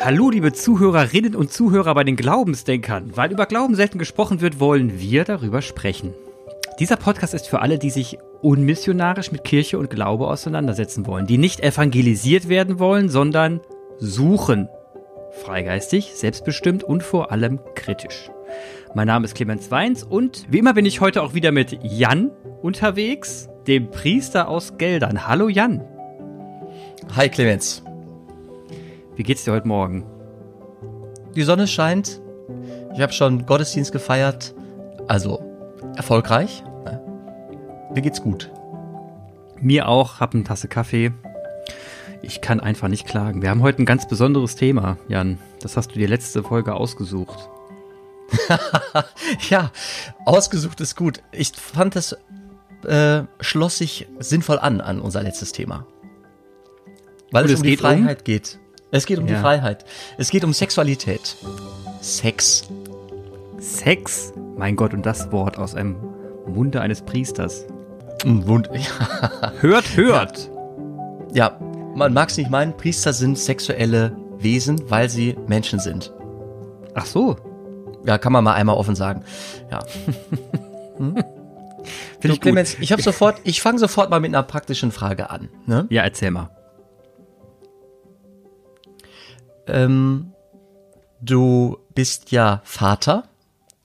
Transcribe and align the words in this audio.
Hallo, 0.00 0.30
liebe 0.30 0.52
Zuhörerinnen 0.52 1.34
und 1.34 1.52
Zuhörer 1.52 1.94
bei 1.94 2.04
den 2.04 2.16
Glaubensdenkern. 2.16 3.12
Weil 3.14 3.32
über 3.32 3.46
Glauben 3.46 3.74
selten 3.74 3.98
gesprochen 3.98 4.40
wird, 4.40 4.60
wollen 4.60 5.00
wir 5.00 5.24
darüber 5.24 5.62
sprechen. 5.62 6.12
Dieser 6.78 6.96
Podcast 6.96 7.34
ist 7.34 7.48
für 7.48 7.60
alle, 7.60 7.78
die 7.78 7.90
sich 7.90 8.18
unmissionarisch 8.42 9.32
mit 9.32 9.44
Kirche 9.44 9.78
und 9.78 9.90
Glaube 9.90 10.26
auseinandersetzen 10.26 11.06
wollen, 11.06 11.26
die 11.26 11.38
nicht 11.38 11.60
evangelisiert 11.60 12.48
werden 12.48 12.78
wollen, 12.78 13.08
sondern 13.08 13.60
suchen. 13.98 14.68
Freigeistig, 15.44 16.12
selbstbestimmt 16.14 16.84
und 16.84 17.02
vor 17.02 17.32
allem 17.32 17.60
kritisch. 17.74 18.30
Mein 18.94 19.06
Name 19.06 19.24
ist 19.24 19.34
Clemens 19.34 19.70
Weins 19.70 20.02
und 20.02 20.46
wie 20.50 20.58
immer 20.58 20.74
bin 20.74 20.86
ich 20.86 21.00
heute 21.00 21.22
auch 21.22 21.34
wieder 21.34 21.52
mit 21.52 21.78
Jan 21.82 22.30
unterwegs, 22.62 23.48
dem 23.66 23.90
Priester 23.90 24.48
aus 24.48 24.78
Geldern. 24.78 25.26
Hallo 25.26 25.48
Jan. 25.48 25.82
Hi 27.16 27.28
Clemens. 27.28 27.82
Wie 29.16 29.22
geht's 29.22 29.44
dir 29.44 29.52
heute 29.52 29.68
Morgen? 29.68 30.04
Die 31.36 31.42
Sonne 31.42 31.66
scheint. 31.68 32.20
Ich 32.94 33.00
habe 33.00 33.12
schon 33.12 33.46
Gottesdienst 33.46 33.92
gefeiert. 33.92 34.54
Also 35.06 35.42
erfolgreich. 35.96 36.64
Mir 37.94 38.02
geht's 38.02 38.22
gut. 38.22 38.50
Mir 39.60 39.88
auch. 39.88 40.18
Hab 40.20 40.34
eine 40.34 40.42
Tasse 40.44 40.66
Kaffee. 40.66 41.12
Ich 42.22 42.40
kann 42.40 42.58
einfach 42.58 42.88
nicht 42.88 43.06
klagen. 43.06 43.42
Wir 43.42 43.50
haben 43.50 43.62
heute 43.62 43.82
ein 43.82 43.86
ganz 43.86 44.08
besonderes 44.08 44.56
Thema, 44.56 44.96
Jan. 45.08 45.38
Das 45.60 45.76
hast 45.76 45.94
du 45.94 45.98
dir 45.98 46.08
letzte 46.08 46.42
Folge 46.42 46.74
ausgesucht. 46.74 47.48
ja, 49.50 49.70
ausgesucht 50.24 50.80
ist 50.80 50.96
gut. 50.96 51.22
Ich 51.30 51.52
fand 51.52 51.94
das 51.94 52.16
äh, 52.84 53.22
schloss 53.40 53.78
sich 53.78 54.08
sinnvoll 54.18 54.58
an 54.58 54.80
an 54.80 55.00
unser 55.00 55.22
letztes 55.22 55.52
Thema. 55.52 55.86
Weil 57.30 57.44
Und 57.44 57.50
es 57.50 57.60
um 57.60 57.62
die 57.62 57.76
Freiheit 57.76 58.18
um? 58.20 58.24
geht. 58.24 58.58
Es 58.94 59.06
geht 59.06 59.18
um 59.18 59.26
ja. 59.26 59.34
die 59.34 59.40
Freiheit. 59.40 59.84
Es 60.18 60.30
geht 60.30 60.44
um 60.44 60.52
Sexualität. 60.52 61.34
Sex. 62.00 62.68
Sex? 63.58 64.32
Mein 64.56 64.76
Gott, 64.76 64.94
und 64.94 65.04
das 65.04 65.32
Wort 65.32 65.58
aus 65.58 65.74
einem 65.74 65.96
Munde 66.46 66.80
eines 66.80 67.02
Priesters. 67.02 67.66
Wund 68.24 68.70
ja. 68.72 69.52
hört, 69.60 69.96
hört. 69.96 70.48
Ja. 71.32 71.58
ja, 71.58 71.60
man 71.96 72.12
mag 72.12 72.28
es 72.28 72.36
nicht 72.36 72.50
meinen, 72.50 72.76
Priester 72.76 73.12
sind 73.12 73.36
sexuelle 73.36 74.16
Wesen, 74.38 74.88
weil 74.88 75.10
sie 75.10 75.36
Menschen 75.48 75.80
sind. 75.80 76.12
Ach 76.94 77.06
so. 77.06 77.36
Ja, 78.06 78.16
kann 78.16 78.32
man 78.32 78.44
mal 78.44 78.54
einmal 78.54 78.76
offen 78.76 78.94
sagen. 78.94 79.24
Ja. 79.72 79.80
hm? 80.98 81.16
Finde 82.20 82.34
ich 82.34 82.40
Clemens, 82.40 82.76
ich 82.78 82.92
habe 82.92 83.02
sofort, 83.02 83.40
ich 83.42 83.60
fange 83.60 83.80
sofort 83.80 84.08
mal 84.08 84.20
mit 84.20 84.32
einer 84.32 84.44
praktischen 84.44 84.92
Frage 84.92 85.30
an. 85.30 85.48
Ne? 85.66 85.86
Ja, 85.90 86.04
erzähl 86.04 86.30
mal. 86.30 86.50
Ähm, 89.66 90.32
du 91.20 91.78
bist 91.94 92.30
ja 92.30 92.60
Vater 92.64 93.28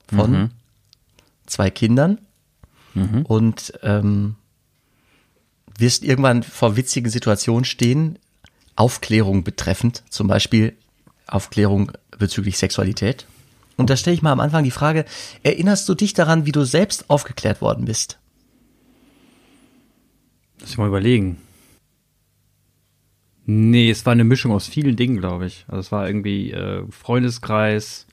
von 0.07 0.31
mhm. 0.31 0.49
zwei 1.45 1.69
Kindern 1.69 2.19
mhm. 2.93 3.25
und 3.25 3.73
ähm, 3.81 4.35
wirst 5.77 6.03
irgendwann 6.03 6.43
vor 6.43 6.75
witzigen 6.75 7.09
Situationen 7.09 7.65
stehen, 7.65 8.19
Aufklärung 8.75 9.43
betreffend, 9.43 10.03
zum 10.09 10.27
Beispiel 10.27 10.75
Aufklärung 11.27 11.91
bezüglich 12.17 12.57
Sexualität. 12.57 13.25
Und 13.77 13.89
da 13.89 13.95
stelle 13.95 14.13
ich 14.13 14.21
mal 14.21 14.31
am 14.31 14.39
Anfang 14.39 14.63
die 14.63 14.71
Frage, 14.71 15.05
erinnerst 15.43 15.87
du 15.87 15.95
dich 15.95 16.13
daran, 16.13 16.45
wie 16.45 16.51
du 16.51 16.65
selbst 16.65 17.09
aufgeklärt 17.09 17.61
worden 17.61 17.85
bist? 17.85 18.19
Lass 20.59 20.71
ich 20.71 20.77
mal 20.77 20.87
überlegen. 20.87 21.37
Nee, 23.51 23.89
es 23.89 24.05
war 24.05 24.13
eine 24.13 24.25
Mischung 24.25 24.51
aus 24.51 24.67
vielen 24.67 24.95
Dingen, 24.95 25.17
glaube 25.17 25.47
ich. 25.47 25.65
Also 25.67 25.79
es 25.79 25.91
war 25.91 26.05
irgendwie 26.05 26.51
äh, 26.51 26.83
Freundeskreis, 26.91 28.05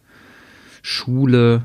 Schule, 0.80 1.64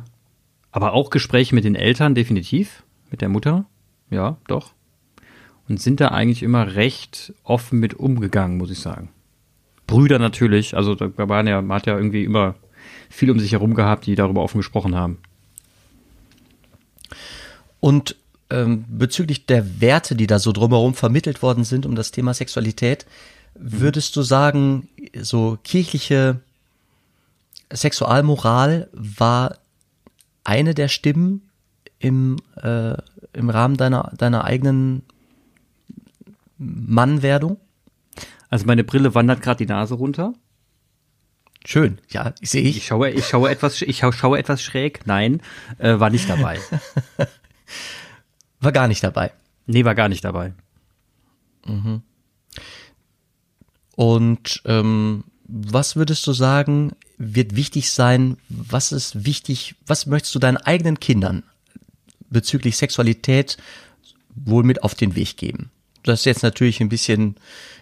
aber 0.74 0.92
auch 0.92 1.10
Gespräche 1.10 1.56
mit 1.56 1.64
den 1.64 1.76
Eltern, 1.76 2.14
definitiv. 2.14 2.84
Mit 3.12 3.22
der 3.22 3.30
Mutter. 3.30 3.64
Ja, 4.10 4.36
doch. 4.48 4.74
Und 5.70 5.80
sind 5.80 6.02
da 6.02 6.10
eigentlich 6.10 6.44
immer 6.44 6.76
recht 6.76 7.34
offen 7.46 7.80
mit 7.80 7.94
umgegangen, 7.94 8.58
muss 8.58 8.72
ich 8.72 8.80
sagen. 8.80 9.08
Brüder 9.88 10.20
natürlich, 10.20 10.76
also 10.76 10.94
da 10.94 11.10
waren 11.30 11.48
ja, 11.48 11.62
man 11.62 11.78
hat 11.78 11.88
ja 11.88 11.96
irgendwie 11.96 12.26
immer 12.26 12.56
viel 13.10 13.32
um 13.32 13.40
sich 13.40 13.54
herum 13.54 13.74
gehabt, 13.74 14.06
die 14.06 14.16
darüber 14.16 14.44
offen 14.44 14.58
gesprochen 14.58 14.96
haben. 14.96 15.18
Und 17.80 18.18
ähm, 18.50 18.84
bezüglich 18.90 19.46
der 19.46 19.80
Werte, 19.80 20.16
die 20.16 20.28
da 20.28 20.40
so 20.40 20.52
drumherum 20.52 20.94
vermittelt 20.94 21.42
worden 21.42 21.64
sind 21.64 21.86
um 21.86 21.96
das 21.96 22.12
Thema 22.12 22.34
Sexualität, 22.34 23.06
Würdest 23.54 24.16
du 24.16 24.22
sagen, 24.22 24.90
so 25.20 25.58
kirchliche 25.64 26.40
Sexualmoral 27.72 28.90
war 28.94 29.58
eine 30.44 30.74
der 30.74 30.88
Stimmen 30.88 31.50
im, 32.00 32.38
äh, 32.62 32.96
im 33.34 33.50
Rahmen 33.50 33.78
deiner, 33.78 34.12
deiner 34.18 34.44
eigenen 34.44 35.04
Mannwerdung? 36.58 37.58
Also 38.50 38.66
meine 38.66 38.84
Brille 38.84 39.16
wandert 39.16 39.42
gerade 39.42 39.66
die 39.66 39.72
Nase 39.72 39.96
runter. 39.96 40.34
Schön, 41.66 42.00
ja, 42.10 42.34
sehe 42.42 42.64
ich. 42.64 42.78
Ich 42.78 42.88
schaue, 42.88 43.12
ich 43.12 43.28
schaue 43.28 43.50
etwas, 43.50 43.82
ich 43.82 44.00
schaue 44.00 44.40
etwas 44.40 44.64
schräg. 44.64 45.06
Nein, 45.06 45.42
äh, 45.78 46.00
war 46.00 46.10
nicht 46.10 46.28
dabei. 46.28 46.60
war 48.60 48.72
gar 48.72 48.88
nicht 48.88 49.04
dabei. 49.04 49.32
Nee, 49.68 49.86
war 49.86 49.94
gar 49.94 50.10
nicht 50.10 50.24
dabei. 50.24 50.54
Mhm. 51.66 52.02
Und 53.96 54.62
ähm, 54.66 55.24
was 55.48 55.96
würdest 55.96 56.26
du 56.28 56.34
sagen, 56.34 56.94
wird 57.18 57.56
wichtig 57.56 57.92
sein? 57.92 58.38
Was 58.50 58.92
ist 58.92 59.26
wichtig? 59.26 59.76
Was 59.86 60.06
möchtest 60.06 60.34
du 60.36 60.40
deinen 60.40 60.58
eigenen 60.58 61.00
Kindern 61.00 61.44
bezüglich 62.30 62.78
Sexualität 62.78 63.58
wohl 64.34 64.64
mit 64.64 64.84
auf 64.84 64.96
den 64.96 65.16
Weg 65.16 65.38
geben? 65.38 65.72
Das 66.04 66.22
ist 66.22 66.26
jetzt 66.26 66.44
natürlich 66.44 66.82
ein 66.82 66.90
bisschen 66.90 67.36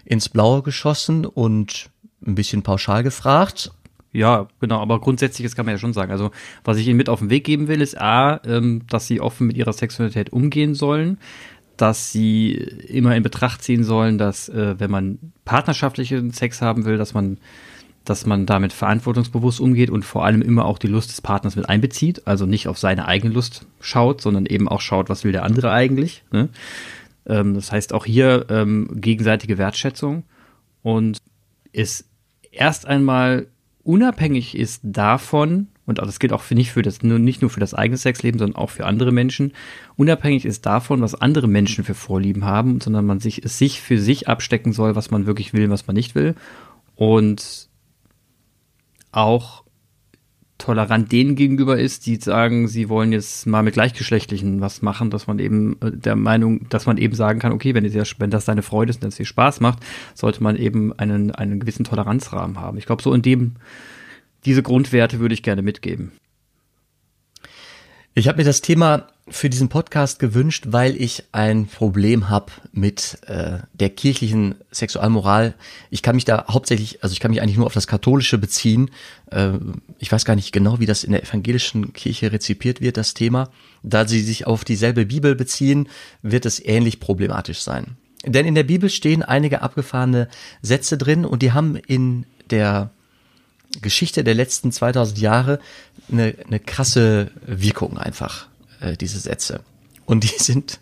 ins 0.03 0.30
Blaue 0.30 0.64
geschossen 0.64 1.25
und 1.25 1.90
ein 2.26 2.36
bisschen 2.36 2.64
pauschal 2.64 3.03
gefragt. 3.03 3.72
Ja, 4.12 4.47
genau, 4.59 4.81
aber 4.81 5.00
grundsätzlich, 5.00 5.46
das 5.46 5.56
kann 5.56 5.66
man 5.66 5.76
ja 5.76 5.80
schon 5.80 5.94
sagen. 5.94 6.12
Also, 6.12 6.31
was 6.64 6.78
ich 6.78 6.88
ihnen 6.88 6.97
mit 6.97 7.09
auf 7.09 7.20
den 7.20 7.30
Weg 7.30 7.44
geben 7.44 7.68
will, 7.68 7.80
ist 7.80 8.00
A, 8.00 8.41
ähm, 8.44 8.81
dass 8.90 9.06
sie 9.06 9.22
offen 9.22 9.47
mit 9.47 9.56
ihrer 9.56 9.72
Sexualität 9.72 10.34
umgehen 10.34 10.74
sollen, 10.74 11.20
dass 11.81 12.12
sie 12.12 12.51
immer 12.51 13.16
in 13.16 13.23
Betracht 13.23 13.63
ziehen 13.63 13.84
sollen, 13.84 14.17
dass 14.17 14.50
äh, 14.50 14.79
wenn 14.79 14.91
man 14.91 15.19
partnerschaftlichen 15.45 16.31
Sex 16.31 16.62
haben 16.62 16.85
will, 16.85 16.97
dass 16.97 17.13
man 17.13 17.38
dass 18.06 18.25
man 18.25 18.47
damit 18.47 18.73
verantwortungsbewusst 18.73 19.59
umgeht 19.59 19.91
und 19.91 20.03
vor 20.03 20.25
allem 20.25 20.41
immer 20.41 20.66
auch 20.66 20.79
die 20.79 20.88
Lust 20.88 21.12
des 21.12 21.22
Partners 21.22 21.56
mit 21.56 21.69
einbezieht, 21.69 22.25
also 22.25 22.47
nicht 22.47 22.67
auf 22.67 22.79
seine 22.79 23.07
eigene 23.07 23.34
Lust 23.34 23.67
schaut, 23.81 24.22
sondern 24.22 24.47
eben 24.47 24.67
auch 24.67 24.81
schaut, 24.81 25.09
was 25.09 25.23
will 25.23 25.31
der 25.31 25.44
andere 25.44 25.72
eigentlich. 25.72 26.23
Ne? 26.31 26.50
Ähm, 27.28 27.53
das 27.53 27.72
heißt 27.72 27.94
auch 27.94 28.06
hier 28.06 28.47
ähm, 28.50 28.90
gegenseitige 28.96 29.57
Wertschätzung 29.57 30.23
und 30.81 31.19
es 31.72 32.06
erst 32.51 32.88
einmal 32.88 33.47
unabhängig 33.84 34.57
ist 34.57 34.81
davon, 34.84 35.67
und 35.89 36.00
das 36.00 36.19
gilt 36.19 36.33
auch 36.33 36.41
für 36.41 36.55
nicht 36.55 36.72
für 36.72 36.81
das, 36.81 37.03
nur, 37.03 37.19
nicht 37.19 37.41
nur 37.41 37.50
für 37.50 37.59
das 37.59 37.73
eigene 37.73 37.97
Sexleben, 37.97 38.39
sondern 38.39 38.55
auch 38.55 38.69
für 38.69 38.85
andere 38.85 39.11
Menschen, 39.11 39.53
unabhängig 39.97 40.45
ist 40.45 40.66
davon, 40.66 41.01
was 41.01 41.16
andere 41.16 41.47
Menschen 41.47 41.83
für 41.83 41.95
Vorlieben 41.95 42.45
haben, 42.45 42.79
sondern 42.79 43.05
man 43.05 43.19
sich, 43.19 43.41
sich 43.45 43.81
für 43.81 43.99
sich 43.99 44.28
abstecken 44.28 44.73
soll, 44.73 44.95
was 44.95 45.11
man 45.11 45.25
wirklich 45.25 45.53
will, 45.53 45.69
was 45.69 45.88
man 45.88 45.95
nicht 45.95 46.16
will. 46.16 46.35
Und 46.95 47.69
auch 49.11 49.63
tolerant 50.59 51.11
denen 51.11 51.35
gegenüber 51.35 51.79
ist, 51.79 52.05
die 52.05 52.17
sagen, 52.17 52.67
sie 52.67 52.89
wollen 52.89 53.11
jetzt 53.11 53.47
mal 53.47 53.63
mit 53.63 53.73
Gleichgeschlechtlichen 53.73 54.61
was 54.61 54.81
machen, 54.81 55.09
dass 55.09 55.25
man 55.25 55.39
eben 55.39 55.78
äh, 55.81 55.91
der 55.91 56.16
Meinung, 56.16 56.67
dass 56.69 56.85
man 56.85 56.97
eben 56.97 57.16
sagen 57.16 57.39
kann, 57.39 57.53
okay, 57.53 57.73
wenn, 57.73 57.91
das, 57.91 58.19
wenn 58.19 58.29
das 58.29 58.45
deine 58.45 58.61
Freude 58.61 58.91
ist 58.91 59.01
und 59.01 59.07
es 59.07 59.16
dir 59.16 59.25
Spaß 59.25 59.61
macht, 59.61 59.79
sollte 60.13 60.44
man 60.44 60.55
eben 60.57 60.93
einen, 60.99 61.31
einen 61.31 61.59
gewissen 61.59 61.85
Toleranzrahmen 61.85 62.59
haben. 62.59 62.78
Ich 62.78 62.85
glaube, 62.85 63.02
so 63.02 63.14
in 63.14 63.22
dem 63.22 63.55
diese 64.46 64.64
Grundwerte 64.64 65.20
würde 65.20 65.34
ich 65.34 65.44
gerne 65.44 65.62
mitgeben. 65.62 66.12
Ich 68.16 68.28
habe 68.28 68.40
mir 68.40 68.44
das 68.44 68.62
Thema 68.62 69.08
für 69.30 69.50
diesen 69.50 69.70
Podcast 69.70 70.20
gewünscht, 70.20 70.66
weil 70.70 71.00
ich 71.00 71.24
ein 71.32 71.68
Problem 71.68 72.30
habe 72.30 72.52
mit 72.72 73.20
äh, 73.28 73.59
der 73.74 73.90
kirchlichen 73.91 74.56
Sexualmoral. 74.72 75.53
Ich 75.90 76.02
kann 76.02 76.16
mich 76.16 76.26
da 76.26 76.46
hauptsächlich, 76.50 77.03
also 77.03 77.14
ich 77.14 77.20
kann 77.20 77.32
mich 77.32 77.41
eigentlich 77.41 77.58
nur 77.58 77.68
auf 77.68 77.74
das 77.74 77.88
Katholische 77.88 78.38
beziehen. 78.38 78.90
Äh, 79.32 79.52
ich 80.00 80.12
weiß 80.12 80.26
gar 80.26 80.36
nicht 80.36 80.52
genau, 80.52 80.80
wie 80.80 80.86
das 80.86 81.03
in 81.03 81.12
der 81.12 81.24
evangelischen 81.24 81.94
Kirche 81.94 82.32
rezipiert 82.32 82.82
wird, 82.82 82.97
das 82.97 83.14
Thema. 83.14 83.50
Da 83.84 84.08
sie 84.08 84.22
sich 84.22 84.47
auf 84.47 84.66
dieselbe 84.66 85.06
Bibel 85.06 85.36
beziehen, 85.36 85.88
wird 86.22 86.46
es 86.46 86.64
ähnlich 86.64 87.00
problematisch 87.00 87.59
sein. 87.59 87.97
Denn 88.26 88.46
in 88.46 88.56
der 88.56 88.64
Bibel 88.64 88.90
stehen 88.90 89.24
einige 89.24 89.62
abgefahrene 89.62 90.28
Sätze 90.62 90.97
drin 90.97 91.24
und 91.24 91.41
die 91.41 91.53
haben 91.53 91.76
in 91.76 92.26
der 92.50 92.91
Geschichte 93.81 94.23
der 94.23 94.35
letzten 94.35 94.71
2000 94.71 95.19
Jahre 95.19 95.59
eine, 96.11 96.35
eine 96.45 96.59
krasse 96.59 97.31
Wirkung 97.45 97.97
einfach, 97.97 98.47
äh, 98.79 98.97
diese 98.97 99.19
Sätze. 99.19 99.61
Und 100.05 100.23
die 100.23 100.27
sind 100.37 100.79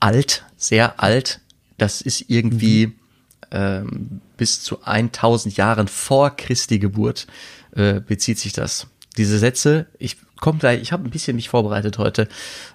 alt, 0.00 0.44
sehr 0.56 1.02
alt. 1.02 1.40
Das 1.78 2.00
ist 2.00 2.26
irgendwie 2.28 2.88
mhm. 2.88 2.94
ähm, 3.50 4.20
bis 4.36 4.62
zu 4.62 4.82
1000 4.82 5.56
Jahren 5.56 5.88
vor 5.88 6.36
Christi 6.36 6.78
Geburt 6.78 7.26
äh, 7.72 8.00
bezieht 8.00 8.38
sich 8.38 8.52
das. 8.52 8.86
Diese 9.16 9.38
Sätze, 9.38 9.86
ich 9.98 10.16
komme 10.40 10.58
gleich, 10.58 10.80
ich 10.80 10.92
habe 10.92 11.04
ein 11.04 11.10
bisschen 11.10 11.36
mich 11.36 11.48
vorbereitet 11.48 11.98
heute 11.98 12.28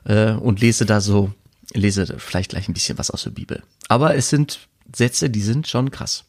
äh, 0.05 0.31
und 0.31 0.61
lese 0.61 0.85
da 0.85 1.01
so, 1.01 1.33
lese 1.73 2.15
vielleicht 2.19 2.51
gleich 2.51 2.67
ein 2.67 2.73
bisschen 2.73 2.97
was 2.97 3.11
aus 3.11 3.23
der 3.23 3.31
Bibel. 3.31 3.63
Aber 3.87 4.15
es 4.15 4.29
sind 4.29 4.67
Sätze, 4.93 5.29
die 5.29 5.41
sind 5.41 5.67
schon 5.67 5.91
krass. 5.91 6.25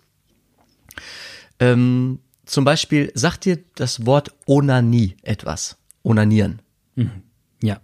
Ähm, 1.61 2.20
zum 2.49 2.65
Beispiel 2.65 3.12
sagt 3.15 3.45
dir 3.45 3.59
das 3.75 4.06
Wort 4.06 4.35
Onanie 4.47 5.17
etwas. 5.23 5.77
Onanieren. 6.03 6.61
Mhm. 6.97 7.23
Ja. 7.62 7.81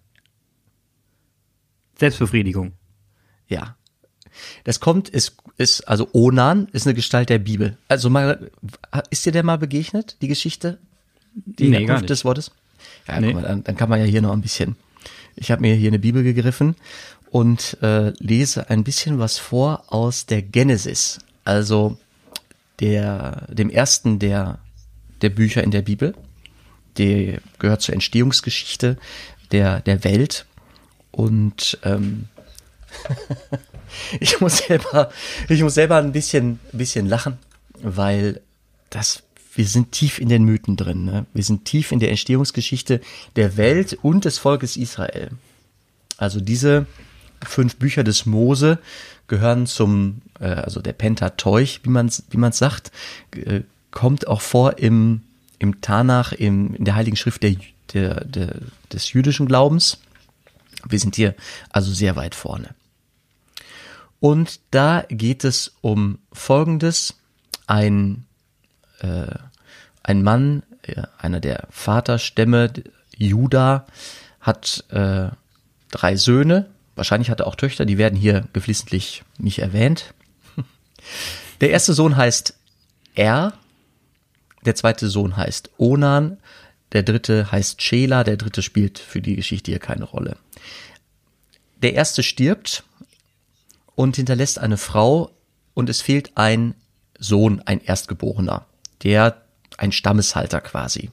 Selbstbefriedigung. 1.99 2.73
Ja. 3.47 3.77
Das 4.65 4.81
kommt, 4.81 5.11
ist, 5.11 5.37
ist, 5.59 5.83
also 5.83 6.09
Onan 6.13 6.69
ist 6.73 6.87
eine 6.87 6.95
Gestalt 6.95 7.29
der 7.29 7.39
Bibel. 7.39 7.77
Also 7.89 8.09
mal, 8.11 8.51
ist 9.11 9.27
dir 9.27 9.33
der 9.33 9.45
mal 9.45 9.59
begegnet, 9.59 10.17
die 10.23 10.29
Geschichte? 10.29 10.79
Die 11.35 11.69
Nee, 11.69 11.81
Herkunft 11.81 12.09
des 12.09 12.25
Wortes? 12.25 12.51
Ja, 13.07 13.21
Nee. 13.21 13.35
mal, 13.35 13.43
dann, 13.43 13.63
dann 13.65 13.77
kann 13.77 13.91
man 13.91 14.01
ja 14.01 14.07
hier 14.07 14.23
noch 14.23 14.33
ein 14.33 14.41
bisschen. 14.41 14.77
Ich 15.37 15.51
habe 15.51 15.61
mir 15.61 15.75
hier 15.75 15.91
eine 15.91 15.99
Bibel 15.99 16.23
gegriffen 16.23 16.75
und 17.31 17.77
äh, 17.83 18.11
lese 18.19 18.71
ein 18.71 18.83
bisschen 18.83 19.19
was 19.19 19.37
vor 19.37 19.93
aus 19.93 20.27
der 20.27 20.41
Genesis, 20.41 21.19
also 21.45 21.99
der, 22.81 23.47
dem 23.49 23.71
ersten 23.71 24.19
der, 24.19 24.59
der 25.23 25.31
Bücher 25.31 25.63
in 25.63 25.71
der 25.71 25.83
Bibel. 25.83 26.15
Der 26.99 27.41
gehört 27.59 27.83
zur 27.83 27.95
Entstehungsgeschichte 27.95 28.97
der, 29.53 29.81
der 29.81 30.05
Welt. 30.05 30.47
Und 31.11 31.79
ähm, 31.83 32.29
ich 34.21 34.41
muss 34.41 34.59
selber, 34.59 35.11
ich 35.49 35.63
muss 35.63 35.75
selber 35.75 35.97
ein 35.97 36.13
bisschen, 36.13 36.59
bisschen 36.73 37.07
lachen, 37.07 37.39
weil 37.81 38.41
das, 38.91 39.23
wir 39.55 39.67
sind 39.67 39.93
tief 39.93 40.19
in 40.19 40.29
den 40.29 40.45
Mythen 40.45 40.77
drin. 40.77 41.05
Ne? 41.05 41.27
Wir 41.33 41.45
sind 41.45 41.65
tief 41.65 41.93
in 41.93 42.01
der 42.01 42.11
Entstehungsgeschichte 42.11 43.01
der 43.37 43.57
Welt 43.57 43.99
und 44.03 44.25
des 44.25 44.39
Volkes 44.39 44.77
Israel. 44.77 45.31
Also 46.17 46.41
diese 46.41 46.87
fünf 47.43 47.77
Bücher 47.77 48.05
des 48.05 48.27
Mose 48.27 48.79
gehören 49.27 49.67
zum, 49.67 50.23
äh, 50.41 50.47
also 50.47 50.81
der 50.81 50.93
Pentateuch, 50.93 51.81
wie 51.83 51.91
man 51.91 52.11
wie 52.31 52.37
man's 52.37 52.59
sagt, 52.59 52.91
äh, 53.33 53.63
kommt 53.91 54.27
auch 54.27 54.41
vor 54.41 54.79
im, 54.79 55.23
im 55.59 55.81
Tanach, 55.81 56.33
im, 56.33 56.75
in 56.75 56.85
der 56.85 56.95
Heiligen 56.95 57.17
Schrift 57.17 57.43
der, 57.43 57.57
der, 57.93 58.25
der, 58.25 58.57
des 58.93 59.13
jüdischen 59.13 59.47
Glaubens. 59.47 59.99
Wir 60.87 60.99
sind 60.99 61.17
hier 61.17 61.35
also 61.71 61.93
sehr 61.93 62.17
weit 62.17 62.35
vorne. 62.35 62.75
Und 64.21 64.61
da 64.71 65.05
geht 65.09 65.45
es 65.45 65.75
um 65.81 66.19
Folgendes. 66.33 67.15
Ein, 67.67 68.27
äh, 69.01 69.27
ein 70.03 70.23
Mann, 70.23 70.63
einer 71.19 71.41
der 71.41 71.67
Vaterstämme, 71.71 72.73
Juda, 73.17 73.87
hat 74.41 74.85
äh, 74.91 75.29
drei 75.91 76.17
Söhne. 76.17 76.67
Wahrscheinlich 76.95 77.31
hat 77.31 77.41
er 77.41 77.47
auch 77.47 77.57
Töchter, 77.57 77.85
die 77.85 77.99
werden 77.99 78.19
hier 78.19 78.47
geflissentlich 78.53 79.25
nicht 79.39 79.59
erwähnt. 79.61 80.15
Der 81.61 81.71
erste 81.71 81.95
Sohn 81.95 82.17
heißt 82.17 82.55
Er, 83.15 83.55
der 84.65 84.75
zweite 84.75 85.09
Sohn 85.09 85.37
heißt 85.37 85.71
Onan, 85.77 86.39
der 86.93 87.03
dritte 87.03 87.53
heißt 87.53 87.83
Shela, 87.83 88.25
der 88.25 88.37
dritte 88.37 88.63
spielt 88.63 88.99
für 88.99 89.21
die 89.21 89.37
Geschichte 89.37 89.71
hier 89.71 89.79
keine 89.79 90.05
Rolle. 90.05 90.37
Der 91.83 91.95
erste 91.95 92.23
stirbt 92.23 92.85
und 93.95 94.17
hinterlässt 94.17 94.59
eine 94.59 94.77
Frau 94.79 95.31
und 95.75 95.91
es 95.91 96.01
fehlt 96.01 96.33
ein 96.37 96.75
Sohn, 97.19 97.61
ein 97.67 97.81
Erstgeborener, 97.81 98.67
der 99.03 99.43
ein 99.77 99.93
Stammeshalter 99.93 100.61
quasi. 100.61 101.11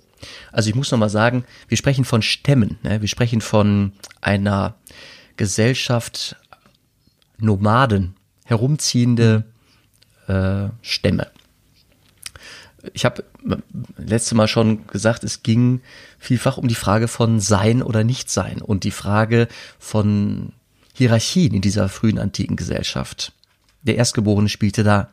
Also 0.51 0.69
ich 0.69 0.75
muss 0.75 0.92
noch 0.92 1.00
mal 1.00 1.10
sagen, 1.10 1.45
wir 1.68 1.77
sprechen 1.77 2.06
von 2.06 2.22
Stämmen, 2.22 2.77
ne? 2.84 3.01
wir 3.01 3.07
sprechen 3.07 3.42
von 3.42 3.94
einer 4.22 4.75
Gesellschaft 5.41 6.35
Nomaden, 7.39 8.13
herumziehende 8.45 9.43
äh, 10.27 10.69
Stämme. 10.83 11.31
Ich 12.93 13.05
habe 13.05 13.23
letzte 13.97 14.35
Mal 14.35 14.47
schon 14.47 14.85
gesagt, 14.85 15.23
es 15.23 15.41
ging 15.41 15.81
vielfach 16.19 16.59
um 16.59 16.67
die 16.67 16.75
Frage 16.75 17.07
von 17.07 17.39
Sein 17.39 17.81
oder 17.81 18.03
Nichtsein 18.03 18.61
und 18.61 18.83
die 18.83 18.91
Frage 18.91 19.47
von 19.79 20.53
Hierarchien 20.93 21.55
in 21.55 21.61
dieser 21.61 21.89
frühen 21.89 22.19
antiken 22.19 22.55
Gesellschaft. 22.55 23.33
Der 23.81 23.95
Erstgeborene 23.95 24.47
spielte 24.47 24.83
da 24.83 25.09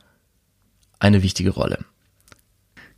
eine 0.98 1.22
wichtige 1.22 1.52
Rolle. 1.52 1.86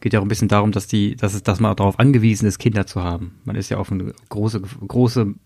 Geht 0.01 0.15
ja 0.15 0.19
auch 0.19 0.25
ein 0.25 0.29
bisschen 0.29 0.49
darum, 0.49 0.73
dass 0.73 0.89
die, 0.89 1.15
dass 1.15 1.35
es, 1.35 1.45
dass 1.45 1.61
man 1.61 1.77
darauf 1.77 2.01
angewiesen 2.01 2.49
ist, 2.49 2.59
Kinder 2.59 2.89
zu 2.89 3.05
haben. 3.05 3.39
Man 3.45 3.55
ist 3.55 3.69
ja 3.69 3.77
auf 3.77 3.93
eine 3.93 4.15
große, 4.31 4.61
große 4.61 5.37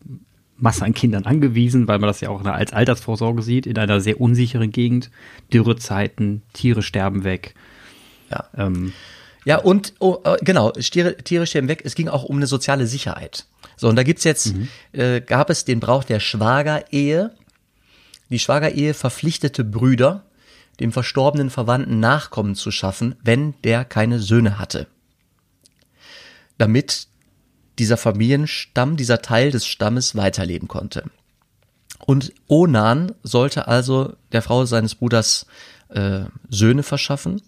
Masse 0.57 0.85
an 0.85 0.95
Kindern 0.95 1.25
angewiesen, 1.25 1.89
weil 1.89 1.99
man 1.99 2.09
das 2.09 2.21
ja 2.21 2.29
auch 2.29 2.45
als 2.45 2.73
Altersvorsorge 2.73 3.43
sieht, 3.43 3.67
in 3.67 3.77
einer 3.79 4.01
sehr 4.01 4.21
unsicheren 4.21 4.71
Gegend. 4.71 5.11
Dürrezeiten, 5.53 6.43
Tiere 6.53 6.83
sterben 6.83 7.25
weg. 7.25 7.55
Ja. 8.31 8.45
Ähm, 8.57 8.93
Ja, 9.45 9.59
und 9.59 9.93
oh, 9.99 10.19
äh, 10.25 10.37
genau, 10.43 10.71
Tiere, 10.71 11.17
Tiere 11.19 11.47
sterben 11.47 11.69
weg. 11.69 11.83
Es 11.85 11.95
ging 11.95 12.09
auch 12.09 12.25
um 12.25 12.37
eine 12.37 12.47
soziale 12.47 12.87
Sicherheit. 12.87 13.47
So, 13.77 13.89
und 13.89 13.97
da 13.97 14.03
gibt's 14.03 14.25
jetzt, 14.25 14.55
äh, 14.93 15.21
gab 15.21 15.51
es 15.51 15.65
den 15.65 15.81
Brauch 15.81 16.05
der 16.05 16.21
Schwagerehe. 16.21 17.33
Die 18.31 18.39
Schwagerehe 18.39 18.95
verpflichtete 18.95 19.65
Brüder, 19.65 20.25
dem 20.81 20.93
verstorbenen 20.93 21.51
Verwandten 21.51 22.01
Nachkommen 22.01 22.55
zu 22.55 22.71
schaffen, 22.71 23.17
wenn 23.23 23.55
der 23.65 23.85
keine 23.85 24.19
Söhne 24.19 24.59
hatte. 24.59 24.87
Damit 26.57 27.09
dieser 27.79 27.97
Familienstamm, 27.97 28.97
dieser 28.97 29.23
Teil 29.23 29.51
des 29.51 29.67
Stammes 29.67 30.17
weiterleben 30.17 30.69
konnte. 30.69 31.05
Und 32.07 32.33
Onan 32.49 33.13
sollte 33.23 33.69
also 33.69 34.15
der 34.33 34.43
Frau 34.43 34.65
seines 34.67 34.95
Bruders 34.95 35.47
äh, 35.89 36.25
Söhne 36.51 36.83
verschaffen 36.83 37.41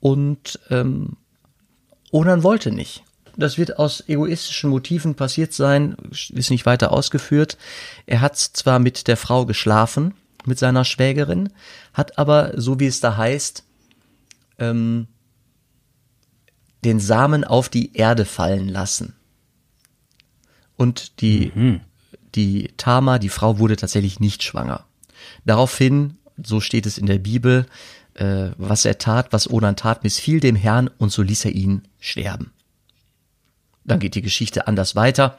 und 0.00 0.58
ähm, 0.70 1.16
Onan 2.10 2.42
wollte 2.42 2.72
nicht. 2.72 3.02
Das 3.36 3.58
wird 3.58 3.78
aus 3.78 4.04
egoistischen 4.06 4.70
Motiven 4.70 5.14
passiert 5.14 5.52
sein, 5.52 5.96
ist 6.10 6.50
nicht 6.50 6.66
weiter 6.66 6.92
ausgeführt. 6.92 7.58
Er 8.06 8.20
hat 8.20 8.36
zwar 8.36 8.78
mit 8.78 9.08
der 9.08 9.16
Frau 9.16 9.44
geschlafen, 9.44 10.14
mit 10.44 10.58
seiner 10.58 10.84
Schwägerin, 10.84 11.50
hat 11.92 12.18
aber, 12.18 12.52
so 12.60 12.78
wie 12.78 12.86
es 12.86 13.00
da 13.00 13.16
heißt, 13.16 13.64
ähm, 14.58 15.08
den 16.84 17.00
Samen 17.00 17.44
auf 17.44 17.68
die 17.68 17.96
Erde 17.96 18.24
fallen 18.24 18.68
lassen. 18.68 19.14
Und 20.76 21.20
die, 21.20 21.52
die 22.34 22.70
Tama, 22.76 23.18
die 23.18 23.28
Frau, 23.28 23.58
wurde 23.58 23.76
tatsächlich 23.76 24.20
nicht 24.20 24.42
schwanger. 24.42 24.84
Daraufhin, 25.44 26.16
so 26.42 26.60
steht 26.60 26.86
es 26.86 26.98
in 26.98 27.06
der 27.06 27.18
Bibel, 27.18 27.66
äh, 28.14 28.50
was 28.56 28.84
er 28.84 28.98
tat, 28.98 29.32
was 29.32 29.50
Onan 29.50 29.76
tat, 29.76 30.04
missfiel 30.04 30.40
dem 30.40 30.56
Herrn 30.56 30.90
und 30.98 31.10
so 31.10 31.22
ließ 31.22 31.44
er 31.44 31.52
ihn 31.52 31.82
sterben. 32.00 32.52
Dann 33.84 34.00
geht 34.00 34.14
die 34.14 34.22
Geschichte 34.22 34.66
anders 34.66 34.96
weiter. 34.96 35.38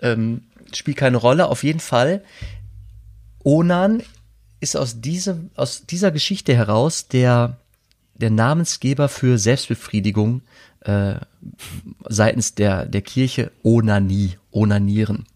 Ähm, 0.00 0.42
spielt 0.72 0.96
keine 0.96 1.18
Rolle. 1.18 1.48
Auf 1.48 1.62
jeden 1.62 1.80
Fall, 1.80 2.24
Onan 3.42 4.02
ist 4.60 4.76
aus, 4.76 5.00
diesem, 5.00 5.50
aus 5.54 5.86
dieser 5.86 6.10
Geschichte 6.10 6.54
heraus 6.54 7.08
der, 7.08 7.58
der 8.14 8.30
Namensgeber 8.30 9.08
für 9.08 9.38
Selbstbefriedigung 9.38 10.42
äh, 10.80 11.16
seitens 12.08 12.54
der, 12.54 12.86
der 12.86 13.02
Kirche 13.02 13.52
Onanie, 13.62 14.38
Onanieren. 14.56 15.26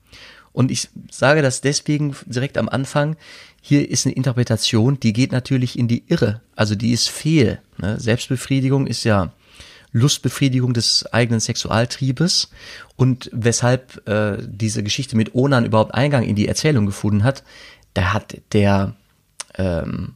Und 0.52 0.70
ich 0.70 0.88
sage 1.10 1.42
das 1.42 1.60
deswegen 1.60 2.16
direkt 2.26 2.58
am 2.58 2.68
Anfang. 2.68 3.16
Hier 3.60 3.88
ist 3.88 4.06
eine 4.06 4.16
Interpretation, 4.16 4.98
die 4.98 5.12
geht 5.12 5.30
natürlich 5.30 5.78
in 5.78 5.86
die 5.86 6.04
Irre. 6.08 6.40
Also 6.56 6.74
die 6.74 6.90
ist 6.90 7.08
fehl. 7.08 7.60
Ne? 7.78 8.00
Selbstbefriedigung 8.00 8.86
ist 8.86 9.04
ja 9.04 9.32
Lustbefriedigung 9.92 10.72
des 10.72 11.06
eigenen 11.12 11.40
Sexualtriebes. 11.40 12.50
Und 12.96 13.30
weshalb 13.32 14.06
äh, 14.08 14.38
diese 14.40 14.82
Geschichte 14.82 15.16
mit 15.16 15.34
Onan 15.34 15.66
überhaupt 15.66 15.94
Eingang 15.94 16.24
in 16.24 16.36
die 16.36 16.48
Erzählung 16.48 16.86
gefunden 16.86 17.22
hat, 17.22 17.44
da 17.94 18.12
hat 18.12 18.40
der 18.52 18.96
ähm, 19.54 20.14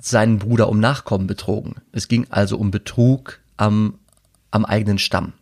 seinen 0.00 0.38
Bruder 0.38 0.68
um 0.68 0.80
Nachkommen 0.80 1.26
betrogen. 1.26 1.76
Es 1.92 2.08
ging 2.08 2.26
also 2.30 2.56
um 2.56 2.70
Betrug 2.70 3.40
am, 3.56 3.98
am 4.50 4.64
eigenen 4.64 4.98
Stamm. 4.98 5.32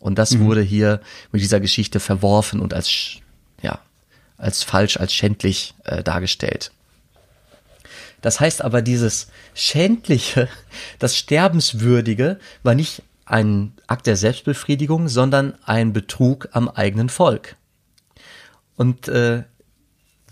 Und 0.00 0.18
das 0.18 0.38
wurde 0.38 0.62
hier 0.62 1.00
mit 1.30 1.42
dieser 1.42 1.60
Geschichte 1.60 2.00
verworfen 2.00 2.60
und 2.60 2.74
als, 2.74 3.18
ja, 3.62 3.80
als 4.38 4.62
falsch, 4.62 4.96
als 4.96 5.12
schändlich 5.12 5.74
äh, 5.84 6.02
dargestellt. 6.02 6.72
Das 8.22 8.40
heißt 8.40 8.62
aber, 8.62 8.82
dieses 8.82 9.28
Schändliche, 9.54 10.48
das 10.98 11.16
Sterbenswürdige 11.16 12.38
war 12.62 12.74
nicht 12.74 13.02
ein 13.26 13.74
Akt 13.86 14.06
der 14.06 14.16
Selbstbefriedigung, 14.16 15.08
sondern 15.08 15.54
ein 15.64 15.92
Betrug 15.92 16.48
am 16.52 16.68
eigenen 16.68 17.08
Volk. 17.08 17.56
Und 18.76 19.08
äh, 19.08 19.44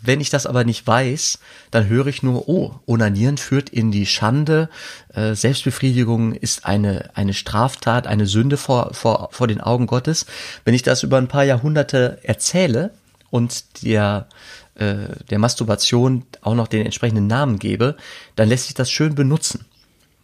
wenn 0.01 0.21
ich 0.21 0.31
das 0.31 0.47
aber 0.47 0.65
nicht 0.65 0.87
weiß, 0.87 1.39
dann 1.71 1.89
höre 1.89 2.07
ich 2.07 2.23
nur, 2.23 2.49
oh, 2.49 2.75
Onanieren 2.87 3.37
führt 3.37 3.69
in 3.69 3.91
die 3.91 4.07
Schande, 4.07 4.69
äh, 5.13 5.35
Selbstbefriedigung 5.35 6.35
ist 6.35 6.65
eine, 6.65 7.11
eine 7.15 7.35
Straftat, 7.35 8.07
eine 8.07 8.27
Sünde 8.27 8.57
vor, 8.57 8.95
vor, 8.95 9.29
vor 9.33 9.49
den 9.49 9.61
Augen 9.61 9.87
Gottes. 9.87 10.27
Wenn 10.65 10.75
ich 10.75 10.83
das 10.83 11.03
über 11.03 11.19
ein 11.19 11.29
paar 11.29 11.45
Jahrhunderte 11.45 12.21
erzähle 12.23 12.93
und 13.31 13.83
der, 13.83 14.29
äh, 14.77 15.09
der 15.31 15.39
Masturbation 15.39 16.25
auch 16.43 16.55
noch 16.55 16.69
den 16.69 16.85
entsprechenden 16.85 17.27
Namen 17.27 17.59
gebe, 17.59 17.97
dann 18.37 18.49
lässt 18.49 18.67
sich 18.67 18.75
das 18.75 18.91
schön 18.91 19.17
benutzen 19.17 19.67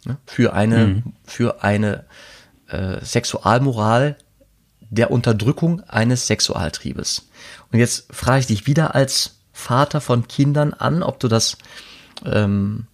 ne? 0.05 0.17
für 0.25 0.53
eine, 0.53 0.87
mhm. 0.87 1.03
für 1.25 1.63
eine 1.63 2.05
äh, 2.69 3.03
Sexualmoral 3.03 4.15
der 4.89 5.11
Unterdrückung 5.11 5.81
eines 5.81 6.27
Sexualtriebes. 6.27 7.27
Und 7.71 7.79
jetzt 7.79 8.05
frage 8.13 8.39
ich 8.39 8.47
dich 8.47 8.67
wieder 8.67 8.95
als 8.95 9.35
Vater 9.55 10.01
von 10.01 10.27
Kindern 10.27 10.73
an, 10.73 11.01
ob 11.01 11.17
du 11.21 11.29
das, 11.29 11.57
ähm, 12.25 12.87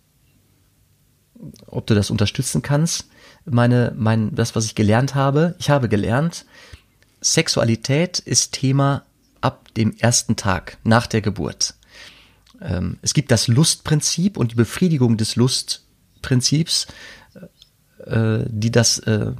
ob 1.66 1.88
du 1.88 1.96
das 1.96 2.12
unterstützen 2.12 2.62
kannst. 2.62 3.08
Meine, 3.46 3.94
mein, 3.98 4.36
das, 4.36 4.56
was 4.56 4.66
ich 4.66 4.76
gelernt 4.76 5.16
habe, 5.16 5.56
ich 5.58 5.72
habe 5.72 5.90
gelernt, 5.90 6.46
Sexualität 7.20 8.20
ist 8.20 8.54
Thema 8.54 9.04
ab 9.42 9.74
dem 9.74 9.98
ersten 9.98 10.36
Tag 10.36 10.78
nach 10.84 11.08
der 11.08 11.22
Geburt. 11.22 11.74
Ähm, 12.62 13.00
es 13.02 13.16
gibt 13.16 13.32
das 13.32 13.48
Lustprinzip 13.48 14.38
und 14.38 14.52
die 14.52 14.56
Befriedigung 14.56 15.18
des 15.18 15.36
Lustprinzips, 15.36 16.86
äh, 18.06 18.46
die 18.48 18.72
das, 18.72 19.00
äh, 19.00 19.34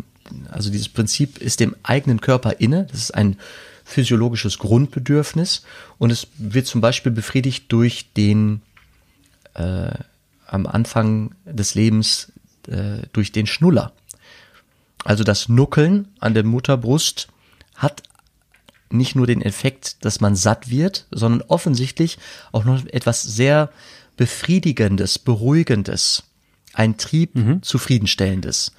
also 0.50 0.72
dieses 0.72 0.90
Prinzip 0.90 1.38
ist 1.38 1.60
dem 1.60 1.76
eigenen 1.84 2.20
Körper 2.20 2.60
inne. 2.60 2.88
Das 2.90 3.00
ist 3.00 3.14
ein 3.14 3.38
physiologisches 3.84 4.58
Grundbedürfnis 4.58 5.64
und 5.98 6.12
es 6.12 6.28
wird 6.38 6.68
zum 6.68 6.82
Beispiel 6.82 7.12
befriedigt 7.12 7.72
durch 7.72 8.14
den 8.14 8.62
äh, 9.54 9.92
am 10.48 10.68
Anfang 10.68 11.34
des 11.46 11.76
Lebens 11.76 12.32
äh, 12.68 13.04
durch 13.14 13.32
den 13.32 13.48
Schnuller. 13.48 13.94
Also 15.04 15.24
das 15.24 15.50
Nuckeln 15.50 16.10
an 16.20 16.34
der 16.34 16.44
Mutterbrust 16.44 17.28
hat 17.76 18.04
nicht 18.90 19.16
nur 19.16 19.26
den 19.26 19.42
Effekt, 19.42 20.04
dass 20.06 20.20
man 20.20 20.36
satt 20.36 20.70
wird, 20.70 21.08
sondern 21.12 21.42
offensichtlich 21.48 22.18
auch 22.52 22.66
noch 22.66 22.86
etwas 22.88 23.24
sehr 23.24 23.72
befriedigendes, 24.18 25.18
beruhigendes, 25.18 26.24
ein 26.74 26.98
Trieb 26.98 27.36
mhm. 27.36 27.64
zufriedenstellendes. 27.64 28.74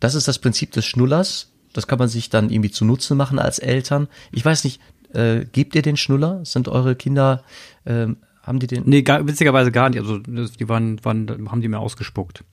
Das 0.00 0.14
ist 0.14 0.28
das 0.28 0.38
Prinzip 0.38 0.72
des 0.72 0.86
Schnullers. 0.86 1.48
Das 1.76 1.86
kann 1.86 1.98
man 1.98 2.08
sich 2.08 2.30
dann 2.30 2.50
irgendwie 2.50 2.70
zunutze 2.70 3.14
machen 3.14 3.38
als 3.38 3.58
Eltern. 3.58 4.08
Ich 4.32 4.44
weiß 4.44 4.64
nicht, 4.64 4.80
äh, 5.12 5.44
gebt 5.44 5.74
ihr 5.74 5.82
den 5.82 5.96
Schnuller? 5.96 6.44
Sind 6.44 6.68
eure 6.68 6.96
Kinder, 6.96 7.44
äh, 7.84 8.06
haben 8.42 8.58
die 8.58 8.66
den? 8.66 8.84
Nee, 8.86 9.02
gar, 9.02 9.26
witzigerweise 9.26 9.72
gar 9.72 9.90
nicht. 9.90 10.00
Also 10.00 10.18
die 10.18 10.68
waren, 10.68 11.04
waren, 11.04 11.50
haben 11.50 11.60
die 11.60 11.68
mir 11.68 11.78
ausgespuckt. 11.78 12.44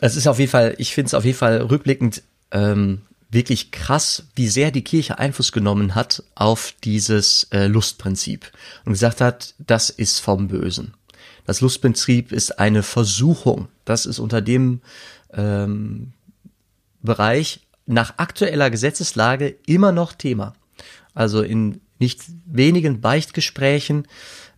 Es 0.00 0.16
ist 0.16 0.26
auf 0.26 0.38
jeden 0.38 0.50
Fall, 0.50 0.74
ich 0.78 0.94
finde 0.94 1.08
es 1.08 1.14
auf 1.14 1.24
jeden 1.24 1.36
Fall 1.36 1.60
rückblickend 1.62 2.22
ähm, 2.52 3.02
wirklich 3.30 3.70
krass, 3.72 4.24
wie 4.34 4.48
sehr 4.48 4.70
die 4.70 4.84
Kirche 4.84 5.18
Einfluss 5.18 5.52
genommen 5.52 5.94
hat 5.94 6.22
auf 6.34 6.74
dieses 6.84 7.48
äh, 7.50 7.66
Lustprinzip 7.66 8.50
und 8.84 8.92
gesagt 8.92 9.20
hat, 9.20 9.54
das 9.58 9.90
ist 9.90 10.20
vom 10.20 10.48
Bösen. 10.48 10.94
Das 11.44 11.60
Lustprinzip 11.60 12.32
ist 12.32 12.58
eine 12.58 12.82
Versuchung. 12.82 13.68
Das 13.84 14.06
ist 14.06 14.18
unter 14.18 14.40
dem 14.40 14.80
ähm, 15.32 16.12
Bereich 17.02 17.60
nach 17.88 18.14
aktueller 18.18 18.70
Gesetzeslage 18.70 19.56
immer 19.66 19.92
noch 19.92 20.12
Thema. 20.12 20.54
Also 21.14 21.42
in 21.42 21.80
nicht 21.98 22.22
wenigen 22.46 23.00
Beichtgesprächen, 23.00 24.06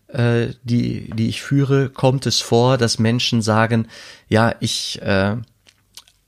äh, 0.09 0.49
die, 0.65 1.11
die 1.11 1.29
ich 1.29 1.41
führe, 1.41 1.89
kommt 1.89 2.27
es 2.27 2.41
vor, 2.41 2.77
dass 2.77 2.99
Menschen 2.99 3.41
sagen, 3.41 3.87
ja, 4.29 4.55
ich, 4.61 5.01
äh, 5.01 5.37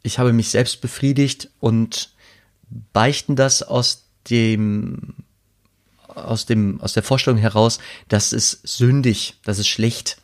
ich 0.03 0.19
habe 0.19 0.33
mich 0.33 0.49
selbst 0.51 0.81
befriedigt 0.81 1.51
und 1.61 2.15
beichten 2.93 3.37
das 3.37 3.63
aus 3.63 4.05
dem 4.31 5.15
aus 6.07 6.45
dem 6.45 6.81
aus 6.83 6.93
der 6.93 7.03
Vorstellung 7.03 7.39
heraus, 7.39 7.79
das 8.09 8.33
ist 8.35 8.61
sündig, 8.69 9.35
das 9.45 9.59
ist 9.59 9.69
schlecht, 9.69 10.19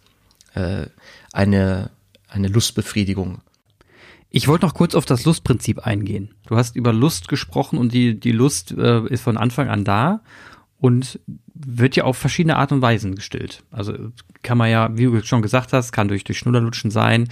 äh, 0.54 0.86
eine 1.32 1.90
eine 2.28 2.48
Lustbefriedigung. 2.48 3.40
Ich 4.30 4.48
wollte 4.48 4.66
noch 4.66 4.74
kurz 4.74 4.94
auf 4.94 5.06
das 5.06 5.24
Lustprinzip 5.24 5.80
eingehen. 5.80 6.34
Du 6.46 6.56
hast 6.56 6.76
über 6.76 6.92
Lust 6.92 7.28
gesprochen 7.28 7.78
und 7.78 7.92
die 7.92 8.18
die 8.18 8.32
Lust 8.32 8.72
äh, 8.72 9.06
ist 9.06 9.22
von 9.22 9.36
Anfang 9.36 9.68
an 9.68 9.84
da 9.84 10.20
und 10.78 11.18
wird 11.54 11.96
ja 11.96 12.04
auf 12.04 12.16
verschiedene 12.16 12.56
Art 12.56 12.70
und 12.70 12.82
Weisen 12.82 13.14
gestillt. 13.14 13.64
Also 13.70 13.94
kann 14.42 14.58
man 14.58 14.70
ja, 14.70 14.96
wie 14.96 15.04
du 15.04 15.22
schon 15.22 15.42
gesagt 15.42 15.72
hast, 15.72 15.92
kann 15.92 16.08
durch 16.08 16.24
durch 16.24 16.38
Schnullerlutschen 16.38 16.90
sein, 16.90 17.28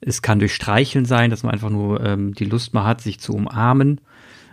es 0.00 0.22
kann 0.22 0.38
durch 0.38 0.54
Streicheln 0.54 1.04
sein, 1.04 1.30
dass 1.30 1.42
man 1.42 1.52
einfach 1.52 1.70
nur 1.70 2.00
ähm, 2.04 2.34
die 2.34 2.44
Lust 2.44 2.74
mal 2.74 2.84
hat, 2.84 3.00
sich 3.00 3.18
zu 3.18 3.32
umarmen 3.32 4.00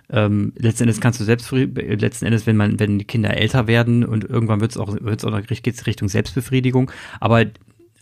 ähm, 0.10 0.54
letzten 0.58 0.84
Endes 0.84 1.02
kannst 1.02 1.20
du 1.20 1.24
selbst, 1.24 1.52
letzten 1.52 2.26
Endes, 2.26 2.46
wenn 2.46 2.56
man, 2.56 2.80
wenn 2.80 3.00
die 3.00 3.06
Kinder 3.06 3.36
älter 3.36 3.68
werden 3.68 4.06
und 4.06 4.24
irgendwann 4.24 4.62
wird 4.62 4.72
es 4.72 4.78
auch, 4.78 4.96
wird's 5.02 5.26
auch 5.26 5.42
geht's 5.42 5.88
Richtung 5.88 6.08
Selbstbefriedigung. 6.08 6.92
Aber 7.20 7.46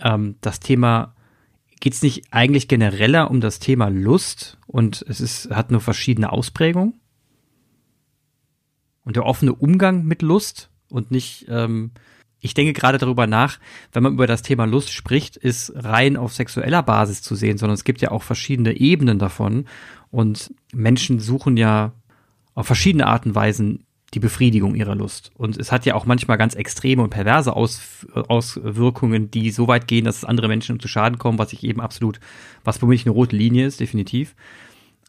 ähm, 0.01 0.35
das 0.41 0.59
Thema 0.59 1.13
geht 1.81 1.93
es 1.93 2.01
nicht 2.01 2.31
eigentlich 2.31 2.69
genereller 2.69 3.29
um 3.29 3.41
das 3.41 3.59
Thema 3.59 3.89
Lust 3.89 4.57
und 4.67 5.03
es 5.09 5.19
ist, 5.19 5.49
hat 5.49 5.71
nur 5.71 5.81
verschiedene 5.81 6.31
Ausprägungen? 6.31 6.93
Und 9.03 9.15
der 9.15 9.25
offene 9.25 9.53
Umgang 9.53 10.05
mit 10.05 10.21
Lust 10.21 10.69
und 10.89 11.09
nicht, 11.09 11.47
ähm, 11.49 11.91
ich 12.39 12.53
denke 12.53 12.73
gerade 12.73 12.99
darüber 12.99 13.25
nach, 13.25 13.59
wenn 13.91 14.03
man 14.03 14.13
über 14.13 14.27
das 14.27 14.43
Thema 14.43 14.65
Lust 14.65 14.91
spricht, 14.91 15.37
ist 15.37 15.73
rein 15.75 16.17
auf 16.17 16.33
sexueller 16.33 16.83
Basis 16.83 17.23
zu 17.23 17.35
sehen, 17.35 17.57
sondern 17.57 17.73
es 17.73 17.83
gibt 17.83 18.01
ja 18.01 18.11
auch 18.11 18.23
verschiedene 18.23 18.73
Ebenen 18.77 19.17
davon. 19.17 19.65
Und 20.11 20.53
Menschen 20.71 21.19
suchen 21.19 21.57
ja 21.57 21.93
auf 22.53 22.67
verschiedene 22.67 23.07
Arten 23.07 23.29
und 23.29 23.35
Weisen 23.35 23.85
die 24.13 24.19
Befriedigung 24.19 24.75
ihrer 24.75 24.95
Lust. 24.95 25.31
Und 25.35 25.57
es 25.57 25.71
hat 25.71 25.85
ja 25.85 25.95
auch 25.95 26.05
manchmal 26.05 26.37
ganz 26.37 26.55
extreme 26.55 27.01
und 27.01 27.09
perverse 27.09 27.55
Aus, 27.55 28.05
Auswirkungen, 28.13 29.31
die 29.31 29.51
so 29.51 29.67
weit 29.67 29.87
gehen, 29.87 30.05
dass 30.05 30.25
andere 30.25 30.47
Menschen 30.47 30.79
zu 30.79 30.87
Schaden 30.87 31.17
kommen, 31.17 31.39
was 31.39 31.53
ich 31.53 31.63
eben 31.63 31.79
absolut, 31.79 32.19
was 32.63 32.79
für 32.79 32.87
mich 32.87 33.05
eine 33.05 33.13
rote 33.13 33.35
Linie 33.35 33.65
ist, 33.65 33.79
definitiv. 33.79 34.35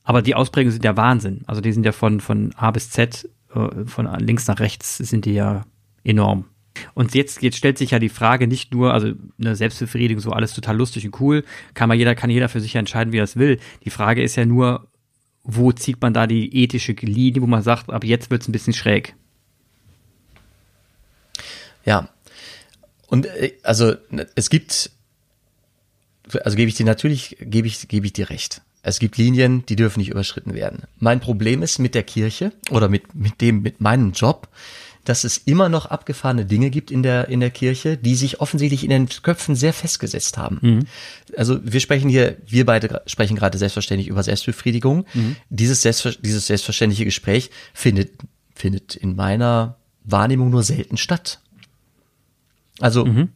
Aber 0.05 0.23
die 0.23 0.35
Ausprägungen 0.35 0.73
sind 0.73 0.85
ja 0.85 0.97
Wahnsinn. 0.97 1.43
Also 1.47 1.61
die 1.61 1.73
sind 1.73 1.85
ja 1.85 1.93
von, 1.93 2.21
von 2.21 2.53
A 2.57 2.71
bis 2.71 2.91
Z, 2.91 3.29
äh, 3.55 3.85
von 3.87 4.07
links 4.19 4.47
nach 4.47 4.61
rechts 4.61 4.99
sind 4.99 5.25
die 5.25 5.35
ja 5.35 5.63
enorm. 6.05 6.47
Und 6.95 7.15
jetzt, 7.15 7.43
jetzt 7.43 7.57
stellt 7.57 7.79
sich 7.79 7.91
ja 7.91 7.99
die 7.99 8.09
Frage 8.09 8.47
nicht 8.47 8.73
nur, 8.73 8.95
also 8.95 9.13
eine 9.39 9.57
Selbstbefriedigung, 9.57 10.21
so 10.21 10.31
alles 10.31 10.55
total 10.55 10.77
lustig 10.77 11.05
und 11.05 11.21
cool, 11.21 11.45
kann 11.75 11.89
man 11.89 11.99
jeder, 11.99 12.15
kann 12.15 12.31
jeder 12.31 12.49
für 12.49 12.61
sich 12.61 12.75
entscheiden, 12.77 13.13
wie 13.13 13.19
er 13.19 13.25
es 13.25 13.37
will. 13.37 13.59
Die 13.85 13.91
Frage 13.91 14.23
ist 14.23 14.37
ja 14.37 14.47
nur, 14.47 14.89
wo 15.45 15.73
zieht 15.73 16.01
man 16.01 16.15
da 16.15 16.27
die 16.27 16.63
ethische 16.63 16.93
Linie, 16.93 17.43
wo 17.43 17.47
man 17.47 17.63
sagt, 17.63 17.91
ab 17.91 18.05
jetzt 18.05 18.31
wird 18.31 18.43
es 18.43 18.49
ein 18.49 18.53
bisschen 18.53 18.73
schräg? 18.73 19.15
Ja. 21.85 22.09
Und 23.09 23.27
äh, 23.27 23.53
also 23.63 23.95
es 24.35 24.51
gibt, 24.51 24.91
also 26.45 26.57
gebe 26.57 26.69
ich 26.69 26.77
dir 26.77 26.87
natürlich, 26.87 27.37
gebe 27.41 27.67
ich, 27.67 27.89
gebe 27.89 28.07
ich 28.07 28.13
dir 28.13 28.31
recht. 28.31 28.63
Es 28.83 28.99
gibt 28.99 29.17
Linien, 29.17 29.65
die 29.67 29.77
dürfen 29.77 30.01
nicht 30.01 30.11
überschritten 30.11 30.55
werden. 30.55 30.83
Mein 30.99 31.21
Problem 31.21 31.63
ist 31.63 31.79
mit 31.79 31.95
der 31.95 32.03
Kirche 32.03 32.53
oder 32.71 32.89
mit, 32.89 33.15
mit 33.15 33.41
dem, 33.41 33.63
mit 33.63 33.81
meinem 33.81 34.13
Job, 34.13 34.49
dass 35.05 35.25
es 35.25 35.37
immer 35.37 35.69
noch 35.69 35.87
abgefahrene 35.87 36.47
Dinge 36.47 36.71
gibt 36.71 36.91
in 36.91 37.03
der, 37.03 37.29
in 37.29 37.41
der 37.41 37.51
Kirche, 37.51 37.97
die 37.97 38.15
sich 38.15 38.41
offensichtlich 38.41 38.85
in 38.85 38.91
den 38.91 39.09
Köpfen 39.09 39.57
sehr 39.57 39.73
festgesetzt 39.73 40.39
haben. 40.39 40.59
Mhm. 40.61 40.87
Also 41.37 41.59
wir 41.65 41.81
sprechen 41.81 42.09
hier, 42.09 42.37
wir 42.47 42.65
beide 42.65 43.03
sprechen 43.07 43.37
gerade 43.37 43.59
selbstverständlich 43.59 44.09
über 44.09 44.23
Selbstbefriedigung. 44.23 45.07
Mhm. 45.15 45.37
Dieses, 45.51 45.83
Selbstver 45.83 46.13
dieses 46.13 46.47
selbstverständliche 46.47 47.05
Gespräch 47.05 47.51
findet, 47.75 48.13
findet 48.55 48.95
in 48.95 49.17
meiner 49.17 49.77
Wahrnehmung 50.05 50.51
nur 50.51 50.63
selten 50.63 50.97
statt. 50.97 51.41
Also, 52.79 53.05
mhm. 53.05 53.29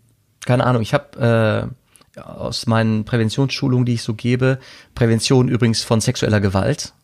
keine 0.44 0.64
Ahnung, 0.64 0.82
ich 0.82 0.94
habe 0.94 1.72
äh, 2.16 2.20
aus 2.20 2.66
meinen 2.66 3.04
Präventionsschulungen, 3.04 3.84
die 3.84 3.94
ich 3.94 4.02
so 4.02 4.14
gebe, 4.14 4.58
Prävention 4.94 5.48
übrigens 5.48 5.82
von 5.82 6.00
sexueller 6.00 6.40
Gewalt 6.40 6.94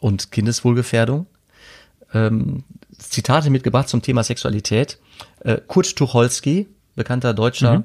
und 0.00 0.32
Kindeswohlgefährdung, 0.32 1.26
ähm, 2.12 2.64
Zitate 2.98 3.50
mitgebracht 3.50 3.88
zum 3.88 4.02
Thema 4.02 4.22
Sexualität. 4.22 4.98
Äh, 5.40 5.58
Kurt 5.66 5.96
Tucholsky, 5.96 6.68
bekannter 6.94 7.34
deutscher 7.34 7.78
mhm. 7.78 7.84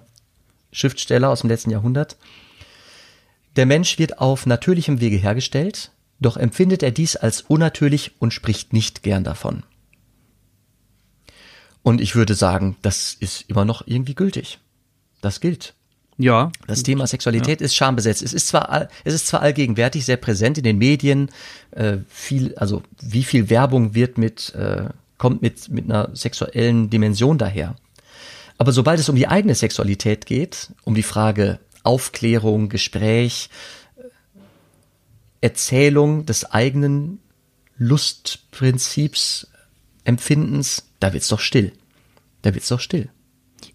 Schriftsteller 0.71 1.29
aus 1.29 1.41
dem 1.41 1.49
letzten 1.49 1.71
Jahrhundert. 1.71 2.17
Der 3.55 3.65
Mensch 3.65 3.97
wird 3.97 4.19
auf 4.19 4.45
natürlichem 4.45 5.01
Wege 5.01 5.17
hergestellt, 5.17 5.91
doch 6.19 6.37
empfindet 6.37 6.83
er 6.83 6.91
dies 6.91 7.15
als 7.15 7.41
unnatürlich 7.41 8.11
und 8.19 8.33
spricht 8.33 8.73
nicht 8.73 9.03
gern 9.03 9.23
davon. 9.23 9.63
Und 11.81 12.01
ich 12.01 12.15
würde 12.15 12.35
sagen, 12.35 12.75
das 12.81 13.15
ist 13.19 13.49
immer 13.49 13.65
noch 13.65 13.83
irgendwie 13.85 14.15
gültig. 14.15 14.59
Das 15.21 15.39
gilt. 15.39 15.73
Ja. 16.17 16.51
Das 16.67 16.83
Thema 16.83 17.07
Sexualität 17.07 17.61
ja. 17.61 17.65
ist 17.65 17.75
schambesetzt. 17.75 18.21
Es 18.21 18.33
ist 18.33 18.49
zwar, 18.49 18.89
es 19.05 19.13
ist 19.13 19.27
zwar 19.27 19.41
allgegenwärtig, 19.41 20.03
sehr 20.03 20.17
präsent 20.17 20.57
in 20.57 20.65
den 20.65 20.77
Medien, 20.77 21.31
äh, 21.71 21.99
viel, 22.09 22.53
also 22.55 22.83
wie 23.01 23.23
viel 23.23 23.49
Werbung 23.49 23.95
wird 23.95 24.17
mit, 24.17 24.53
äh, 24.53 24.89
kommt 25.19 25.43
mit, 25.43 25.69
mit 25.69 25.85
einer 25.85 26.09
sexuellen 26.15 26.89
Dimension 26.89 27.37
daher. 27.37 27.75
Aber 28.57 28.71
sobald 28.71 28.99
es 28.99 29.09
um 29.09 29.15
die 29.15 29.27
eigene 29.27 29.53
Sexualität 29.53 30.25
geht, 30.25 30.73
um 30.83 30.95
die 30.95 31.03
Frage 31.03 31.59
Aufklärung, 31.83 32.69
Gespräch, 32.69 33.49
Erzählung 35.41 36.25
des 36.25 36.45
eigenen 36.45 37.19
Lustprinzips, 37.77 39.47
Empfindens, 40.03 40.89
da 40.99 41.13
wird's 41.13 41.27
doch 41.27 41.39
still. 41.39 41.71
Da 42.41 42.53
wird's 42.53 42.67
doch 42.67 42.79
still. 42.79 43.09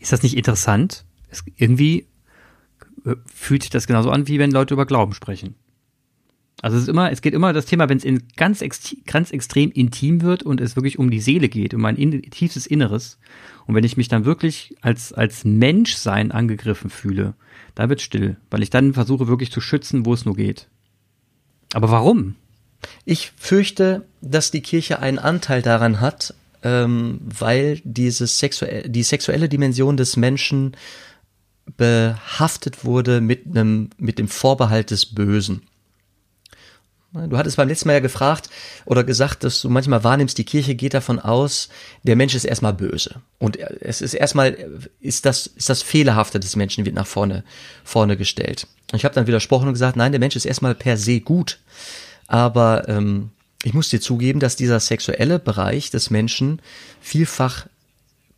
Ist 0.01 0.13
das 0.13 0.23
nicht 0.23 0.37
interessant? 0.37 1.05
Es, 1.31 1.45
irgendwie 1.57 2.09
äh, 3.05 3.15
fühlt 3.33 3.63
sich 3.63 3.71
das 3.71 3.87
genauso 3.87 4.11
an, 4.11 4.27
wie 4.29 4.39
wenn 4.39 4.51
Leute 4.51 4.75
über 4.75 4.85
Glauben 4.85 5.15
sprechen. 5.15 5.55
Also 6.65 6.79
es 6.79 6.85
ist 6.85 6.89
immer, 6.89 7.13
es 7.13 7.21
geht 7.21 7.35
immer 7.35 7.53
das 7.53 7.67
Thema, 7.67 7.91
wenn 7.91 7.99
es 7.99 8.07
ganz, 8.37 8.63
ex, 8.63 8.97
ganz 9.05 9.33
extrem 9.33 9.71
intim 9.71 10.23
wird 10.23 10.45
und 10.45 10.63
es 10.63 10.77
wirklich 10.77 10.99
um 10.99 11.11
die 11.11 11.21
Seele 11.21 11.51
geht, 11.51 11.75
um 11.75 11.83
mein 11.83 11.97
in, 11.97 12.23
tiefstes 12.23 12.67
Inneres. 12.67 13.19
Und 13.67 13.75
wenn 13.75 13.85
ich 13.85 13.99
mich 13.99 14.09
dann 14.09 14.25
wirklich 14.25 14.75
als, 14.81 15.13
als 15.13 15.45
Menschsein 15.45 16.33
angegriffen 16.33 16.89
fühle, 16.89 17.35
da 17.75 17.91
wird 17.91 18.01
still, 18.01 18.39
weil 18.51 18.63
ich 18.63 18.71
dann 18.71 18.95
versuche 18.95 19.29
wirklich 19.29 19.53
zu 19.53 19.61
schützen, 19.61 20.07
wo 20.07 20.15
es 20.15 20.25
nur 20.25 20.37
geht. 20.37 20.69
Aber 21.75 21.91
warum? 21.91 22.35
Ich 23.05 23.33
fürchte, 23.37 24.07
dass 24.23 24.51
die 24.51 24.63
Kirche 24.63 25.01
einen 25.01 25.19
Anteil 25.19 25.61
daran 25.61 26.01
hat, 26.01 26.33
ähm, 26.63 27.21
weil 27.25 27.83
dieses 27.85 28.39
sexuelle, 28.39 28.89
die 28.89 29.03
sexuelle 29.03 29.51
Dimension 29.51 29.99
des 29.99 30.17
Menschen 30.17 30.75
behaftet 31.77 32.87
wurde 32.87 33.21
mit 33.21 33.45
einem, 33.45 33.91
mit 33.99 34.19
dem 34.19 34.29
Vorbehalt 34.29 34.93
des 34.93 35.05
Bösen. 35.05 35.61
Du 37.15 37.39
hattest 37.39 37.57
beim 37.57 37.69
letzten 37.69 37.87
Mal 37.87 37.95
ja 37.95 38.01
gefragt 38.01 38.51
oder 38.87 39.05
gesagt, 39.05 39.45
dass 39.45 39.61
du 39.61 39.71
manchmal 39.71 40.03
wahrnimmst, 40.03 40.37
die 40.37 40.45
Kirche 40.45 40.75
geht 40.75 40.95
davon 40.95 41.21
aus, 41.21 41.69
der 42.03 42.17
Mensch 42.17 42.35
ist 42.35 42.45
erstmal 42.45 42.75
böse. 42.75 43.21
Und 43.39 43.57
es 43.57 44.01
ist 44.01 44.15
erstmal, 44.15 44.57
ist 45.01 45.25
das, 45.25 45.47
ist 45.47 45.69
das 45.69 45.83
Fehlerhafte 45.83 46.41
des 46.41 46.57
Menschen 46.57 46.85
wird 46.85 46.97
nach 46.97 47.07
vorne, 47.07 47.45
vorne 47.85 48.17
gestellt. 48.17 48.67
Und 48.91 48.97
ich 48.99 49.05
habe 49.05 49.15
dann 49.15 49.29
widersprochen 49.29 49.69
und 49.69 49.75
gesagt, 49.75 49.97
nein, 49.97 50.11
der 50.11 50.19
Mensch 50.19 50.35
ist 50.35 50.45
erstmal 50.45 50.75
per 50.75 50.97
se 50.97 51.21
gut. 51.21 51.61
Aber 52.27 52.89
ähm, 52.89 53.31
ich 53.63 53.75
muss 53.75 53.91
dir 53.91 54.01
zugeben, 54.01 54.41
dass 54.41 54.57
dieser 54.57 54.81
sexuelle 54.81 55.39
Bereich 55.39 55.91
des 55.91 56.11
Menschen 56.11 56.61
vielfach 57.01 57.67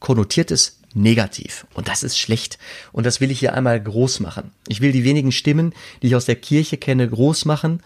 konnotiert 0.01 0.51
ist 0.51 0.76
negativ. 0.97 1.67
Und 1.75 1.89
das 1.89 2.03
ist 2.03 2.19
schlecht. 2.19 2.59
Und 2.91 3.05
das 3.05 3.21
will 3.21 3.31
ich 3.31 3.39
hier 3.39 3.55
einmal 3.55 3.81
groß 3.81 4.21
machen. 4.21 4.51
Ich 4.67 4.81
will 4.81 4.93
die 4.93 5.05
wenigen 5.05 5.31
Stimmen, 5.31 5.75
die 6.03 6.09
ich 6.09 6.17
aus 6.17 6.25
der 6.25 6.37
Kirche 6.37 6.79
kenne, 6.79 7.09
groß 7.09 7.45
machen 7.45 7.81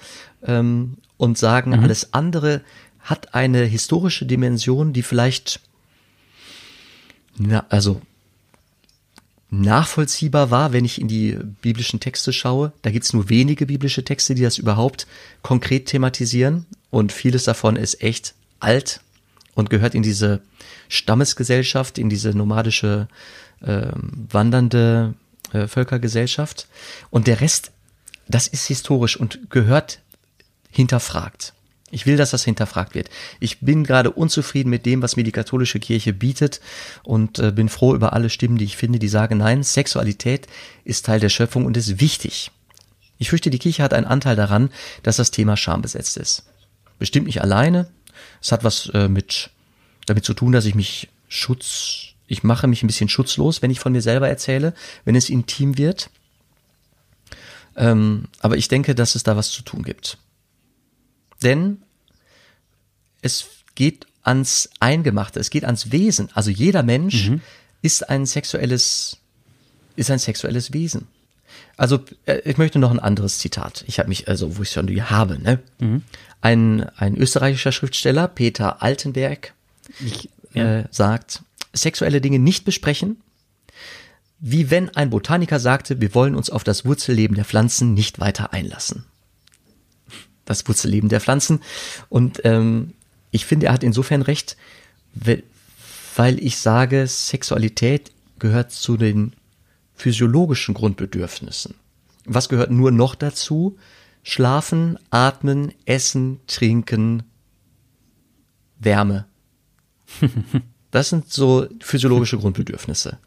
ähm, 0.46 0.96
und 1.16 1.36
sagen, 1.36 1.72
mhm. 1.72 1.80
alles 1.80 2.14
andere 2.14 2.62
hat 3.00 3.34
eine 3.34 3.64
historische 3.64 4.26
Dimension, 4.26 4.92
die 4.92 5.02
vielleicht, 5.02 5.60
na, 7.36 7.66
also 7.68 8.00
nachvollziehbar 9.50 10.52
war, 10.52 10.72
wenn 10.72 10.84
ich 10.84 11.00
in 11.00 11.08
die 11.08 11.36
biblischen 11.60 11.98
Texte 11.98 12.32
schaue. 12.32 12.72
Da 12.82 12.90
gibt's 12.90 13.12
nur 13.12 13.28
wenige 13.28 13.66
biblische 13.66 14.04
Texte, 14.04 14.36
die 14.36 14.42
das 14.42 14.58
überhaupt 14.58 15.08
konkret 15.42 15.86
thematisieren. 15.86 16.66
Und 16.90 17.10
vieles 17.10 17.44
davon 17.44 17.74
ist 17.74 18.02
echt 18.02 18.34
alt 18.60 19.00
und 19.54 19.68
gehört 19.68 19.96
in 19.96 20.04
diese 20.04 20.42
Stammesgesellschaft, 20.90 21.96
in 21.96 22.10
diese 22.10 22.30
nomadische, 22.30 23.08
äh, 23.62 23.86
wandernde 23.94 25.14
äh, 25.52 25.66
Völkergesellschaft. 25.66 26.68
Und 27.08 27.26
der 27.26 27.40
Rest, 27.40 27.72
das 28.28 28.46
ist 28.46 28.66
historisch 28.66 29.16
und 29.16 29.50
gehört 29.50 30.00
hinterfragt. 30.70 31.54
Ich 31.92 32.06
will, 32.06 32.16
dass 32.16 32.30
das 32.30 32.44
hinterfragt 32.44 32.94
wird. 32.94 33.10
Ich 33.40 33.60
bin 33.60 33.82
gerade 33.82 34.10
unzufrieden 34.12 34.70
mit 34.70 34.86
dem, 34.86 35.02
was 35.02 35.16
mir 35.16 35.24
die 35.24 35.32
katholische 35.32 35.80
Kirche 35.80 36.12
bietet 36.12 36.60
und 37.02 37.38
äh, 37.38 37.50
bin 37.50 37.68
froh 37.68 37.94
über 37.94 38.12
alle 38.12 38.30
Stimmen, 38.30 38.58
die 38.58 38.64
ich 38.64 38.76
finde, 38.76 38.98
die 38.98 39.08
sagen, 39.08 39.38
nein, 39.38 39.62
Sexualität 39.62 40.46
ist 40.84 41.06
Teil 41.06 41.18
der 41.18 41.30
Schöpfung 41.30 41.66
und 41.66 41.76
ist 41.76 42.00
wichtig. 42.00 42.52
Ich 43.18 43.30
fürchte, 43.30 43.50
die 43.50 43.58
Kirche 43.58 43.82
hat 43.82 43.92
einen 43.92 44.06
Anteil 44.06 44.36
daran, 44.36 44.70
dass 45.02 45.16
das 45.16 45.30
Thema 45.30 45.56
schambesetzt 45.56 46.16
ist. 46.16 46.44
Bestimmt 46.98 47.26
nicht 47.26 47.42
alleine. 47.42 47.88
Es 48.40 48.52
hat 48.52 48.62
was 48.62 48.88
äh, 48.94 49.08
mit 49.08 49.50
damit 50.10 50.24
zu 50.24 50.34
tun, 50.34 50.52
dass 50.52 50.66
ich 50.66 50.74
mich 50.74 51.08
Schutz, 51.28 52.14
ich 52.26 52.42
mache 52.42 52.66
mich 52.66 52.82
ein 52.82 52.88
bisschen 52.88 53.08
schutzlos, 53.08 53.62
wenn 53.62 53.70
ich 53.70 53.80
von 53.80 53.92
mir 53.92 54.02
selber 54.02 54.28
erzähle, 54.28 54.74
wenn 55.04 55.14
es 55.14 55.30
intim 55.30 55.78
wird. 55.78 56.10
Ähm, 57.76 58.24
aber 58.40 58.56
ich 58.56 58.68
denke, 58.68 58.94
dass 58.94 59.14
es 59.14 59.22
da 59.22 59.36
was 59.36 59.50
zu 59.50 59.62
tun 59.62 59.84
gibt. 59.84 60.18
Denn 61.42 61.82
es 63.22 63.46
geht 63.74 64.06
ans 64.22 64.68
Eingemachte, 64.80 65.38
es 65.38 65.50
geht 65.50 65.64
ans 65.64 65.92
Wesen. 65.92 66.28
Also 66.34 66.50
jeder 66.50 66.82
Mensch 66.82 67.30
mhm. 67.30 67.40
ist 67.80 68.08
ein 68.10 68.26
sexuelles, 68.26 69.18
ist 69.96 70.10
ein 70.10 70.18
sexuelles 70.18 70.72
Wesen. 70.72 71.06
Also 71.76 72.00
äh, 72.26 72.40
ich 72.44 72.58
möchte 72.58 72.80
noch 72.80 72.90
ein 72.90 72.98
anderes 72.98 73.38
Zitat. 73.38 73.84
Ich 73.86 74.00
habe 74.00 74.08
mich, 74.08 74.28
also 74.28 74.58
wo 74.58 74.62
ich 74.62 74.72
schon 74.72 74.88
die 74.88 75.02
habe, 75.02 75.38
ne? 75.38 75.60
Mhm. 75.78 76.02
Ein, 76.40 76.88
ein 76.96 77.16
österreichischer 77.16 77.70
Schriftsteller, 77.70 78.26
Peter 78.26 78.82
Altenberg, 78.82 79.54
ich, 79.98 80.30
äh, 80.54 80.84
sagt, 80.90 81.42
sexuelle 81.72 82.20
Dinge 82.20 82.38
nicht 82.38 82.64
besprechen, 82.64 83.22
wie 84.40 84.70
wenn 84.70 84.88
ein 84.96 85.10
Botaniker 85.10 85.60
sagte, 85.60 86.00
wir 86.00 86.14
wollen 86.14 86.34
uns 86.34 86.50
auf 86.50 86.64
das 86.64 86.84
Wurzelleben 86.84 87.36
der 87.36 87.44
Pflanzen 87.44 87.94
nicht 87.94 88.20
weiter 88.20 88.52
einlassen. 88.52 89.04
Das 90.46 90.66
Wurzelleben 90.66 91.08
der 91.08 91.20
Pflanzen. 91.20 91.60
Und 92.08 92.40
ähm, 92.44 92.94
ich 93.30 93.46
finde, 93.46 93.66
er 93.66 93.74
hat 93.74 93.84
insofern 93.84 94.22
recht, 94.22 94.56
weil 96.16 96.42
ich 96.42 96.56
sage, 96.56 97.06
Sexualität 97.06 98.12
gehört 98.38 98.72
zu 98.72 98.96
den 98.96 99.34
physiologischen 99.94 100.74
Grundbedürfnissen. 100.74 101.74
Was 102.24 102.48
gehört 102.48 102.70
nur 102.70 102.90
noch 102.90 103.14
dazu? 103.14 103.78
Schlafen, 104.22 104.98
atmen, 105.10 105.72
essen, 105.84 106.40
trinken, 106.46 107.22
Wärme, 108.78 109.26
das 110.90 111.08
sind 111.08 111.32
so 111.32 111.66
physiologische 111.80 112.38
Grundbedürfnisse. 112.38 113.18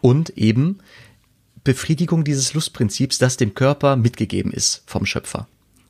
Und 0.00 0.30
eben 0.30 0.78
Befriedigung 1.64 2.24
dieses 2.24 2.54
Lustprinzips, 2.54 3.18
das 3.18 3.36
dem 3.36 3.54
Körper 3.54 3.96
mitgegeben 3.96 4.52
ist 4.52 4.82
vom 4.86 5.04
Schöpfer. 5.06 5.46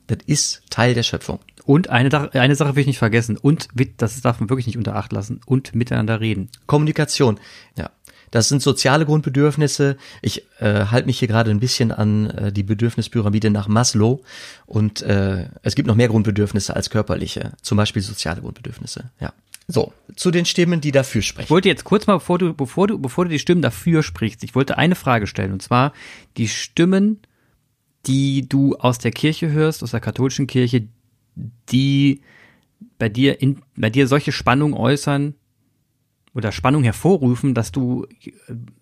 Das 0.07 0.19
ist 0.25 0.63
Teil 0.69 0.93
der 0.93 1.03
Schöpfung. 1.03 1.39
Und 1.65 1.89
eine, 1.89 2.33
eine 2.33 2.55
Sache 2.55 2.75
will 2.75 2.81
ich 2.81 2.87
nicht 2.87 2.97
vergessen. 2.97 3.37
Und, 3.37 3.69
das 3.97 4.21
darf 4.21 4.39
man 4.39 4.49
wirklich 4.49 4.67
nicht 4.67 4.77
unter 4.77 4.95
Acht 4.95 5.13
lassen. 5.13 5.39
Und 5.45 5.73
miteinander 5.75 6.19
reden. 6.19 6.49
Kommunikation. 6.65 7.39
Ja. 7.77 7.91
Das 8.31 8.47
sind 8.47 8.61
soziale 8.61 9.05
Grundbedürfnisse. 9.05 9.97
Ich 10.21 10.43
äh, 10.59 10.85
halte 10.85 11.05
mich 11.05 11.19
hier 11.19 11.27
gerade 11.27 11.51
ein 11.51 11.59
bisschen 11.59 11.91
an 11.91 12.29
äh, 12.29 12.51
die 12.51 12.63
Bedürfnispyramide 12.63 13.49
nach 13.49 13.67
Maslow. 13.67 14.21
Und 14.65 15.01
äh, 15.01 15.49
es 15.63 15.75
gibt 15.75 15.87
noch 15.87 15.95
mehr 15.95 16.07
Grundbedürfnisse 16.07 16.75
als 16.75 16.89
körperliche. 16.89 17.51
Zum 17.61 17.77
Beispiel 17.77 18.01
soziale 18.01 18.41
Grundbedürfnisse. 18.41 19.11
Ja. 19.19 19.33
So, 19.67 19.93
zu 20.15 20.31
den 20.31 20.45
Stimmen, 20.45 20.81
die 20.81 20.91
dafür 20.91 21.21
sprechen. 21.21 21.45
Ich 21.45 21.49
wollte 21.51 21.69
jetzt 21.69 21.83
kurz 21.83 22.07
mal, 22.07 22.15
bevor 22.15 22.37
du, 22.37 22.53
bevor 22.53 22.87
du, 22.87 22.99
bevor 22.99 23.25
du 23.25 23.31
die 23.31 23.39
Stimmen 23.39 23.61
dafür 23.61 24.03
sprichst, 24.03 24.43
ich 24.43 24.55
wollte 24.55 24.77
eine 24.77 24.95
Frage 24.95 25.27
stellen, 25.27 25.53
und 25.53 25.61
zwar 25.61 25.93
die 26.37 26.47
Stimmen, 26.47 27.19
die 28.05 28.47
du 28.47 28.75
aus 28.75 28.97
der 28.97 29.11
Kirche 29.11 29.51
hörst, 29.51 29.83
aus 29.83 29.91
der 29.91 29.99
katholischen 29.99 30.47
Kirche, 30.47 30.87
die 31.69 32.21
bei 32.97 33.09
dir 33.09 33.41
in, 33.41 33.61
bei 33.75 33.89
dir 33.89 34.07
solche 34.07 34.31
Spannung 34.31 34.73
äußern, 34.73 35.35
oder 36.33 36.51
Spannung 36.51 36.83
hervorrufen, 36.83 37.53
dass 37.53 37.71
du 37.71 38.05
äh, 38.23 38.31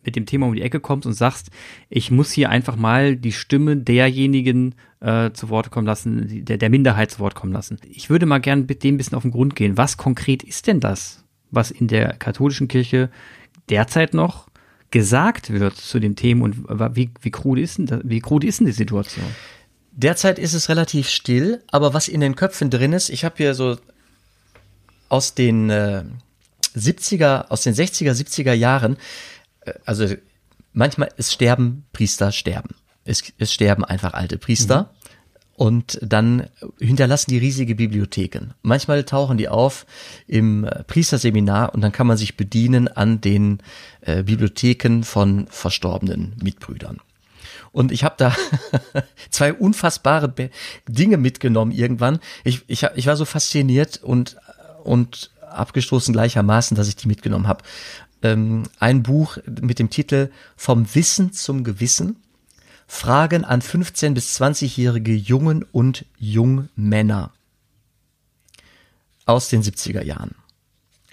mit 0.04 0.16
dem 0.16 0.26
Thema 0.26 0.48
um 0.48 0.56
die 0.56 0.62
Ecke 0.62 0.80
kommst 0.80 1.06
und 1.06 1.14
sagst, 1.14 1.50
ich 1.90 2.12
muss 2.12 2.32
hier 2.32 2.50
einfach 2.50 2.76
mal 2.76 3.16
die 3.16 3.32
Stimme 3.32 3.78
derjenigen 3.78 4.76
äh, 5.00 5.32
zu 5.32 5.50
Wort 5.50 5.72
kommen 5.72 5.88
lassen, 5.88 6.46
der, 6.46 6.58
der 6.58 6.70
Minderheit 6.70 7.12
zu 7.12 7.20
Wort 7.20 7.36
kommen 7.36 7.54
lassen. 7.54 7.78
Ich 7.90 8.10
würde 8.10 8.26
mal 8.26 8.40
gern 8.40 8.66
mit 8.68 8.84
dem 8.84 8.96
ein 8.96 8.98
bisschen 8.98 9.18
auf 9.18 9.24
den 9.24 9.32
Grund 9.32 9.56
gehen. 9.56 9.78
Was 9.78 9.98
konkret 9.98 10.44
ist 10.44 10.68
denn 10.68 10.80
das, 10.80 11.24
was 11.52 11.72
in 11.72 11.88
der 11.88 12.14
katholischen 12.18 12.68
Kirche 12.68 13.10
derzeit 13.70 14.14
noch 14.14 14.48
gesagt 14.92 15.52
wird 15.52 15.76
zu 15.76 16.00
dem 16.00 16.16
Thema 16.16 16.46
und 16.46 16.68
wie, 16.96 17.12
wie 17.22 17.32
krude 17.32 17.62
ist 17.62 17.78
denn 17.78 17.86
das, 17.86 18.02
wie 18.04 18.20
krude 18.20 18.48
ist 18.48 18.60
denn 18.60 18.68
die 18.68 18.74
Situation? 18.74 19.26
Derzeit 19.92 20.40
ist 20.40 20.54
es 20.54 20.70
relativ 20.70 21.10
still, 21.10 21.62
aber 21.68 21.94
was 21.94 22.08
in 22.08 22.22
den 22.22 22.36
Köpfen 22.36 22.70
drin 22.70 22.94
ist, 22.94 23.10
ich 23.10 23.26
habe 23.26 23.36
hier 23.38 23.54
so 23.54 23.78
aus 25.10 25.36
den 25.36 25.70
äh, 25.70 26.04
70er, 26.80 27.48
aus 27.50 27.62
den 27.62 27.74
60er, 27.74 28.12
70er 28.12 28.54
Jahren, 28.54 28.98
äh, 29.62 29.74
also 29.86 30.08
manchmal, 30.74 31.10
es 31.18 31.34
sterben 31.34 31.86
Priester, 31.94 32.32
sterben. 32.32 32.76
Es, 33.06 33.24
es 33.38 33.54
sterben 33.54 33.84
einfach 33.84 34.13
alte 34.13 34.38
Priester. 34.38 34.84
Mhm. 34.84 35.00
Und 35.56 36.00
dann 36.02 36.48
hinterlassen 36.80 37.32
die 37.32 37.38
riesige 37.38 37.76
Bibliotheken. 37.76 38.54
Manchmal 38.62 39.04
tauchen 39.04 39.38
die 39.38 39.50
auf 39.50 39.86
im 40.26 40.63
äh, 40.63 40.86
Priesterseminar 40.86 41.74
und 41.74 41.82
dann 41.82 41.92
kann 41.92 42.08
man 42.08 42.15
sich 42.15 42.38
bedienen 42.38 42.88
an 42.88 43.20
den 43.20 43.60
äh, 44.00 44.24
Bibliotheken 44.24 45.04
von 45.04 45.48
verstorbenen 45.48 46.38
Mitbrüdern. 46.42 47.02
Und 47.74 47.92
ich 47.92 48.06
habe 48.06 48.15
da 48.18 48.34
zwei 49.30 49.54
unfassbare 49.54 50.34
Dinge 50.88 51.18
mitgenommen 51.18 51.74
irgendwann. 51.74 52.20
Ich, 52.46 52.62
ich, 52.68 52.84
ich 52.96 53.08
war 53.08 53.18
so 53.18 53.26
fasziniert 53.26 54.02
und, 54.02 54.38
und 54.86 55.32
abgestoßen 55.50 56.14
gleichermaßen, 56.14 56.76
dass 56.76 56.88
ich 56.88 56.96
die 56.96 57.08
mitgenommen 57.08 57.48
habe. 57.48 57.64
ähm, 58.22 58.64
ein 58.80 59.04
Buch 59.04 59.38
mit 59.46 59.80
dem 59.80 59.90
Titel 59.90 60.30
Vom 60.56 60.94
Wissen 60.94 61.34
zum 61.34 61.64
Gewissen. 61.64 62.18
Fragen 62.88 63.46
an 63.46 63.62
15 63.62 64.16
bis 64.16 64.42
20-jährige 64.42 65.14
Jungen 65.14 65.64
und 65.64 66.06
Jungmänner 66.18 67.32
aus 69.28 69.48
den 69.50 69.62
70er 69.62 70.04
Jahren. 70.04 70.34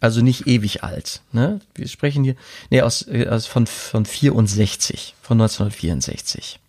Also 0.01 0.23
nicht 0.23 0.47
ewig 0.47 0.83
alt. 0.83 1.23
Ne? 1.33 1.61
Wir 1.75 1.89
sprechen 1.89 2.25
hier 2.25 2.37
nee, 2.71 2.81
aus, 2.81 3.07
äh, 3.09 3.27
aus 3.29 3.47
von, 3.47 3.67
von 3.67 4.07
64, 4.07 5.15
von 5.21 5.41
1964. 5.41 6.61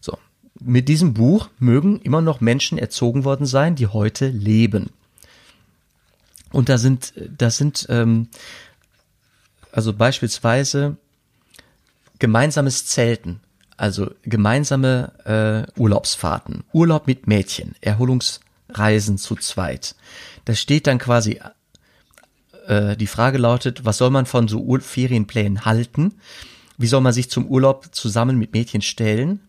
So. 0.00 0.18
Mit 0.60 0.88
diesem 0.88 1.14
Buch 1.14 1.48
mögen 1.58 2.00
immer 2.00 2.20
noch 2.20 2.40
Menschen 2.40 2.78
erzogen 2.78 3.24
worden 3.24 3.46
sein, 3.46 3.74
die 3.74 3.88
heute 3.88 4.28
leben. 4.28 4.90
Und 6.54 6.68
da 6.68 6.78
sind, 6.78 7.12
da 7.16 7.50
sind 7.50 7.86
ähm, 7.88 8.28
also 9.72 9.92
beispielsweise 9.92 10.96
gemeinsames 12.20 12.86
Zelten, 12.86 13.40
also 13.76 14.12
gemeinsame 14.22 15.66
äh, 15.76 15.80
Urlaubsfahrten, 15.80 16.62
Urlaub 16.72 17.08
mit 17.08 17.26
Mädchen, 17.26 17.74
Erholungsreisen 17.80 19.18
zu 19.18 19.34
zweit. 19.34 19.96
Da 20.44 20.54
steht 20.54 20.86
dann 20.86 21.00
quasi, 21.00 21.40
äh, 22.68 22.96
die 22.96 23.08
Frage 23.08 23.38
lautet, 23.38 23.84
was 23.84 23.98
soll 23.98 24.10
man 24.10 24.24
von 24.24 24.46
so 24.46 24.60
Ur 24.60 24.80
Ferienplänen 24.80 25.64
halten? 25.64 26.20
Wie 26.78 26.86
soll 26.86 27.00
man 27.00 27.12
sich 27.12 27.30
zum 27.30 27.48
Urlaub 27.48 27.92
zusammen 27.92 28.38
mit 28.38 28.52
Mädchen 28.52 28.80
stellen? 28.80 29.40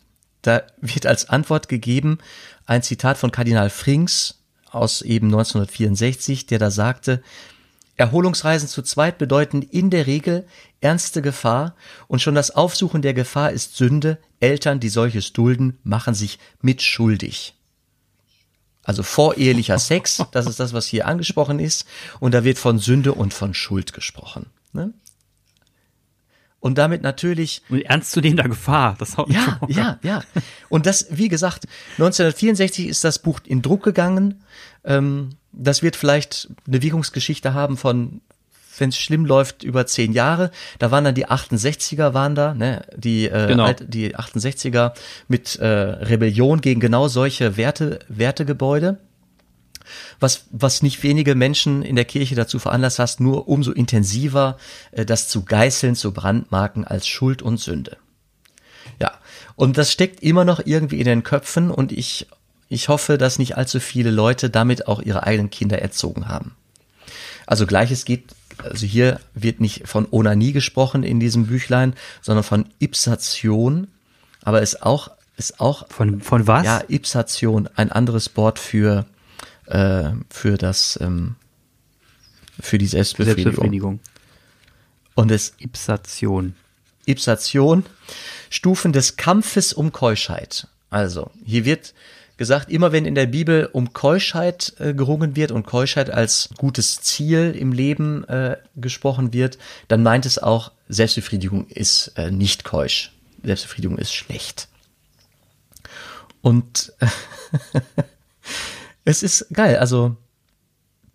Da 0.41 0.63
wird 0.81 1.05
als 1.05 1.29
Antwort 1.29 1.69
gegeben 1.69 2.17
ein 2.65 2.81
Zitat 2.81 3.19
von 3.19 3.31
Kardinal 3.31 3.69
Frings 3.69 4.39
aus 4.75 5.01
eben 5.01 5.27
1964, 5.27 6.45
der 6.45 6.59
da 6.59 6.71
sagte, 6.71 7.21
Erholungsreisen 7.97 8.67
zu 8.67 8.81
zweit 8.81 9.17
bedeuten 9.17 9.61
in 9.61 9.89
der 9.89 10.05
Regel 10.05 10.45
ernste 10.81 11.21
Gefahr 11.21 11.75
und 12.07 12.21
schon 12.21 12.35
das 12.35 12.51
Aufsuchen 12.51 13.01
der 13.01 13.13
Gefahr 13.13 13.51
ist 13.51 13.77
Sünde. 13.77 14.17
Eltern, 14.41 14.79
die 14.79 14.89
solches 14.89 15.31
dulden, 15.33 15.79
machen 15.83 16.13
sich 16.13 16.39
mitschuldig. 16.61 17.55
Also 18.83 19.01
vorehelicher 19.01 19.79
Sex, 19.79 20.23
das 20.31 20.45
ist 20.45 20.59
das, 20.59 20.73
was 20.73 20.85
hier 20.85 21.07
angesprochen 21.07 21.59
ist. 21.59 21.87
Und 22.19 22.33
da 22.33 22.43
wird 22.43 22.59
von 22.59 22.77
Sünde 22.77 23.13
und 23.13 23.33
von 23.33 23.53
Schuld 23.53 23.93
gesprochen. 23.93 24.47
Ne? 24.73 24.93
Und 26.65 26.79
damit 26.79 27.03
natürlich. 27.03 27.61
Und 27.69 27.81
ernstzunehmender 27.81 28.49
Gefahr. 28.49 28.95
Das 28.97 29.17
haut 29.17 29.29
ja, 29.29 29.59
ja, 29.67 29.99
ja. 30.01 30.23
Und 30.67 30.87
das, 30.87 31.05
wie 31.11 31.27
gesagt, 31.27 31.65
1964 31.99 32.87
ist 32.87 33.03
das 33.03 33.19
Buch 33.19 33.39
in 33.45 33.61
Druck 33.61 33.83
gegangen. 33.83 34.41
Ähm, 34.83 35.35
das 35.51 35.83
wird 35.83 35.95
vielleicht 35.95 36.49
eine 36.65 36.81
Wirkungsgeschichte 36.81 37.53
haben 37.53 37.77
von, 37.77 38.21
wenn 38.79 38.89
es 38.89 38.97
schlimm 38.97 39.27
läuft, 39.27 39.61
über 39.61 39.85
zehn 39.85 40.11
Jahre. 40.11 40.49
Da 40.79 40.89
waren 40.89 41.03
dann 41.03 41.13
die 41.13 41.27
68er 41.27 42.15
waren 42.15 42.33
da, 42.33 42.55
ne, 42.55 42.81
die 42.97 43.27
äh, 43.27 43.45
genau. 43.45 43.71
die 43.73 44.15
68er 44.15 44.93
mit 45.27 45.57
äh, 45.57 45.67
Rebellion 45.67 46.61
gegen 46.61 46.79
genau 46.79 47.07
solche 47.07 47.57
Werte 47.57 47.99
Wertegebäude. 48.07 48.97
Was, 50.19 50.45
was 50.51 50.81
nicht 50.81 51.03
wenige 51.03 51.35
Menschen 51.35 51.81
in 51.81 51.95
der 51.95 52.05
Kirche 52.05 52.35
dazu 52.35 52.59
veranlasst 52.59 52.99
hast, 52.99 53.19
nur 53.19 53.47
umso 53.47 53.71
intensiver 53.71 54.57
äh, 54.91 55.05
das 55.05 55.27
zu 55.27 55.43
geißeln, 55.43 55.95
zu 55.95 56.13
brandmarken 56.13 56.85
als 56.85 57.07
Schuld 57.07 57.41
und 57.41 57.59
Sünde. 57.59 57.97
Ja, 59.01 59.13
und 59.55 59.77
das 59.77 59.91
steckt 59.91 60.21
immer 60.21 60.45
noch 60.45 60.61
irgendwie 60.63 60.99
in 60.99 61.05
den 61.05 61.23
Köpfen 61.23 61.71
und 61.71 61.91
ich 61.91 62.27
ich 62.67 62.89
hoffe, 62.89 63.17
dass 63.17 63.39
nicht 63.39 63.57
allzu 63.57 63.79
viele 63.79 64.09
Leute 64.09 64.49
damit 64.49 64.87
auch 64.87 65.01
ihre 65.01 65.23
eigenen 65.23 65.49
Kinder 65.49 65.79
erzogen 65.79 66.27
haben. 66.27 66.55
Also 67.45 67.67
gleiches 67.67 68.05
geht, 68.05 68.35
also 68.57 68.85
hier 68.85 69.19
wird 69.33 69.59
nicht 69.61 69.87
von 69.87 70.07
Onanie 70.09 70.51
gesprochen 70.51 71.03
in 71.03 71.19
diesem 71.19 71.47
Büchlein, 71.47 71.93
sondern 72.21 72.43
von 72.43 72.65
Ipsation, 72.79 73.87
aber 74.41 74.61
ist 74.61 74.81
auch, 74.81 75.11
ist 75.37 75.59
auch. 75.59 75.87
Von, 75.89 76.21
von 76.21 76.47
was? 76.47 76.65
Ja, 76.65 76.81
Ipsation, 76.87 77.69
ein 77.75 77.91
anderes 77.91 78.35
Wort 78.35 78.57
für, 78.57 79.05
äh, 79.67 80.11
für 80.29 80.57
das, 80.57 80.97
ähm, 81.01 81.35
für 82.59 82.77
die 82.77 82.87
Selbstbefriedigung. 82.87 83.43
Selbstbefriedigung. 83.43 83.99
Und 85.15 85.31
es. 85.31 85.53
Ipsation. 85.59 86.55
Ipsation, 87.05 87.85
Stufen 88.49 88.91
des 88.91 89.15
Kampfes 89.15 89.73
um 89.73 89.91
Keuschheit. 89.91 90.67
Also, 90.89 91.31
hier 91.45 91.65
wird 91.65 91.93
gesagt, 92.37 92.69
immer 92.69 92.91
wenn 92.91 93.05
in 93.05 93.15
der 93.15 93.27
Bibel 93.27 93.69
um 93.71 93.93
Keuschheit 93.93 94.73
äh, 94.79 94.93
gerungen 94.93 95.35
wird 95.35 95.51
und 95.51 95.65
Keuschheit 95.65 96.09
als 96.09 96.49
gutes 96.57 97.01
Ziel 97.01 97.55
im 97.57 97.71
Leben 97.71 98.23
äh, 98.25 98.57
gesprochen 98.75 99.33
wird, 99.33 99.57
dann 99.87 100.03
meint 100.03 100.25
es 100.25 100.37
auch, 100.37 100.71
Selbstbefriedigung 100.89 101.67
ist 101.67 102.11
äh, 102.17 102.31
nicht 102.31 102.63
keusch. 102.63 103.11
Selbstbefriedigung 103.43 103.97
ist 103.97 104.13
schlecht. 104.13 104.67
Und 106.41 106.93
es 109.05 109.23
ist 109.23 109.47
geil, 109.53 109.77
also 109.77 110.17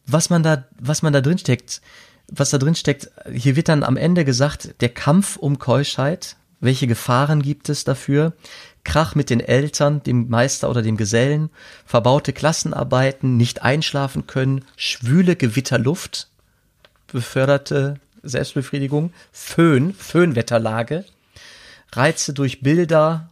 was 0.06 0.30
man 0.30 0.42
da, 0.42 0.64
was 0.78 1.02
man 1.02 1.12
da 1.12 1.20
drin 1.20 1.38
steckt, 1.38 1.82
was 2.28 2.50
da 2.50 2.58
drin 2.58 2.74
steckt, 2.74 3.10
hier 3.32 3.56
wird 3.56 3.68
dann 3.68 3.82
am 3.82 3.96
Ende 3.96 4.24
gesagt, 4.24 4.80
der 4.80 4.88
Kampf 4.88 5.36
um 5.36 5.58
Keuschheit, 5.58 6.36
welche 6.60 6.86
Gefahren 6.86 7.42
gibt 7.42 7.68
es 7.68 7.84
dafür? 7.84 8.34
Krach 8.84 9.14
mit 9.14 9.30
den 9.30 9.40
Eltern, 9.40 10.02
dem 10.02 10.28
Meister 10.28 10.70
oder 10.70 10.82
dem 10.82 10.96
Gesellen, 10.96 11.50
verbaute 11.84 12.32
Klassenarbeiten, 12.32 13.36
nicht 13.36 13.62
einschlafen 13.62 14.26
können, 14.26 14.64
schwüle 14.76 15.36
Gewitterluft, 15.36 16.28
beförderte 17.08 18.00
Selbstbefriedigung, 18.22 19.12
Föhn, 19.32 19.94
Föhnwetterlage, 19.94 21.04
Reize 21.92 22.32
durch 22.32 22.60
Bilder, 22.60 23.30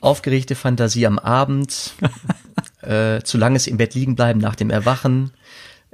aufgeregte 0.00 0.54
Fantasie 0.54 1.06
am 1.06 1.18
Abend, 1.18 1.94
äh, 2.86 3.22
zu 3.24 3.38
langes 3.38 3.66
im 3.66 3.76
Bett 3.76 3.94
liegen 3.94 4.16
bleiben 4.16 4.40
nach 4.40 4.54
dem 4.54 4.70
Erwachen, 4.70 5.32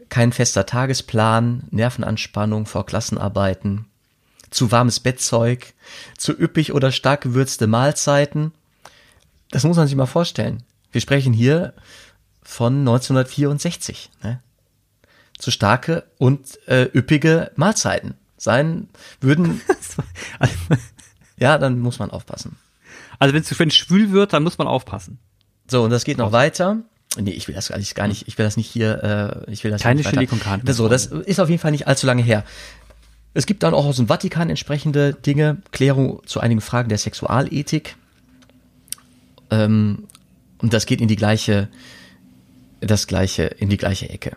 kein 0.09 0.33
fester 0.33 0.67
Tagesplan, 0.67 1.65
Nervenanspannung 1.71 2.67
vor 2.67 2.85
Klassenarbeiten, 2.85 3.87
zu 4.51 4.73
warmes 4.73 5.01
Bettzeug, 5.01 5.73
zu 6.19 6.33
üppig 6.33 6.73
oder 6.73 6.93
stark 6.93 7.23
gewürzte 7.23 7.67
Mahlzeiten. 7.67 8.53
Das 9.51 9.65
muss 9.65 9.77
man 9.77 9.87
sich 9.87 9.97
mal 9.97 10.07
vorstellen. 10.07 10.63
Wir 10.93 11.01
sprechen 11.01 11.33
hier 11.33 11.73
von 12.43 12.81
1964. 12.81 14.11
Ne? 14.23 14.41
Zu 15.39 15.51
starke 15.51 16.05
und 16.19 16.59
äh, 16.67 16.89
üppige 16.93 17.53
Mahlzeiten 17.55 18.15
sein 18.37 18.89
würden. 19.21 19.61
ja, 21.37 21.59
dann 21.59 21.79
muss 21.79 21.99
man 21.99 22.11
aufpassen. 22.11 22.57
Also 23.19 23.35
wenn 23.35 23.69
es 23.69 23.75
schwül 23.75 24.11
wird, 24.11 24.33
dann 24.33 24.43
muss 24.43 24.59
man 24.59 24.67
aufpassen. 24.67 25.19
So, 25.71 25.85
und 25.85 25.91
das 25.91 26.05
geht 26.05 26.19
noch 26.19 26.33
weiter. 26.33 26.79
Nee, 27.17 27.31
ich 27.31 27.47
will 27.49 27.55
das 27.55 27.69
gar 27.69 27.79
nicht, 27.79 27.95
gar 27.95 28.09
nicht, 28.09 28.27
ich 28.29 28.39
will 28.39 28.45
das 28.45 28.57
nicht 28.57 28.69
hier, 28.69 29.45
äh, 29.47 29.53
ich 29.53 29.63
will 29.63 29.71
das 29.71 29.83
Keine 29.83 30.01
nicht 30.01 30.11
Chili 30.11 30.27
con 30.27 30.41
Carne. 30.41 30.63
So, 30.73 30.89
das 30.89 31.07
ist 31.07 31.39
auf 31.39 31.49
jeden 31.49 31.61
Fall 31.61 31.71
nicht 31.71 31.87
allzu 31.87 32.07
lange 32.07 32.23
her. 32.23 32.45
Es 33.35 33.47
gibt 33.47 33.63
dann 33.63 33.75
auch 33.75 33.85
aus 33.85 33.97
dem 33.97 34.09
Vatikan 34.09 34.51
entsprechende 34.51 35.15
Dinge, 35.15 35.59
Klärung 35.71 36.21
zu 36.27 36.41
einigen 36.41 36.61
Fragen 36.61 36.89
der 36.89 36.99
Sexualethik. 36.99 37.97
Ähm, 39.51 40.09
und 40.59 40.73
das 40.73 40.87
geht 40.87 41.01
in 41.01 41.09
die 41.09 41.17
gleiche, 41.17 41.69
das 42.81 43.07
gleiche, 43.07 43.45
in 43.45 43.69
die 43.69 43.77
gleiche 43.77 44.11
Ecke. 44.11 44.37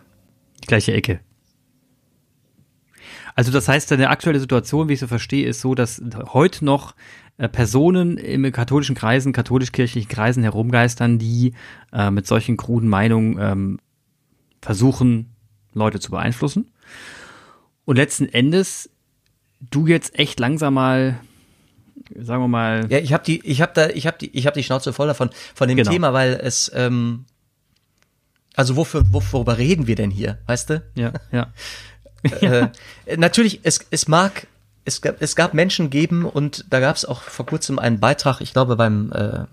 Die 0.64 0.68
gleiche 0.68 0.94
Ecke. 0.94 1.20
Also 3.36 3.52
das 3.52 3.68
heißt, 3.68 3.92
eine 3.92 4.10
aktuelle 4.10 4.40
Situation, 4.40 4.90
wie 4.90 4.94
ich 4.94 5.00
so 5.00 5.08
verstehe, 5.08 5.48
ist 5.48 5.62
so, 5.62 5.74
dass 5.74 6.02
heute 6.34 6.64
noch 6.64 6.94
äh, 7.38 7.50
Personen 7.50 8.18
im 8.18 8.52
katholischen 8.52 8.96
Kreisen, 8.96 9.34
katholisch-kirchlichen 9.34 10.10
Kreisen 10.10 10.44
herumgeistern, 10.44 11.20
die 11.20 11.54
äh, 11.92 12.12
mit 12.12 12.28
solchen 12.28 12.58
kruden 12.58 12.90
Meinungen 12.90 13.38
ähm, 13.40 13.80
versuchen, 14.62 15.34
Leute 15.74 16.00
zu 16.00 16.12
beeinflussen. 16.12 16.72
Und 17.86 17.98
letzten 17.98 18.28
Endes 18.28 18.90
du 19.60 19.88
jetzt 19.88 20.18
echt 20.20 20.40
langsam 20.40 20.74
mal 20.74 21.20
sagen 22.16 22.44
wir 22.44 22.48
mal. 22.48 22.86
Ja, 22.90 23.00
ich 23.00 23.14
habe 23.14 23.24
die, 23.24 23.46
ich 23.46 23.62
habe 23.62 23.72
da, 23.74 23.90
ich 23.90 24.08
habe 24.08 24.18
die, 24.20 24.36
ich 24.38 24.46
habe 24.46 24.58
die 24.58 24.64
Schnauze 24.64 24.94
voll 24.94 25.08
davon 25.08 25.30
von 25.56 25.68
dem 25.68 25.78
genau. 25.78 25.92
Thema, 25.92 26.14
weil 26.14 26.34
es, 26.34 26.72
ähm, 26.76 27.26
also 28.56 28.76
wofür, 28.76 29.06
worüber 29.12 29.58
reden 29.58 29.88
wir 29.88 29.96
denn 29.96 30.12
hier, 30.12 30.40
weißt 30.46 30.70
du? 30.70 30.84
Ja, 30.96 31.14
ja. 31.32 31.54
äh, 32.42 32.70
natürlich, 33.18 33.62
es, 33.64 33.86
es 33.90 34.08
mag, 34.08 34.48
es 34.86 35.02
gab, 35.02 35.22
es 35.22 35.36
gab 35.36 35.54
Menschen 35.54 35.90
geben 35.90 36.26
und 36.26 36.66
da 36.70 36.80
gab 36.80 36.96
es 36.96 37.06
auch 37.06 37.22
vor 37.22 37.46
kurzem 37.46 37.80
einen 37.80 38.00
Beitrag, 38.00 38.42
ich 38.42 38.54
glaube 38.54 38.76
beim 38.76 39.12
äh, 39.12 39.46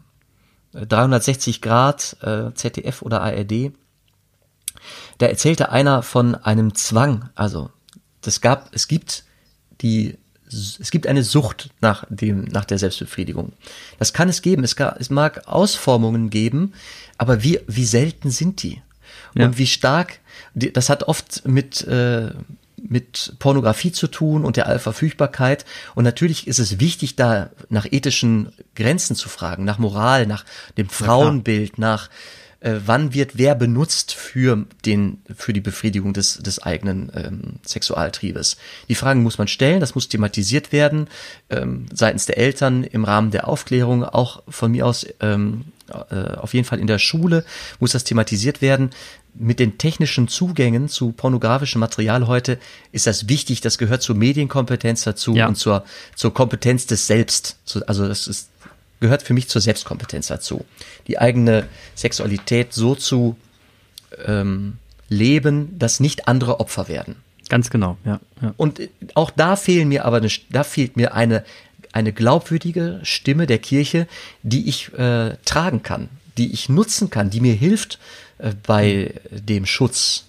360 0.72 1.60
Grad 1.60 2.16
äh, 2.22 2.52
ZDF 2.54 3.02
oder 3.02 3.22
ARD. 3.22 3.72
Da 5.18 5.26
erzählte 5.26 5.70
einer 5.70 6.02
von 6.02 6.34
einem 6.34 6.74
Zwang, 6.74 7.28
also 7.34 7.70
das 8.20 8.40
gab, 8.40 8.74
es 8.74 8.88
gibt 8.88 9.24
die, 9.80 10.18
es 10.46 10.90
gibt 10.90 11.06
eine 11.06 11.22
Sucht 11.22 11.70
nach 11.80 12.04
dem, 12.08 12.44
nach 12.44 12.64
der 12.64 12.78
Selbstbefriedigung. 12.78 13.52
Das 13.98 14.12
kann 14.12 14.28
es 14.28 14.42
geben. 14.42 14.64
Es, 14.64 14.76
kann, 14.76 14.96
es 14.98 15.08
mag 15.10 15.46
Ausformungen 15.46 16.28
geben, 16.28 16.72
aber 17.18 17.42
wie, 17.42 17.60
wie 17.66 17.84
selten 17.84 18.30
sind 18.30 18.62
die? 18.62 18.82
Und 19.34 19.40
ja. 19.40 19.58
wie 19.58 19.66
stark, 19.66 20.18
das 20.54 20.88
hat 20.88 21.04
oft 21.04 21.46
mit, 21.46 21.86
äh, 21.86 22.32
mit 22.88 23.34
Pornografie 23.38 23.92
zu 23.92 24.06
tun 24.06 24.44
und 24.44 24.56
der 24.56 24.66
Allverfügbarkeit. 24.66 25.64
Und 25.94 26.04
natürlich 26.04 26.46
ist 26.46 26.58
es 26.58 26.80
wichtig, 26.80 27.16
da 27.16 27.50
nach 27.68 27.86
ethischen 27.90 28.52
Grenzen 28.74 29.16
zu 29.16 29.28
fragen, 29.28 29.64
nach 29.64 29.78
Moral, 29.78 30.26
nach 30.26 30.44
dem 30.76 30.88
Frauenbild, 30.88 31.78
nach 31.78 32.08
äh, 32.60 32.74
wann 32.84 33.14
wird 33.14 33.38
wer 33.38 33.54
benutzt 33.54 34.14
für 34.14 34.66
den 34.84 35.22
für 35.34 35.52
die 35.52 35.60
Befriedigung 35.60 36.12
des 36.12 36.38
des 36.38 36.62
eigenen 36.62 37.10
ähm, 37.14 37.42
Sexualtriebes. 37.64 38.56
Die 38.88 38.94
Fragen 38.94 39.22
muss 39.22 39.38
man 39.38 39.48
stellen, 39.48 39.80
das 39.80 39.94
muss 39.94 40.08
thematisiert 40.08 40.72
werden 40.72 41.08
ähm, 41.48 41.86
seitens 41.92 42.26
der 42.26 42.38
Eltern 42.38 42.84
im 42.84 43.04
Rahmen 43.04 43.30
der 43.30 43.48
Aufklärung, 43.48 44.04
auch 44.04 44.42
von 44.48 44.72
mir 44.72 44.86
aus 44.86 45.06
ähm, 45.20 45.64
äh, 45.90 46.36
auf 46.36 46.54
jeden 46.54 46.64
Fall 46.66 46.78
in 46.78 46.86
der 46.86 46.98
Schule 46.98 47.44
muss 47.78 47.92
das 47.92 48.04
thematisiert 48.04 48.62
werden. 48.62 48.90
Mit 49.34 49.58
den 49.58 49.78
technischen 49.78 50.28
Zugängen 50.28 50.88
zu 50.88 51.12
pornografischem 51.12 51.80
Material 51.80 52.26
heute 52.26 52.58
ist 52.92 53.06
das 53.06 53.28
wichtig. 53.28 53.60
Das 53.60 53.78
gehört 53.78 54.02
zur 54.02 54.16
Medienkompetenz 54.16 55.02
dazu 55.02 55.34
ja. 55.34 55.48
und 55.48 55.56
zur, 55.56 55.84
zur 56.14 56.34
Kompetenz 56.34 56.86
des 56.86 57.06
Selbst. 57.06 57.56
Also 57.86 58.06
das 58.08 58.26
ist, 58.26 58.50
gehört 59.00 59.22
für 59.22 59.34
mich 59.34 59.48
zur 59.48 59.60
Selbstkompetenz 59.60 60.28
dazu. 60.28 60.64
Die 61.06 61.18
eigene 61.18 61.66
Sexualität 61.94 62.72
so 62.72 62.94
zu 62.94 63.36
ähm, 64.24 64.78
leben, 65.08 65.78
dass 65.78 66.00
nicht 66.00 66.28
andere 66.28 66.60
Opfer 66.60 66.88
werden. 66.88 67.16
Ganz 67.48 67.70
genau, 67.70 67.96
ja, 68.04 68.20
ja. 68.40 68.54
Und 68.56 68.80
auch 69.14 69.30
da 69.30 69.56
fehlen 69.56 69.88
mir 69.88 70.04
aber 70.04 70.18
eine, 70.18 70.28
da 70.50 70.62
fehlt 70.62 70.96
mir 70.96 71.14
eine 71.14 71.44
eine 71.92 72.12
glaubwürdige 72.12 73.00
Stimme 73.02 73.46
der 73.46 73.58
Kirche, 73.58 74.06
die 74.42 74.68
ich 74.68 74.92
äh, 74.94 75.36
tragen 75.44 75.82
kann, 75.82 76.08
die 76.38 76.52
ich 76.52 76.68
nutzen 76.68 77.10
kann, 77.10 77.30
die 77.30 77.40
mir 77.40 77.54
hilft 77.54 77.94
äh, 77.94 77.98
bei 78.66 79.14
dem 79.30 79.66
Schutz 79.66 80.24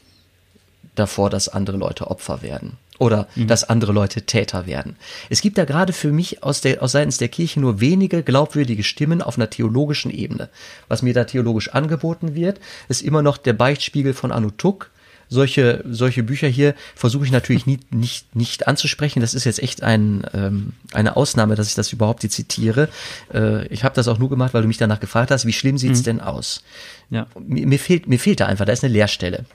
davor, 0.95 1.29
dass 1.29 1.49
andere 1.49 1.77
Leute 1.77 2.07
Opfer 2.09 2.41
werden 2.41 2.77
oder 3.01 3.27
mhm. 3.35 3.47
dass 3.47 3.63
andere 3.63 3.93
Leute 3.93 4.21
Täter 4.21 4.67
werden. 4.67 4.95
Es 5.29 5.41
gibt 5.41 5.57
da 5.57 5.65
gerade 5.65 5.91
für 5.91 6.11
mich 6.11 6.43
aus, 6.43 6.61
der, 6.61 6.83
aus 6.83 6.91
seitens 6.91 7.17
der 7.17 7.29
Kirche 7.29 7.59
nur 7.59 7.81
wenige 7.81 8.21
glaubwürdige 8.21 8.83
Stimmen 8.83 9.23
auf 9.23 9.37
einer 9.37 9.49
theologischen 9.49 10.11
Ebene. 10.11 10.49
Was 10.87 11.01
mir 11.01 11.15
da 11.15 11.23
theologisch 11.23 11.69
angeboten 11.69 12.35
wird, 12.35 12.59
ist 12.89 13.01
immer 13.01 13.23
noch 13.23 13.37
der 13.37 13.53
Beichtspiegel 13.53 14.13
von 14.13 14.31
Anutuk, 14.31 14.91
solche, 15.31 15.83
solche 15.89 16.23
Bücher 16.23 16.49
hier 16.49 16.75
versuche 16.93 17.23
ich 17.23 17.31
natürlich 17.31 17.65
nie, 17.65 17.79
nicht, 17.89 18.35
nicht 18.35 18.67
anzusprechen. 18.67 19.21
Das 19.21 19.33
ist 19.33 19.45
jetzt 19.45 19.63
echt 19.63 19.81
ein, 19.81 20.27
ähm, 20.33 20.73
eine 20.91 21.15
Ausnahme, 21.15 21.55
dass 21.55 21.69
ich 21.69 21.73
das 21.73 21.93
überhaupt 21.93 22.21
die 22.21 22.29
zitiere. 22.29 22.89
Äh, 23.33 23.65
ich 23.67 23.85
habe 23.85 23.95
das 23.95 24.09
auch 24.09 24.19
nur 24.19 24.29
gemacht, 24.29 24.53
weil 24.53 24.61
du 24.61 24.67
mich 24.67 24.77
danach 24.77 24.99
gefragt 24.99 25.31
hast, 25.31 25.45
wie 25.45 25.53
schlimm 25.53 25.77
sieht's 25.77 26.01
mhm. 26.01 26.03
denn 26.03 26.21
aus? 26.21 26.63
Ja. 27.09 27.27
Mir, 27.39 27.65
mir, 27.65 27.79
fehlt, 27.79 28.09
mir 28.09 28.19
fehlt 28.19 28.41
da 28.41 28.47
einfach, 28.47 28.65
da 28.65 28.73
ist 28.73 28.83
eine 28.83 28.91
Leerstelle. 28.91 29.45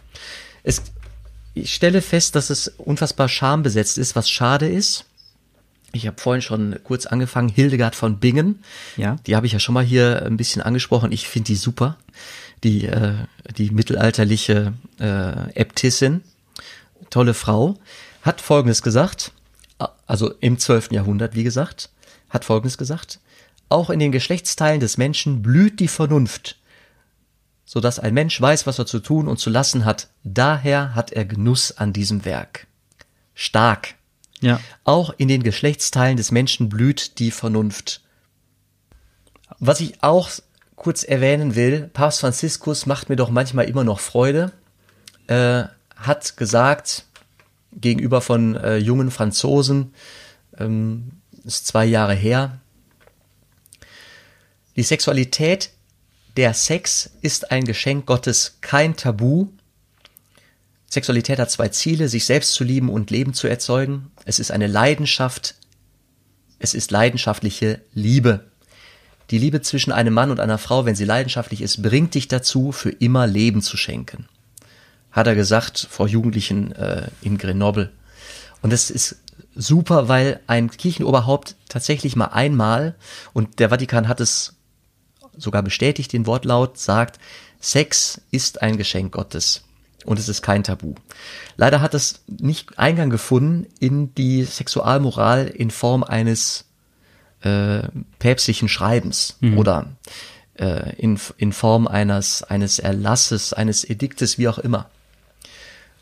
Es, 0.62 0.82
ich 1.52 1.74
stelle 1.74 2.00
fest, 2.00 2.34
dass 2.36 2.48
es 2.48 2.68
unfassbar 2.78 3.28
schambesetzt 3.28 3.98
ist, 3.98 4.16
was 4.16 4.30
schade 4.30 4.66
ist. 4.66 5.04
Ich 5.92 6.06
habe 6.06 6.18
vorhin 6.18 6.42
schon 6.42 6.76
kurz 6.84 7.04
angefangen, 7.04 7.50
Hildegard 7.50 7.94
von 7.94 8.18
Bingen. 8.18 8.60
Ja. 8.96 9.16
Die 9.26 9.36
habe 9.36 9.46
ich 9.46 9.52
ja 9.52 9.58
schon 9.58 9.74
mal 9.74 9.84
hier 9.84 10.22
ein 10.24 10.38
bisschen 10.38 10.62
angesprochen. 10.62 11.12
Ich 11.12 11.28
finde 11.28 11.48
die 11.48 11.56
super 11.56 11.98
die, 12.64 12.86
äh, 12.86 13.14
die 13.56 13.70
mittelalterliche 13.70 14.72
äh, 14.98 15.52
Äbtissin, 15.54 16.22
tolle 17.10 17.34
Frau, 17.34 17.78
hat 18.22 18.40
Folgendes 18.40 18.82
gesagt, 18.82 19.32
also 20.06 20.32
im 20.40 20.58
12. 20.58 20.92
Jahrhundert, 20.92 21.34
wie 21.34 21.44
gesagt, 21.44 21.90
hat 22.30 22.44
Folgendes 22.44 22.78
gesagt, 22.78 23.20
auch 23.68 23.90
in 23.90 23.98
den 23.98 24.12
Geschlechtsteilen 24.12 24.80
des 24.80 24.96
Menschen 24.96 25.42
blüht 25.42 25.80
die 25.80 25.88
Vernunft, 25.88 26.56
so 27.64 27.80
dass 27.80 27.98
ein 27.98 28.14
Mensch 28.14 28.40
weiß, 28.40 28.66
was 28.66 28.78
er 28.78 28.86
zu 28.86 29.00
tun 29.00 29.28
und 29.28 29.38
zu 29.38 29.50
lassen 29.50 29.84
hat. 29.84 30.08
Daher 30.22 30.94
hat 30.94 31.12
er 31.12 31.24
Genuss 31.24 31.72
an 31.72 31.92
diesem 31.92 32.24
Werk. 32.24 32.66
Stark. 33.34 33.94
Ja. 34.40 34.60
Auch 34.84 35.12
in 35.16 35.28
den 35.28 35.42
Geschlechtsteilen 35.42 36.16
des 36.16 36.30
Menschen 36.30 36.68
blüht 36.68 37.18
die 37.18 37.30
Vernunft. 37.30 38.02
Was 39.58 39.80
ich 39.80 40.02
auch 40.02 40.30
kurz 40.76 41.02
erwähnen 41.02 41.54
will, 41.54 41.90
Papst 41.92 42.20
Franziskus 42.20 42.86
macht 42.86 43.08
mir 43.08 43.16
doch 43.16 43.30
manchmal 43.30 43.68
immer 43.68 43.84
noch 43.84 44.00
Freude, 44.00 44.52
äh, 45.26 45.64
hat 45.96 46.36
gesagt 46.36 47.04
gegenüber 47.72 48.20
von 48.20 48.56
äh, 48.56 48.76
jungen 48.76 49.10
Franzosen, 49.10 49.94
ähm, 50.58 51.10
ist 51.44 51.66
zwei 51.66 51.84
Jahre 51.84 52.14
her, 52.14 52.60
die 54.76 54.82
Sexualität, 54.82 55.70
der 56.36 56.52
Sex 56.52 57.10
ist 57.22 57.50
ein 57.50 57.64
Geschenk 57.64 58.04
Gottes, 58.04 58.58
kein 58.60 58.94
Tabu. 58.94 59.48
Sexualität 60.90 61.38
hat 61.38 61.50
zwei 61.50 61.68
Ziele, 61.68 62.10
sich 62.10 62.26
selbst 62.26 62.52
zu 62.52 62.62
lieben 62.62 62.90
und 62.90 63.10
Leben 63.10 63.32
zu 63.32 63.48
erzeugen. 63.48 64.10
Es 64.26 64.38
ist 64.38 64.50
eine 64.50 64.66
Leidenschaft, 64.66 65.54
es 66.58 66.74
ist 66.74 66.90
leidenschaftliche 66.90 67.80
Liebe. 67.94 68.44
Die 69.30 69.38
Liebe 69.38 69.60
zwischen 69.60 69.92
einem 69.92 70.14
Mann 70.14 70.30
und 70.30 70.40
einer 70.40 70.58
Frau, 70.58 70.84
wenn 70.84 70.94
sie 70.94 71.04
leidenschaftlich 71.04 71.60
ist, 71.60 71.82
bringt 71.82 72.14
dich 72.14 72.28
dazu, 72.28 72.72
für 72.72 72.90
immer 72.90 73.26
Leben 73.26 73.60
zu 73.60 73.76
schenken. 73.76 74.28
Hat 75.10 75.26
er 75.26 75.34
gesagt 75.34 75.86
vor 75.90 76.06
Jugendlichen 76.06 76.72
äh, 76.72 77.08
in 77.22 77.38
Grenoble. 77.38 77.90
Und 78.62 78.72
das 78.72 78.90
ist 78.90 79.16
super, 79.54 80.08
weil 80.08 80.40
ein 80.46 80.70
Kirchenoberhaupt 80.70 81.56
tatsächlich 81.68 82.14
mal 82.14 82.26
einmal, 82.26 82.94
und 83.32 83.58
der 83.58 83.70
Vatikan 83.70 84.06
hat 84.06 84.20
es 84.20 84.54
sogar 85.36 85.62
bestätigt, 85.62 86.12
den 86.12 86.26
Wortlaut, 86.26 86.78
sagt, 86.78 87.18
Sex 87.60 88.20
ist 88.30 88.62
ein 88.62 88.76
Geschenk 88.76 89.12
Gottes 89.12 89.64
und 90.04 90.18
es 90.18 90.28
ist 90.28 90.42
kein 90.42 90.62
Tabu. 90.62 90.94
Leider 91.56 91.80
hat 91.80 91.94
es 91.94 92.22
nicht 92.26 92.78
Eingang 92.78 93.10
gefunden 93.10 93.66
in 93.80 94.14
die 94.14 94.44
Sexualmoral 94.44 95.46
in 95.46 95.70
Form 95.70 96.04
eines 96.04 96.64
äh, 97.46 97.88
päpstlichen 98.18 98.68
Schreibens 98.68 99.36
mhm. 99.40 99.58
oder 99.58 99.86
äh, 100.54 100.94
in, 100.96 101.18
in 101.38 101.52
Form 101.52 101.86
eines, 101.86 102.42
eines 102.42 102.78
Erlasses, 102.78 103.52
eines 103.52 103.84
Ediktes, 103.84 104.38
wie 104.38 104.48
auch 104.48 104.58
immer. 104.58 104.90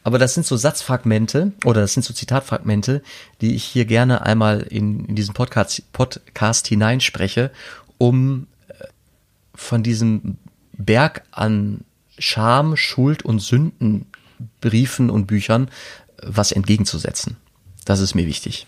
Aber 0.03 0.19
das 0.19 0.35
sind 0.35 0.47
so 0.47 0.57
Satzfragmente 0.57 1.53
oder 1.65 1.81
das 1.81 1.95
sind 1.95 2.03
so 2.03 2.13
Zitatfragmente, 2.13 3.03
die 3.41 3.55
ich 3.55 3.65
hier 3.65 3.87
gerne 3.87 4.23
einmal 4.23 4.61
in, 4.61 5.07
in 5.07 5.17
diesen 5.17 5.35
Podcast, 5.35 5.83
Podcast 5.93 6.67
hineinspreche, 6.67 7.51
um 7.99 8.47
äh, 8.69 8.85
von 9.55 9.83
diesem 9.83 10.37
Berg 10.73 11.25
an 11.31 11.85
Scham, 12.19 12.77
Schuld 12.77 13.25
und 13.25 13.41
Sündenbriefen 13.41 15.11
und 15.11 15.27
Büchern 15.27 15.69
äh, 15.69 16.27
was 16.27 16.53
entgegenzusetzen. 16.53 17.37
Das 17.85 18.01
ist 18.01 18.15
mir 18.15 18.27
wichtig. 18.27 18.67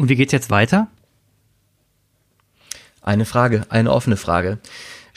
Und 0.00 0.08
wie 0.08 0.16
geht's 0.16 0.32
jetzt 0.32 0.48
weiter? 0.48 0.88
Eine 3.02 3.26
Frage, 3.26 3.66
eine 3.68 3.92
offene 3.92 4.16
Frage. 4.16 4.56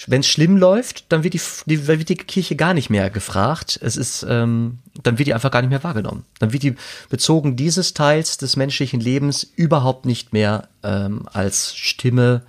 Wenn 0.07 0.19
es 0.19 0.27
schlimm 0.27 0.57
läuft, 0.57 1.09
dann 1.09 1.23
wird 1.23 1.35
die, 1.35 1.41
die, 1.67 1.87
wird 1.87 2.09
die 2.09 2.17
Kirche 2.17 2.57
gar 2.57 2.73
nicht 2.73 2.89
mehr 2.89 3.09
gefragt. 3.09 3.79
Es 3.81 3.95
ist, 3.95 4.25
ähm, 4.27 4.79
dann 5.01 5.17
wird 5.17 5.27
die 5.27 5.33
einfach 5.33 5.51
gar 5.51 5.61
nicht 5.61 5.69
mehr 5.69 5.85
wahrgenommen. 5.85 6.25
Dann 6.39 6.51
wird 6.51 6.63
die 6.63 6.75
bezogen 7.07 7.55
dieses 7.55 7.93
Teils 7.93 8.35
des 8.35 8.57
menschlichen 8.57 8.99
Lebens 8.99 9.47
überhaupt 9.55 10.05
nicht 10.05 10.33
mehr 10.33 10.67
ähm, 10.83 11.29
als 11.31 11.77
Stimme 11.77 12.41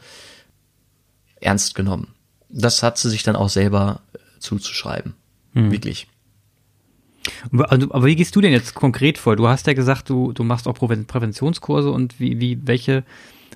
ernst 1.41 1.77
genommen. 1.77 2.15
Das 2.49 2.83
hat 2.83 2.99
sie 2.99 3.11
sich 3.11 3.23
dann 3.23 3.37
auch 3.37 3.49
selber 3.49 4.01
äh, 4.13 4.41
zuzuschreiben. 4.41 5.15
Hm. 5.53 5.71
Wirklich. 5.71 6.09
Also, 7.57 7.93
aber 7.93 8.07
wie 8.07 8.17
gehst 8.17 8.37
du 8.37 8.41
denn 8.41 8.53
jetzt 8.53 8.75
konkret 8.75 9.19
vor? 9.19 9.37
Du 9.37 9.49
hast 9.49 9.67
ja 9.67 9.73
gesagt, 9.73 10.11
du, 10.11 10.33
du 10.33 10.45
machst 10.45 10.69
auch 10.69 10.75
Präventionskurse 10.75 11.91
und 11.91 12.21
wie, 12.21 12.41
wie, 12.41 12.59
welche, 12.67 13.05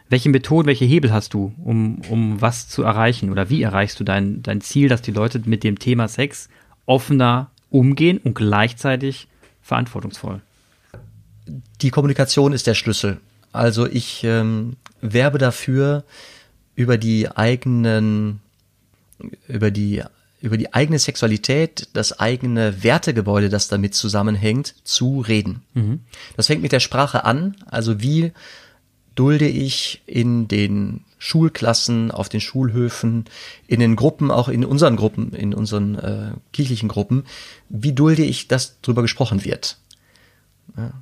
welche 0.09 0.29
Methoden, 0.31 0.67
welche 0.67 0.85
Hebel 0.85 1.13
hast 1.13 1.35
du, 1.35 1.53
um, 1.63 2.01
um 2.09 2.41
was 2.41 2.69
zu 2.69 2.83
erreichen? 2.83 3.31
Oder 3.31 3.51
wie 3.51 3.63
erreichst 3.63 4.01
du 4.01 4.05
dein, 4.05 4.43
dein 4.43 4.61
Ziel, 4.61 4.89
dass 4.89 5.03
die 5.03 5.13
Leute 5.13 5.43
mit 5.45 5.65
dem 5.65 5.79
Thema 5.79 6.09
Sex 6.09 6.49
offener 6.87 7.51
umgehen 7.71 8.19
und 8.19 8.35
gleichzeitig 8.35 9.29
verantwortungsvoll? 9.61 10.41
Die 11.83 11.91
Kommunikation 11.91 12.53
ist 12.53 12.67
der 12.67 12.75
Schlüssel. 12.75 13.19
Also 13.53 13.87
ich 13.87 14.25
ähm, 14.25 14.77
werbe 15.01 15.39
dafür, 15.39 16.05
über 16.79 16.97
die 16.97 17.29
eigenen, 17.29 18.39
über 19.49 19.73
die 19.73 20.05
über 20.41 20.57
die 20.57 20.73
eigene 20.73 20.99
Sexualität, 20.99 21.89
das 21.95 22.19
eigene 22.19 22.83
Wertegebäude, 22.83 23.49
das 23.49 23.69
damit 23.69 23.95
zusammenhängt, 23.95 24.75
zu 24.85 25.21
reden. 25.21 25.63
Mhm. 25.75 26.01
Das 26.37 26.47
fängt 26.47 26.63
mit 26.63 26.73
der 26.73 26.81
Sprache 26.81 27.25
an. 27.25 27.57
Also 27.67 28.01
wie 28.01 28.33
dulde 29.15 29.49
ich 29.49 30.03
in 30.07 30.47
den 30.47 31.05
Schulklassen, 31.19 32.13
auf 32.13 32.29
den 32.29 32.41
Schulhöfen, 32.41 33.25
in 33.67 33.81
den 33.81 33.97
Gruppen, 33.97 34.31
auch 34.31 34.49
in 34.49 34.65
unseren 34.65 34.95
Gruppen, 34.95 35.33
in 35.33 35.53
unseren 35.53 35.97
äh, 35.97 36.31
kirchlichen 36.53 36.89
Gruppen, 36.89 37.25
wie 37.69 37.93
dulde 37.93 38.23
ich, 38.23 38.47
dass 38.47 38.81
darüber 38.81 39.03
gesprochen 39.03 39.45
wird? 39.45 39.79
Ja. 40.77 40.93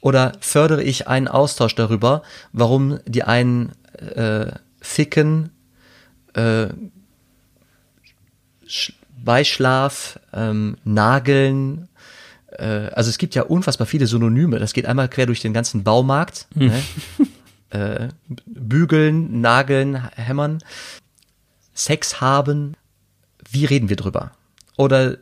Oder 0.00 0.32
fördere 0.40 0.82
ich 0.82 1.08
einen 1.08 1.26
Austausch 1.26 1.74
darüber, 1.74 2.22
warum 2.52 3.00
die 3.06 3.22
einen 3.22 3.72
äh, 3.94 4.52
ficken, 4.80 5.50
äh, 6.34 6.68
Beischlaf, 9.24 10.20
ähm, 10.32 10.76
Nageln, 10.84 11.88
äh, 12.58 12.90
also 12.92 13.10
es 13.10 13.18
gibt 13.18 13.34
ja 13.34 13.42
unfassbar 13.42 13.86
viele 13.86 14.06
Synonyme. 14.06 14.58
Das 14.58 14.72
geht 14.72 14.86
einmal 14.86 15.08
quer 15.08 15.26
durch 15.26 15.40
den 15.40 15.52
ganzen 15.52 15.84
Baumarkt. 15.84 16.46
Hm. 16.54 16.66
Ne? 16.66 16.82
äh, 17.70 18.08
bügeln, 18.46 19.40
nageln, 19.40 20.08
hämmern, 20.16 20.58
Sex 21.74 22.20
haben. 22.20 22.74
Wie 23.50 23.64
reden 23.64 23.88
wir 23.88 23.96
drüber? 23.96 24.32
Oder 24.76 25.18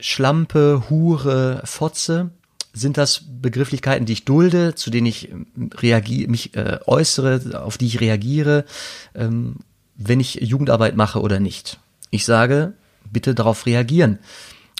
Schlampe, 0.00 0.84
Hure, 0.88 1.62
Fotze. 1.64 2.30
Sind 2.72 2.98
das 2.98 3.22
Begrifflichkeiten, 3.40 4.04
die 4.04 4.12
ich 4.12 4.26
dulde, 4.26 4.74
zu 4.74 4.90
denen 4.90 5.06
ich 5.06 5.30
reagiere, 5.76 6.30
mich 6.30 6.54
äh, 6.54 6.78
äußere, 6.84 7.62
auf 7.64 7.78
die 7.78 7.86
ich 7.86 8.00
reagiere, 8.00 8.66
ähm, 9.14 9.56
wenn 9.96 10.20
ich 10.20 10.34
Jugendarbeit 10.34 10.94
mache 10.94 11.22
oder 11.22 11.40
nicht? 11.40 11.78
Ich 12.10 12.26
sage, 12.26 12.74
bitte 13.12 13.34
darauf 13.34 13.66
reagieren 13.66 14.18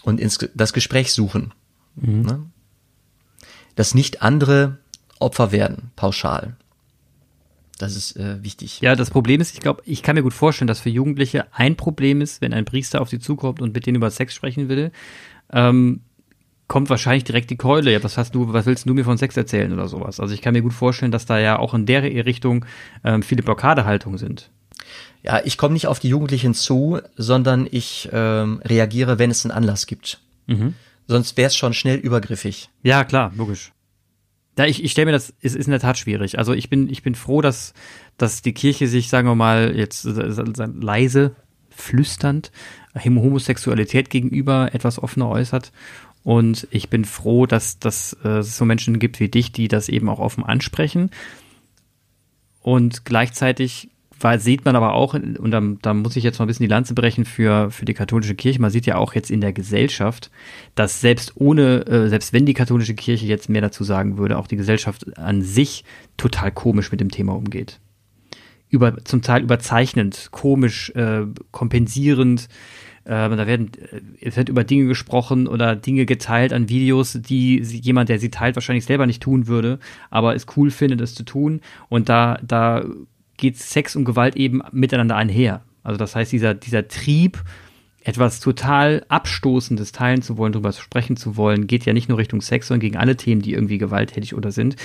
und 0.02 0.20
ins, 0.20 0.38
das 0.54 0.72
Gespräch 0.72 1.12
suchen. 1.12 1.52
Mhm. 1.96 2.22
Ne? 2.22 2.42
Dass 3.74 3.94
nicht 3.94 4.22
andere 4.22 4.78
Opfer 5.18 5.52
werden, 5.52 5.90
pauschal. 5.96 6.56
Das 7.78 7.94
ist 7.94 8.16
äh, 8.16 8.42
wichtig. 8.42 8.80
Ja, 8.80 8.96
das 8.96 9.10
Problem 9.10 9.40
ist, 9.40 9.52
ich 9.52 9.60
glaube, 9.60 9.82
ich 9.84 10.02
kann 10.02 10.16
mir 10.16 10.22
gut 10.22 10.32
vorstellen, 10.32 10.66
dass 10.66 10.80
für 10.80 10.88
Jugendliche 10.88 11.46
ein 11.52 11.76
Problem 11.76 12.20
ist, 12.22 12.40
wenn 12.40 12.54
ein 12.54 12.64
Priester 12.64 13.02
auf 13.02 13.10
sie 13.10 13.18
zukommt 13.18 13.60
und 13.60 13.74
mit 13.74 13.86
denen 13.86 13.96
über 13.96 14.10
Sex 14.10 14.34
sprechen 14.34 14.68
will, 14.68 14.92
ähm, 15.52 16.00
kommt 16.68 16.90
wahrscheinlich 16.90 17.24
direkt 17.24 17.50
die 17.50 17.56
Keule. 17.56 17.92
Ja, 17.92 18.02
was 18.02 18.16
hast 18.16 18.34
du, 18.34 18.52
was 18.52 18.66
willst 18.66 18.88
du 18.88 18.94
mir 18.94 19.04
von 19.04 19.18
Sex 19.18 19.36
erzählen 19.36 19.72
oder 19.72 19.88
sowas? 19.88 20.20
Also 20.20 20.32
ich 20.34 20.40
kann 20.40 20.54
mir 20.54 20.62
gut 20.62 20.72
vorstellen, 20.72 21.12
dass 21.12 21.26
da 21.26 21.38
ja 21.38 21.58
auch 21.58 21.74
in 21.74 21.86
der 21.86 22.02
Richtung 22.02 22.64
ähm, 23.04 23.22
viele 23.22 23.42
Blockadehaltungen 23.42 24.18
sind. 24.18 24.50
Ja, 25.22 25.40
ich 25.44 25.58
komme 25.58 25.74
nicht 25.74 25.86
auf 25.86 25.98
die 25.98 26.08
Jugendlichen 26.08 26.54
zu, 26.54 27.00
sondern 27.16 27.66
ich 27.70 28.08
ähm, 28.12 28.60
reagiere, 28.64 29.18
wenn 29.18 29.30
es 29.30 29.44
einen 29.44 29.52
Anlass 29.52 29.86
gibt. 29.86 30.20
Mhm. 30.46 30.74
Sonst 31.08 31.36
wäre 31.36 31.48
es 31.48 31.56
schon 31.56 31.74
schnell 31.74 31.98
übergriffig. 31.98 32.70
Ja, 32.82 33.04
klar, 33.04 33.32
logisch. 33.36 33.72
Ja, 34.58 34.64
ich, 34.64 34.82
ich 34.82 34.92
stelle 34.92 35.06
mir 35.06 35.12
das, 35.12 35.34
es 35.42 35.54
ist 35.54 35.66
in 35.66 35.72
der 35.72 35.80
Tat 35.80 35.98
schwierig. 35.98 36.38
Also 36.38 36.52
ich 36.52 36.70
bin, 36.70 36.88
ich 36.88 37.02
bin 37.02 37.14
froh, 37.14 37.42
dass, 37.42 37.74
dass 38.16 38.42
die 38.42 38.54
Kirche 38.54 38.88
sich, 38.88 39.08
sagen 39.08 39.28
wir 39.28 39.34
mal, 39.34 39.76
jetzt 39.76 40.04
leise, 40.04 41.36
flüsternd 41.68 42.50
Homosexualität 43.04 44.08
gegenüber 44.08 44.70
etwas 44.72 45.02
offener 45.02 45.28
äußert. 45.28 45.72
Und 46.24 46.66
ich 46.70 46.88
bin 46.88 47.04
froh, 47.04 47.46
dass, 47.46 47.78
dass 47.78 48.16
äh, 48.24 48.38
es 48.38 48.56
so 48.56 48.64
Menschen 48.64 48.98
gibt 48.98 49.20
wie 49.20 49.28
dich, 49.28 49.52
die 49.52 49.68
das 49.68 49.88
eben 49.88 50.08
auch 50.08 50.18
offen 50.18 50.42
ansprechen. 50.42 51.10
Und 52.62 53.04
gleichzeitig 53.04 53.90
weil 54.20 54.40
sieht 54.40 54.64
man 54.64 54.76
aber 54.76 54.94
auch, 54.94 55.14
und 55.14 55.50
da, 55.50 55.62
da 55.82 55.94
muss 55.94 56.16
ich 56.16 56.24
jetzt 56.24 56.38
mal 56.38 56.44
ein 56.44 56.48
bisschen 56.48 56.64
die 56.64 56.70
Lanze 56.70 56.94
brechen 56.94 57.24
für, 57.24 57.70
für 57.70 57.84
die 57.84 57.94
katholische 57.94 58.34
Kirche, 58.34 58.60
man 58.60 58.70
sieht 58.70 58.86
ja 58.86 58.96
auch 58.96 59.14
jetzt 59.14 59.30
in 59.30 59.40
der 59.40 59.52
Gesellschaft, 59.52 60.30
dass 60.74 61.00
selbst 61.00 61.32
ohne, 61.36 61.86
äh, 61.86 62.08
selbst 62.08 62.32
wenn 62.32 62.46
die 62.46 62.54
katholische 62.54 62.94
Kirche 62.94 63.26
jetzt 63.26 63.48
mehr 63.48 63.62
dazu 63.62 63.84
sagen 63.84 64.18
würde, 64.18 64.38
auch 64.38 64.46
die 64.46 64.56
Gesellschaft 64.56 65.18
an 65.18 65.42
sich 65.42 65.84
total 66.16 66.50
komisch 66.50 66.90
mit 66.90 67.00
dem 67.00 67.10
Thema 67.10 67.34
umgeht. 67.34 67.80
Über, 68.68 69.04
zum 69.04 69.22
Teil 69.22 69.42
überzeichnend, 69.42 70.28
komisch, 70.32 70.90
äh, 70.96 71.26
kompensierend, 71.50 72.48
äh, 73.04 73.08
da 73.08 73.46
werden, 73.46 73.70
äh, 73.92 74.00
es 74.20 74.36
wird 74.36 74.48
über 74.48 74.64
Dinge 74.64 74.86
gesprochen 74.86 75.46
oder 75.46 75.76
Dinge 75.76 76.06
geteilt 76.06 76.52
an 76.52 76.68
Videos, 76.68 77.18
die 77.20 77.58
jemand, 77.58 78.08
der 78.08 78.18
sie 78.18 78.30
teilt, 78.30 78.56
wahrscheinlich 78.56 78.86
selber 78.86 79.06
nicht 79.06 79.22
tun 79.22 79.46
würde, 79.46 79.78
aber 80.10 80.34
es 80.34 80.46
cool 80.56 80.70
findet, 80.70 81.00
es 81.00 81.14
zu 81.14 81.22
tun. 81.22 81.60
Und 81.88 82.08
da, 82.08 82.40
da 82.42 82.84
geht 83.36 83.56
Sex 83.58 83.96
und 83.96 84.04
Gewalt 84.04 84.36
eben 84.36 84.62
miteinander 84.72 85.16
einher. 85.16 85.62
Also 85.82 85.98
das 85.98 86.16
heißt, 86.16 86.32
dieser, 86.32 86.54
dieser 86.54 86.88
Trieb, 86.88 87.42
etwas 88.06 88.38
total 88.38 89.04
Abstoßendes 89.08 89.90
teilen 89.90 90.22
zu 90.22 90.38
wollen, 90.38 90.52
darüber 90.52 90.72
sprechen 90.72 91.16
zu 91.16 91.36
wollen, 91.36 91.66
geht 91.66 91.86
ja 91.86 91.92
nicht 91.92 92.08
nur 92.08 92.18
Richtung 92.18 92.40
Sex, 92.40 92.68
sondern 92.68 92.80
gegen 92.80 92.96
alle 92.96 93.16
Themen, 93.16 93.42
die 93.42 93.52
irgendwie 93.52 93.78
gewalttätig 93.78 94.34
oder 94.34 94.52
sind. 94.52 94.76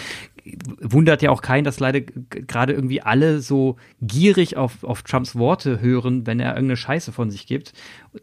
Wundert 0.82 1.22
ja 1.22 1.30
auch 1.30 1.42
keinen, 1.42 1.64
dass 1.64 1.80
leider 1.80 2.02
gerade 2.02 2.74
irgendwie 2.74 3.02
alle 3.02 3.42
so 3.42 3.76
gierig 4.02 4.58
auf, 4.58 4.84
auf 4.84 5.04
Trumps 5.04 5.36
Worte 5.36 5.82
hören, 5.82 6.26
wenn 6.26 6.40
er 6.40 6.56
irgendeine 6.56 6.78
Scheiße 6.78 7.12
von 7.12 7.30
sich 7.30 7.46
gibt. 7.46 7.74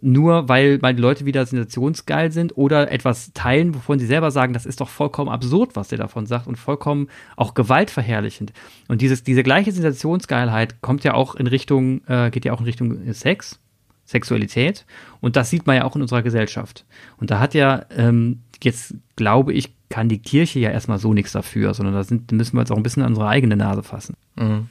Nur 0.01 0.49
weil, 0.49 0.83
weil 0.83 0.99
Leute 0.99 1.27
wieder 1.27 1.47
sensationsgeil 1.47 2.33
sind 2.33 2.57
oder 2.57 2.91
etwas 2.91 3.33
teilen, 3.35 3.75
wovon 3.75 3.99
sie 3.99 4.07
selber 4.07 4.31
sagen, 4.31 4.53
das 4.53 4.67
ist 4.67 4.81
doch 4.81 4.89
vollkommen 4.89 5.31
absurd, 5.31 5.77
was 5.77 5.89
der 5.89 5.99
davon 5.99 6.27
sagt 6.27 6.47
und 6.47 6.57
vollkommen 6.57 7.09
auch 7.37 7.55
gewaltverherrlichend. 7.55 8.53
Und 8.89 9.01
dieses, 9.01 9.23
diese 9.23 9.43
gleiche 9.43 9.71
Sensationsgeilheit 9.71 10.83
kommt 10.83 11.05
ja 11.05 11.15
auch 11.15 11.37
in 11.37 11.47
Richtung, 11.47 12.03
äh, 12.07 12.31
geht 12.31 12.45
ja 12.45 12.53
auch 12.53 12.61
in 12.61 12.67
Richtung 12.67 13.13
Sex 13.13 13.61
Sexualität. 14.09 14.87
Und 15.21 15.37
das 15.37 15.51
sieht 15.51 15.67
man 15.67 15.77
ja 15.77 15.85
auch 15.85 15.95
in 15.95 16.03
unserer 16.03 16.23
Gesellschaft. 16.23 16.87
Und 17.19 17.31
da 17.31 17.41
hat 17.41 17.53
ja, 17.53 17.85
ähm, 17.91 18.41
jetzt 18.63 18.95
glaube 19.17 19.53
ich, 19.53 19.75
kann 19.88 20.09
die 20.09 20.18
Kirche 20.18 20.59
ja 20.59 20.70
erstmal 20.70 20.98
so 20.98 21.14
nichts 21.14 21.33
dafür, 21.33 21.74
sondern 21.74 21.94
da 21.94 22.05
sind, 22.05 22.31
müssen 22.33 22.57
wir 22.57 22.61
jetzt 22.61 22.70
auch 22.70 22.77
ein 22.77 22.83
bisschen 22.83 23.03
an 23.03 23.11
unsere 23.11 23.29
eigene 23.29 23.57
Nase 23.57 23.83
fassen. 23.83 24.14
Mhm. 24.37 24.68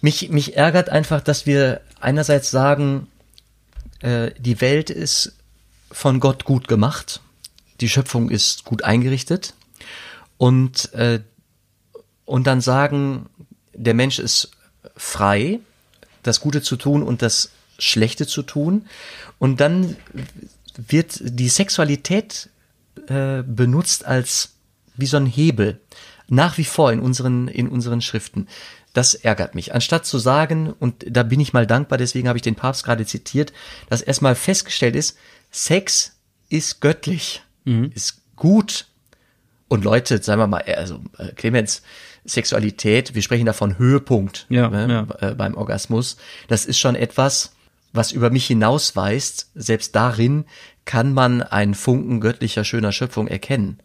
Mich, 0.00 0.28
mich 0.30 0.56
ärgert 0.56 0.90
einfach, 0.90 1.20
dass 1.20 1.46
wir 1.46 1.80
einerseits 2.00 2.50
sagen, 2.50 3.06
äh, 4.00 4.30
die 4.38 4.60
Welt 4.60 4.90
ist 4.90 5.36
von 5.90 6.20
Gott 6.20 6.44
gut 6.44 6.68
gemacht, 6.68 7.20
die 7.80 7.88
Schöpfung 7.88 8.30
ist 8.30 8.64
gut 8.64 8.84
eingerichtet 8.84 9.54
und, 10.36 10.92
äh, 10.94 11.20
und 12.24 12.46
dann 12.46 12.60
sagen, 12.60 13.26
der 13.72 13.94
Mensch 13.94 14.18
ist 14.18 14.50
frei, 14.96 15.60
das 16.22 16.40
Gute 16.40 16.62
zu 16.62 16.76
tun 16.76 17.02
und 17.02 17.22
das 17.22 17.50
Schlechte 17.78 18.26
zu 18.26 18.42
tun. 18.42 18.86
Und 19.38 19.60
dann 19.60 19.96
wird 20.76 21.20
die 21.22 21.48
Sexualität 21.48 22.48
äh, 23.08 23.42
benutzt 23.42 24.04
als 24.04 24.54
wie 24.96 25.06
so 25.06 25.16
ein 25.16 25.26
Hebel. 25.26 25.80
Nach 26.28 26.56
wie 26.56 26.64
vor 26.64 26.92
in 26.92 27.00
unseren, 27.00 27.48
in 27.48 27.68
unseren 27.68 28.00
Schriften. 28.00 28.48
Das 28.94 29.14
ärgert 29.14 29.54
mich. 29.54 29.74
Anstatt 29.74 30.06
zu 30.06 30.18
sagen, 30.18 30.72
und 30.78 31.04
da 31.08 31.22
bin 31.22 31.40
ich 31.40 31.52
mal 31.52 31.66
dankbar, 31.66 31.98
deswegen 31.98 32.28
habe 32.28 32.38
ich 32.38 32.42
den 32.42 32.54
Papst 32.54 32.84
gerade 32.84 33.04
zitiert, 33.04 33.52
dass 33.90 34.00
erstmal 34.00 34.34
festgestellt 34.34 34.96
ist, 34.96 35.18
Sex 35.50 36.16
ist 36.48 36.80
göttlich, 36.80 37.42
mhm. 37.64 37.90
ist 37.94 38.22
gut. 38.36 38.86
Und 39.68 39.84
Leute, 39.84 40.22
sagen 40.22 40.40
wir 40.40 40.46
mal, 40.46 40.62
also 40.62 41.00
äh, 41.18 41.32
Clemens, 41.32 41.82
Sexualität, 42.24 43.14
wir 43.14 43.22
sprechen 43.22 43.46
davon 43.46 43.78
Höhepunkt 43.78 44.46
ja, 44.48 44.68
ne, 44.70 45.06
ja. 45.20 45.28
Äh, 45.28 45.34
beim 45.34 45.54
Orgasmus. 45.56 46.16
Das 46.48 46.64
ist 46.64 46.78
schon 46.78 46.94
etwas, 46.94 47.52
was 47.92 48.12
über 48.12 48.30
mich 48.30 48.46
hinausweist, 48.46 49.50
selbst 49.54 49.94
darin 49.94 50.44
kann 50.84 51.12
man 51.12 51.42
einen 51.42 51.74
Funken 51.74 52.20
göttlicher 52.20 52.64
schöner 52.64 52.92
Schöpfung 52.92 53.28
erkennen. 53.28 53.78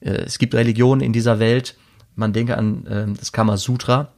Äh, 0.00 0.10
es 0.10 0.38
gibt 0.38 0.54
Religionen 0.54 1.00
in 1.00 1.12
dieser 1.12 1.38
Welt, 1.38 1.76
man 2.16 2.32
denke 2.32 2.56
an 2.56 2.86
äh, 2.86 3.06
das 3.18 3.32
Kama 3.32 3.56
Sutra, 3.56 4.12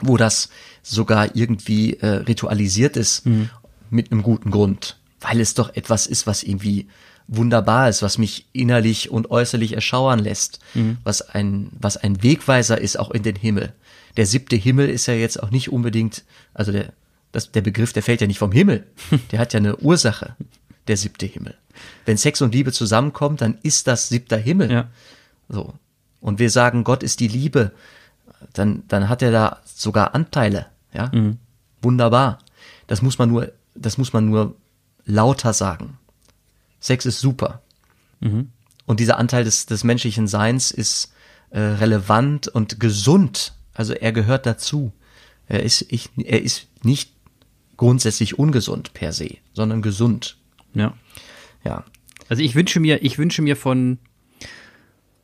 wo 0.00 0.16
das 0.16 0.48
sogar 0.82 1.34
irgendwie 1.36 1.94
äh, 1.94 2.06
ritualisiert 2.06 2.96
ist 2.96 3.26
mhm. 3.26 3.50
mit 3.90 4.10
einem 4.10 4.22
guten 4.22 4.50
Grund, 4.50 4.98
weil 5.20 5.40
es 5.40 5.54
doch 5.54 5.74
etwas 5.74 6.06
ist, 6.06 6.26
was 6.26 6.42
irgendwie 6.42 6.88
wunderbar 7.26 7.90
ist, 7.90 8.00
was 8.00 8.16
mich 8.16 8.46
innerlich 8.52 9.10
und 9.10 9.30
äußerlich 9.30 9.74
erschauern 9.74 10.20
lässt, 10.20 10.60
mhm. 10.74 10.96
was 11.04 11.20
ein 11.20 11.70
was 11.78 11.98
ein 11.98 12.22
Wegweiser 12.22 12.80
ist 12.80 12.98
auch 12.98 13.10
in 13.10 13.22
den 13.22 13.36
Himmel. 13.36 13.74
Der 14.16 14.24
siebte 14.24 14.56
Himmel 14.56 14.88
ist 14.88 15.06
ja 15.06 15.14
jetzt 15.14 15.42
auch 15.42 15.50
nicht 15.50 15.70
unbedingt, 15.70 16.24
also 16.54 16.72
der 16.72 16.92
das, 17.32 17.52
der 17.52 17.60
Begriff, 17.60 17.92
der 17.92 18.02
fällt 18.02 18.20
ja 18.20 18.26
nicht 18.26 18.38
vom 18.38 18.52
Himmel. 18.52 18.86
Der 19.30 19.38
hat 19.38 19.52
ja 19.52 19.58
eine 19.58 19.76
Ursache, 19.76 20.34
der 20.88 20.96
siebte 20.96 21.26
Himmel. 21.26 21.56
Wenn 22.04 22.16
Sex 22.16 22.40
und 22.42 22.54
Liebe 22.54 22.72
zusammenkommt, 22.72 23.40
dann 23.40 23.58
ist 23.62 23.86
das 23.86 24.08
siebter 24.08 24.36
Himmel. 24.36 24.70
Ja. 24.70 24.88
So. 25.48 25.74
Und 26.20 26.38
wir 26.38 26.50
sagen, 26.50 26.84
Gott 26.84 27.02
ist 27.02 27.20
die 27.20 27.28
Liebe, 27.28 27.72
dann, 28.52 28.82
dann 28.88 29.08
hat 29.08 29.22
er 29.22 29.30
da 29.30 29.60
sogar 29.64 30.14
Anteile. 30.14 30.66
Ja. 30.92 31.10
Mhm. 31.12 31.38
Wunderbar. 31.82 32.38
Das 32.86 33.02
muss 33.02 33.18
man 33.18 33.28
nur, 33.28 33.52
das 33.74 33.98
muss 33.98 34.12
man 34.12 34.26
nur 34.26 34.56
lauter 35.04 35.52
sagen. 35.52 35.98
Sex 36.80 37.06
ist 37.06 37.20
super. 37.20 37.62
Mhm. 38.20 38.50
Und 38.86 39.00
dieser 39.00 39.18
Anteil 39.18 39.44
des, 39.44 39.66
des 39.66 39.84
menschlichen 39.84 40.26
Seins 40.26 40.70
ist 40.70 41.12
äh, 41.50 41.60
relevant 41.60 42.48
und 42.48 42.80
gesund. 42.80 43.54
Also 43.74 43.92
er 43.92 44.12
gehört 44.12 44.46
dazu. 44.46 44.92
Er 45.46 45.62
ist, 45.62 45.86
ich, 45.88 46.10
er 46.16 46.42
ist 46.42 46.66
nicht 46.82 47.12
grundsätzlich 47.76 48.38
ungesund 48.38 48.92
per 48.92 49.12
se, 49.12 49.36
sondern 49.54 49.82
gesund. 49.82 50.36
Ja. 50.74 50.94
Ja. 51.64 51.84
Also 52.28 52.42
ich 52.42 52.54
wünsche 52.54 52.80
mir, 52.80 53.02
ich 53.02 53.18
wünsche 53.18 53.42
mir 53.42 53.56
von 53.56 53.98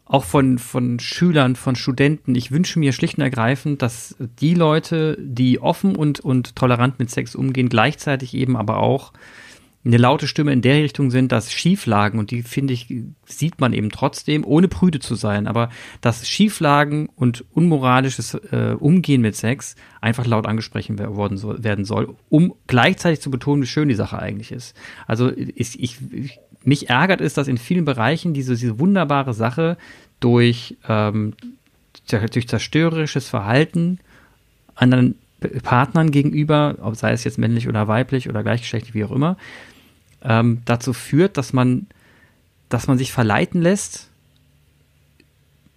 auch 0.06 0.24
von, 0.24 0.58
von 0.58 1.00
Schülern, 1.00 1.56
von 1.56 1.76
Studenten, 1.76 2.34
ich 2.34 2.50
wünsche 2.50 2.78
mir 2.78 2.92
schlicht 2.92 3.16
und 3.16 3.24
ergreifend, 3.24 3.80
dass 3.80 4.16
die 4.18 4.54
Leute, 4.54 5.16
die 5.18 5.60
offen 5.60 5.96
und, 5.96 6.20
und 6.20 6.54
tolerant 6.56 6.98
mit 6.98 7.10
Sex 7.10 7.34
umgehen, 7.34 7.70
gleichzeitig 7.70 8.34
eben 8.34 8.56
aber 8.56 8.78
auch 8.78 9.12
eine 9.84 9.98
laute 9.98 10.26
Stimme 10.26 10.52
in 10.52 10.62
der 10.62 10.82
Richtung 10.82 11.10
sind, 11.10 11.30
dass 11.30 11.52
Schieflagen, 11.52 12.18
und 12.18 12.30
die 12.30 12.42
finde 12.42 12.72
ich, 12.72 12.86
sieht 13.26 13.60
man 13.60 13.74
eben 13.74 13.90
trotzdem, 13.90 14.44
ohne 14.44 14.68
prüde 14.68 14.98
zu 14.98 15.14
sein, 15.14 15.46
aber 15.46 15.68
dass 16.00 16.26
Schieflagen 16.26 17.10
und 17.16 17.44
unmoralisches 17.52 18.34
äh, 18.50 18.76
Umgehen 18.78 19.20
mit 19.20 19.36
Sex 19.36 19.76
einfach 20.00 20.26
laut 20.26 20.46
angesprochen 20.46 20.98
worden 20.98 21.36
soll, 21.36 21.62
werden 21.62 21.84
soll, 21.84 22.14
um 22.30 22.54
gleichzeitig 22.66 23.20
zu 23.20 23.30
betonen, 23.30 23.62
wie 23.62 23.66
schön 23.66 23.88
die 23.88 23.94
Sache 23.94 24.18
eigentlich 24.18 24.52
ist. 24.52 24.74
Also 25.06 25.30
ich, 25.36 25.82
ich, 25.82 25.98
mich 26.62 26.88
ärgert 26.88 27.20
es, 27.20 27.34
dass 27.34 27.46
in 27.46 27.58
vielen 27.58 27.84
Bereichen 27.84 28.32
diese, 28.32 28.56
diese 28.56 28.78
wunderbare 28.78 29.34
Sache 29.34 29.76
durch, 30.18 30.76
ähm, 30.88 31.34
durch 32.08 32.48
zerstörerisches 32.48 33.28
Verhalten 33.28 33.98
anderen 34.74 35.16
Partnern 35.62 36.10
gegenüber, 36.10 36.76
sei 36.94 37.12
es 37.12 37.24
jetzt 37.24 37.38
männlich 37.38 37.68
oder 37.68 37.86
weiblich 37.86 38.30
oder 38.30 38.42
gleichgeschlechtlich, 38.42 38.94
wie 38.94 39.04
auch 39.04 39.12
immer, 39.12 39.36
ähm, 40.24 40.62
dazu 40.64 40.92
führt, 40.92 41.36
dass 41.36 41.52
man, 41.52 41.86
dass 42.68 42.86
man 42.86 42.98
sich 42.98 43.12
verleiten 43.12 43.62
lässt, 43.62 44.08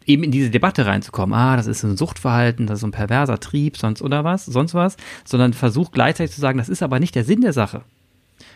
eben 0.05 0.23
in 0.23 0.31
diese 0.31 0.49
Debatte 0.49 0.85
reinzukommen. 0.85 1.37
Ah, 1.37 1.57
das 1.57 1.67
ist 1.67 1.83
ein 1.83 1.97
Suchtverhalten, 1.97 2.65
das 2.65 2.79
ist 2.79 2.83
ein 2.85 2.91
perverser 2.91 3.39
Trieb, 3.39 3.77
sonst 3.77 4.01
oder 4.01 4.23
was, 4.23 4.45
sonst 4.45 4.73
was, 4.73 4.97
sondern 5.25 5.53
versucht 5.53 5.91
gleichzeitig 5.91 6.33
zu 6.33 6.41
sagen, 6.41 6.57
das 6.57 6.69
ist 6.69 6.81
aber 6.81 6.99
nicht 6.99 7.13
der 7.15 7.25
Sinn 7.25 7.41
der 7.41 7.53
Sache. 7.53 7.81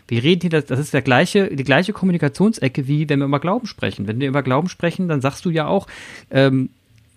Wir 0.07 0.23
reden 0.23 0.41
hier, 0.41 0.61
das, 0.61 0.79
ist 0.79 0.93
der 0.93 1.01
gleiche, 1.01 1.55
die 1.55 1.63
gleiche 1.63 1.93
Kommunikationsecke, 1.93 2.87
wie 2.87 3.07
wenn 3.07 3.19
wir 3.19 3.27
über 3.27 3.39
Glauben 3.39 3.67
sprechen. 3.67 4.07
Wenn 4.07 4.19
wir 4.19 4.27
über 4.27 4.43
Glauben 4.43 4.69
sprechen, 4.69 5.07
dann 5.07 5.21
sagst 5.21 5.45
du 5.45 5.49
ja 5.49 5.67
auch, 5.67 5.87
ähm, 6.31 6.69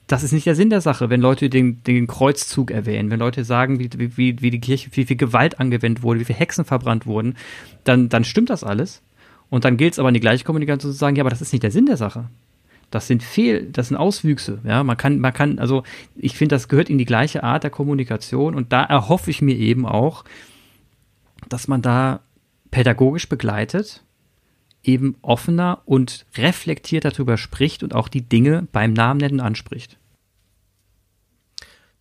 das 0.07 0.23
ist 0.23 0.33
nicht 0.33 0.47
der 0.47 0.55
Sinn 0.55 0.71
der 0.71 0.81
Sache, 0.81 1.09
wenn 1.09 1.21
Leute 1.21 1.49
den, 1.49 1.83
den 1.85 2.07
Kreuzzug 2.07 2.71
erwähnen, 2.71 3.11
wenn 3.11 3.21
Leute 3.21 3.45
sagen, 3.45 3.79
wie, 3.79 3.89
wie, 4.17 4.41
wie 4.41 4.51
die 4.51 4.61
Kirche, 4.61 4.91
wie 4.93 5.07
viel 5.07 5.17
Gewalt 5.17 5.61
angewendet 5.61 6.03
wurde, 6.03 6.21
wie 6.21 6.25
viele 6.25 6.39
Hexen 6.39 6.65
verbrannt 6.65 7.07
wurden, 7.07 7.37
dann, 7.85 8.09
dann 8.09 8.25
stimmt 8.25 8.51
das 8.51 8.65
alles. 8.65 9.03
Und 9.49 9.65
dann 9.65 9.77
gilt 9.77 9.95
es 9.95 9.99
aber 9.99 10.09
in 10.09 10.15
die 10.15 10.21
gleiche 10.21 10.45
Kommunikation 10.45 10.93
zu 10.93 10.99
sagen, 10.99 11.17
ja, 11.17 11.23
aber 11.23 11.31
das 11.31 11.41
ist 11.41 11.53
nicht 11.53 11.63
der 11.63 11.71
Sinn 11.71 11.87
der 11.87 11.97
Sache. 11.97 12.29
Das 12.91 13.07
sind 13.07 13.23
Fehl, 13.23 13.71
das 13.73 13.89
sind 13.89 13.97
Auswüchse. 13.97 14.59
Ja, 14.65 14.85
man 14.85 14.97
kann, 14.97 15.19
man 15.21 15.33
kann, 15.33 15.59
also 15.59 15.85
ich 16.17 16.37
finde, 16.37 16.55
das 16.55 16.69
gehört 16.69 16.91
in 16.91 16.99
die 16.99 17.07
gleiche 17.07 17.43
Art 17.43 17.65
der 17.65 17.71
Kommunikation 17.71 18.55
und 18.55 18.73
da 18.73 18.85
erhoffe 18.85 19.31
ich 19.31 19.43
mir 19.43 19.57
eben 19.57 19.87
auch, 19.87 20.25
dass 21.49 21.67
man 21.67 21.83
da 21.83 22.21
pädagogisch 22.71 23.29
begleitet 23.29 24.03
eben 24.85 25.17
offener 25.23 25.83
und 25.87 26.27
reflektiert 26.37 27.05
darüber 27.05 27.37
spricht 27.37 27.83
und 27.83 27.95
auch 27.95 28.09
die 28.09 28.23
Dinge 28.23 28.69
beim 28.73 28.93
Namen 28.93 29.19
nennen 29.19 29.41
anspricht. 29.41 29.99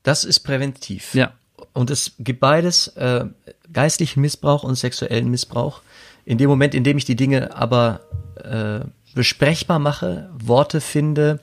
Das 0.03 0.25
ist 0.25 0.41
präventiv. 0.41 1.13
Ja. 1.15 1.33
Und 1.71 1.89
es 1.89 2.13
gibt 2.19 2.39
beides, 2.39 2.87
äh, 2.89 3.25
geistlichen 3.71 4.21
Missbrauch 4.21 4.63
und 4.63 4.75
sexuellen 4.75 5.29
Missbrauch. 5.29 5.81
In 6.25 6.37
dem 6.37 6.49
Moment, 6.49 6.75
in 6.75 6.83
dem 6.83 6.97
ich 6.97 7.05
die 7.05 7.15
Dinge 7.15 7.55
aber 7.55 8.01
äh, 8.43 8.85
besprechbar 9.15 9.79
mache, 9.79 10.29
Worte 10.33 10.81
finde, 10.81 11.39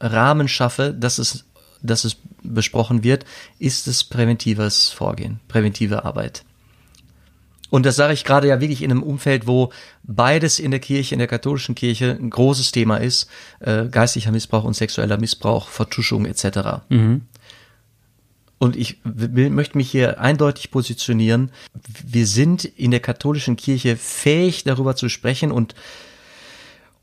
Rahmen 0.00 0.48
schaffe, 0.48 0.94
dass 0.94 1.18
es, 1.18 1.44
dass 1.82 2.04
es 2.04 2.16
besprochen 2.42 3.02
wird, 3.02 3.24
ist 3.58 3.88
es 3.88 4.04
präventives 4.04 4.90
Vorgehen, 4.90 5.40
präventive 5.48 6.04
Arbeit. 6.04 6.44
Und 7.70 7.84
das 7.84 7.96
sage 7.96 8.14
ich 8.14 8.24
gerade 8.24 8.48
ja 8.48 8.60
wirklich 8.60 8.82
in 8.82 8.90
einem 8.90 9.02
Umfeld, 9.02 9.46
wo 9.46 9.72
beides 10.04 10.58
in 10.58 10.70
der 10.70 10.80
Kirche, 10.80 11.14
in 11.14 11.18
der 11.18 11.28
katholischen 11.28 11.74
Kirche 11.74 12.16
ein 12.18 12.30
großes 12.30 12.70
Thema 12.72 12.98
ist, 12.98 13.28
äh, 13.60 13.86
geistlicher 13.86 14.30
Missbrauch 14.30 14.64
und 14.64 14.74
sexueller 14.74 15.18
Missbrauch, 15.18 15.68
Vertuschung 15.68 16.26
etc. 16.26 16.84
Mhm. 16.88 17.22
Und 18.58 18.76
ich 18.76 18.98
will, 19.04 19.50
möchte 19.50 19.76
mich 19.76 19.90
hier 19.90 20.20
eindeutig 20.20 20.70
positionieren. 20.70 21.50
Wir 22.06 22.26
sind 22.26 22.64
in 22.64 22.90
der 22.90 23.00
katholischen 23.00 23.56
Kirche 23.56 23.96
fähig, 23.96 24.64
darüber 24.64 24.96
zu 24.96 25.08
sprechen 25.08 25.50
und, 25.50 25.74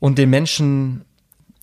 und 0.00 0.18
den 0.18 0.30
Menschen 0.30 1.04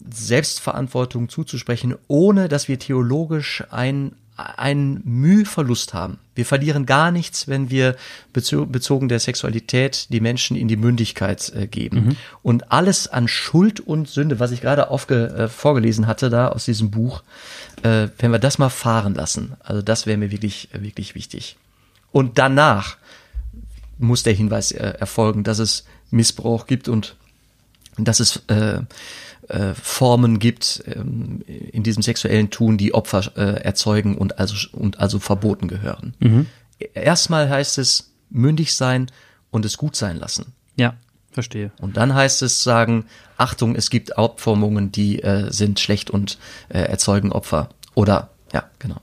Selbstverantwortung 0.09 1.27
zuzusprechen, 1.27 1.95
ohne 2.07 2.47
dass 2.47 2.67
wir 2.67 2.79
theologisch 2.79 3.63
ein 3.69 4.13
einen 4.57 5.01
Mühverlust 5.03 5.93
haben. 5.93 6.19
Wir 6.33 6.45
verlieren 6.45 6.85
gar 6.85 7.11
nichts, 7.11 7.47
wenn 7.47 7.69
wir 7.69 7.95
bezogen 8.31 9.09
der 9.09 9.19
Sexualität 9.19 10.07
die 10.09 10.21
Menschen 10.21 10.55
in 10.55 10.67
die 10.67 10.77
Mündigkeit 10.77 11.51
äh, 11.55 11.67
geben. 11.67 12.05
Mhm. 12.05 12.17
Und 12.41 12.71
alles 12.71 13.07
an 13.07 13.27
Schuld 13.27 13.81
und 13.81 14.07
Sünde, 14.07 14.39
was 14.39 14.51
ich 14.51 14.61
gerade 14.61 14.89
aufge, 14.89 15.27
äh, 15.27 15.47
vorgelesen 15.49 16.07
hatte 16.07 16.29
da 16.29 16.47
aus 16.47 16.65
diesem 16.65 16.89
Buch, 16.89 17.23
äh, 17.83 18.07
wenn 18.17 18.31
wir 18.31 18.39
das 18.39 18.59
mal 18.59 18.69
fahren 18.69 19.13
lassen, 19.13 19.53
also 19.59 19.81
das 19.81 20.05
wäre 20.05 20.17
mir 20.17 20.31
wirklich, 20.31 20.69
äh, 20.73 20.81
wirklich 20.81 21.15
wichtig. 21.15 21.57
Und 22.11 22.37
danach 22.37 22.97
muss 23.97 24.23
der 24.23 24.33
Hinweis 24.33 24.71
äh, 24.71 24.93
erfolgen, 24.99 25.43
dass 25.43 25.59
es 25.59 25.85
Missbrauch 26.11 26.65
gibt 26.65 26.87
und 26.87 27.15
dass 28.05 28.19
es 28.19 28.43
äh, 28.47 28.81
äh, 29.47 29.73
Formen 29.73 30.39
gibt 30.39 30.83
ähm, 30.87 31.43
in 31.47 31.83
diesem 31.83 32.03
sexuellen 32.03 32.49
Tun, 32.49 32.77
die 32.77 32.93
Opfer 32.93 33.31
äh, 33.35 33.61
erzeugen 33.63 34.17
und 34.17 34.39
also, 34.39 34.55
und 34.71 34.99
also 34.99 35.19
verboten 35.19 35.67
gehören. 35.67 36.13
Mhm. 36.19 36.45
Erstmal 36.93 37.49
heißt 37.49 37.77
es 37.77 38.11
mündig 38.29 38.75
sein 38.75 39.07
und 39.49 39.65
es 39.65 39.77
gut 39.77 39.95
sein 39.95 40.17
lassen. 40.17 40.53
Ja, 40.77 40.95
verstehe. 41.31 41.71
Und 41.79 41.97
dann 41.97 42.13
heißt 42.13 42.41
es 42.41 42.63
sagen, 42.63 43.05
Achtung, 43.37 43.75
es 43.75 43.89
gibt 43.89 44.17
Aufformungen, 44.17 44.91
die 44.91 45.21
äh, 45.21 45.51
sind 45.51 45.79
schlecht 45.79 46.09
und 46.09 46.37
äh, 46.69 46.79
erzeugen 46.79 47.31
Opfer. 47.31 47.69
Oder, 47.93 48.29
ja, 48.53 48.69
genau. 48.79 49.01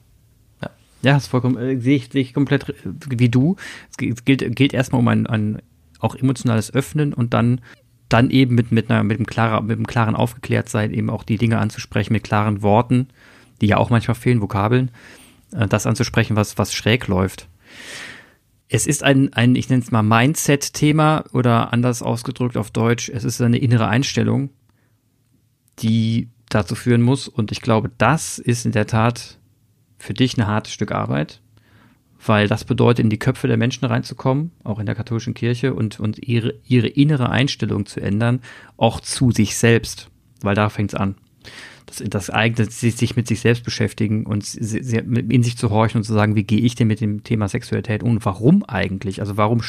Ja, 0.62 0.70
ja 1.02 1.16
ist 1.16 1.26
vollkommen, 1.26 1.58
äh, 1.58 1.78
sehe 1.80 1.96
ich, 1.96 2.08
seh 2.10 2.20
ich 2.20 2.32
komplett 2.32 2.74
wie 2.84 3.28
du. 3.28 3.56
Es 3.90 4.24
gilt, 4.24 4.56
gilt 4.56 4.72
erstmal 4.72 5.00
um 5.00 5.08
ein, 5.08 5.26
ein 5.26 5.62
auch 6.00 6.14
emotionales 6.14 6.72
Öffnen 6.72 7.12
und 7.12 7.34
dann 7.34 7.60
dann 8.08 8.30
eben 8.30 8.54
mit, 8.54 8.72
mit, 8.72 8.90
einer, 8.90 9.02
mit, 9.02 9.18
einem 9.18 9.26
klarer, 9.26 9.60
mit 9.60 9.76
einem 9.76 9.86
klaren 9.86 10.16
Aufgeklärtsein 10.16 10.92
eben 10.92 11.10
auch 11.10 11.24
die 11.24 11.36
Dinge 11.36 11.58
anzusprechen, 11.58 12.12
mit 12.12 12.24
klaren 12.24 12.62
Worten, 12.62 13.08
die 13.60 13.66
ja 13.66 13.76
auch 13.76 13.90
manchmal 13.90 14.14
fehlen, 14.14 14.40
Vokabeln, 14.40 14.90
äh, 15.52 15.66
das 15.66 15.86
anzusprechen, 15.86 16.36
was, 16.36 16.58
was 16.58 16.72
schräg 16.72 17.06
läuft. 17.06 17.48
Es 18.68 18.86
ist 18.86 19.02
ein, 19.02 19.32
ein 19.32 19.54
ich 19.56 19.68
nenne 19.68 19.82
es 19.82 19.90
mal 19.90 20.02
Mindset-Thema 20.02 21.24
oder 21.32 21.72
anders 21.72 22.02
ausgedrückt 22.02 22.56
auf 22.56 22.70
Deutsch, 22.70 23.08
es 23.08 23.24
ist 23.24 23.40
eine 23.40 23.58
innere 23.58 23.88
Einstellung, 23.88 24.50
die 25.78 26.28
dazu 26.48 26.74
führen 26.74 27.02
muss. 27.02 27.28
Und 27.28 27.52
ich 27.52 27.60
glaube, 27.60 27.90
das 27.98 28.38
ist 28.38 28.66
in 28.66 28.72
der 28.72 28.86
Tat 28.86 29.38
für 29.98 30.14
dich 30.14 30.36
ein 30.36 30.46
hartes 30.46 30.72
Stück 30.72 30.92
Arbeit 30.92 31.40
weil 32.24 32.48
das 32.48 32.64
bedeutet, 32.64 33.04
in 33.04 33.10
die 33.10 33.18
Köpfe 33.18 33.48
der 33.48 33.56
Menschen 33.56 33.84
reinzukommen, 33.84 34.50
auch 34.64 34.78
in 34.78 34.86
der 34.86 34.94
katholischen 34.94 35.34
Kirche, 35.34 35.74
und, 35.74 36.00
und 36.00 36.18
ihre, 36.18 36.54
ihre 36.66 36.88
innere 36.88 37.30
Einstellung 37.30 37.86
zu 37.86 38.00
ändern, 38.00 38.40
auch 38.76 39.00
zu 39.00 39.30
sich 39.30 39.56
selbst, 39.56 40.10
weil 40.42 40.54
da 40.54 40.68
fängt 40.68 40.92
es 40.92 40.98
an. 40.98 41.14
Das, 41.86 42.02
das 42.04 42.30
eigene, 42.30 42.68
sich 42.70 43.16
mit 43.16 43.26
sich 43.26 43.40
selbst 43.40 43.64
beschäftigen 43.64 44.26
und 44.26 44.54
in 44.54 45.42
sich 45.42 45.56
zu 45.56 45.70
horchen 45.70 45.98
und 45.98 46.04
zu 46.04 46.12
sagen, 46.12 46.34
wie 46.34 46.44
gehe 46.44 46.60
ich 46.60 46.74
denn 46.74 46.88
mit 46.88 47.00
dem 47.00 47.24
Thema 47.24 47.48
Sexualität 47.48 48.02
um? 48.02 48.22
Warum 48.24 48.62
eigentlich? 48.64 49.20
Also 49.20 49.38
warum, 49.38 49.62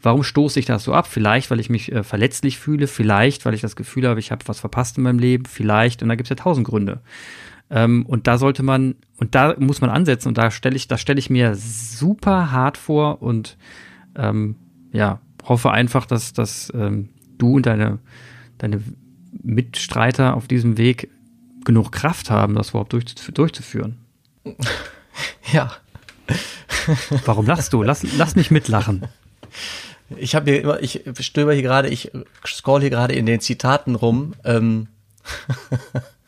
warum 0.00 0.22
stoße 0.22 0.58
ich 0.58 0.66
das 0.66 0.84
so 0.84 0.94
ab? 0.94 1.06
Vielleicht, 1.06 1.50
weil 1.50 1.60
ich 1.60 1.68
mich 1.68 1.92
äh, 1.92 2.04
verletzlich 2.04 2.58
fühle, 2.58 2.86
vielleicht, 2.86 3.44
weil 3.44 3.54
ich 3.54 3.60
das 3.60 3.76
Gefühl 3.76 4.08
habe, 4.08 4.20
ich 4.20 4.30
habe 4.30 4.46
was 4.46 4.60
verpasst 4.60 4.96
in 4.96 5.04
meinem 5.04 5.18
Leben, 5.18 5.44
vielleicht, 5.44 6.02
und 6.02 6.08
da 6.08 6.14
gibt 6.14 6.26
es 6.26 6.30
ja 6.30 6.42
tausend 6.42 6.66
Gründe. 6.66 7.00
Ähm, 7.72 8.04
und 8.04 8.26
da 8.26 8.36
sollte 8.36 8.62
man, 8.62 8.96
und 9.16 9.34
da 9.34 9.56
muss 9.58 9.80
man 9.80 9.88
ansetzen 9.88 10.28
und 10.28 10.36
da 10.36 10.50
stelle 10.50 10.76
ich, 10.76 10.88
das 10.88 11.00
stelle 11.00 11.18
ich 11.18 11.30
mir 11.30 11.54
super 11.56 12.52
hart 12.52 12.76
vor 12.76 13.22
und 13.22 13.56
ähm, 14.14 14.56
ja, 14.92 15.20
hoffe 15.44 15.70
einfach, 15.70 16.04
dass, 16.04 16.34
dass 16.34 16.70
ähm, 16.74 17.08
du 17.38 17.56
und 17.56 17.64
deine, 17.64 17.98
deine 18.58 18.82
Mitstreiter 19.42 20.36
auf 20.36 20.46
diesem 20.48 20.76
Weg 20.76 21.08
genug 21.64 21.92
Kraft 21.92 22.30
haben, 22.30 22.54
das 22.54 22.70
überhaupt 22.70 22.92
durch, 22.92 23.06
durchzuführen. 23.14 23.98
Ja. 25.52 25.70
Warum 27.26 27.44
lachst 27.44 27.74
du? 27.74 27.82
Lass, 27.82 28.02
lass 28.16 28.34
mich 28.34 28.50
mitlachen. 28.50 29.06
Ich 30.16 30.34
habe 30.34 30.50
hier 30.50 30.62
immer, 30.62 30.82
ich 30.82 31.02
stöber 31.20 31.52
hier 31.52 31.62
gerade, 31.62 31.88
ich 31.88 32.10
scroll 32.46 32.80
hier 32.80 32.88
gerade 32.88 33.12
in 33.14 33.26
den 33.26 33.40
Zitaten 33.40 33.94
rum. 33.94 34.32
Ähm, 34.44 34.88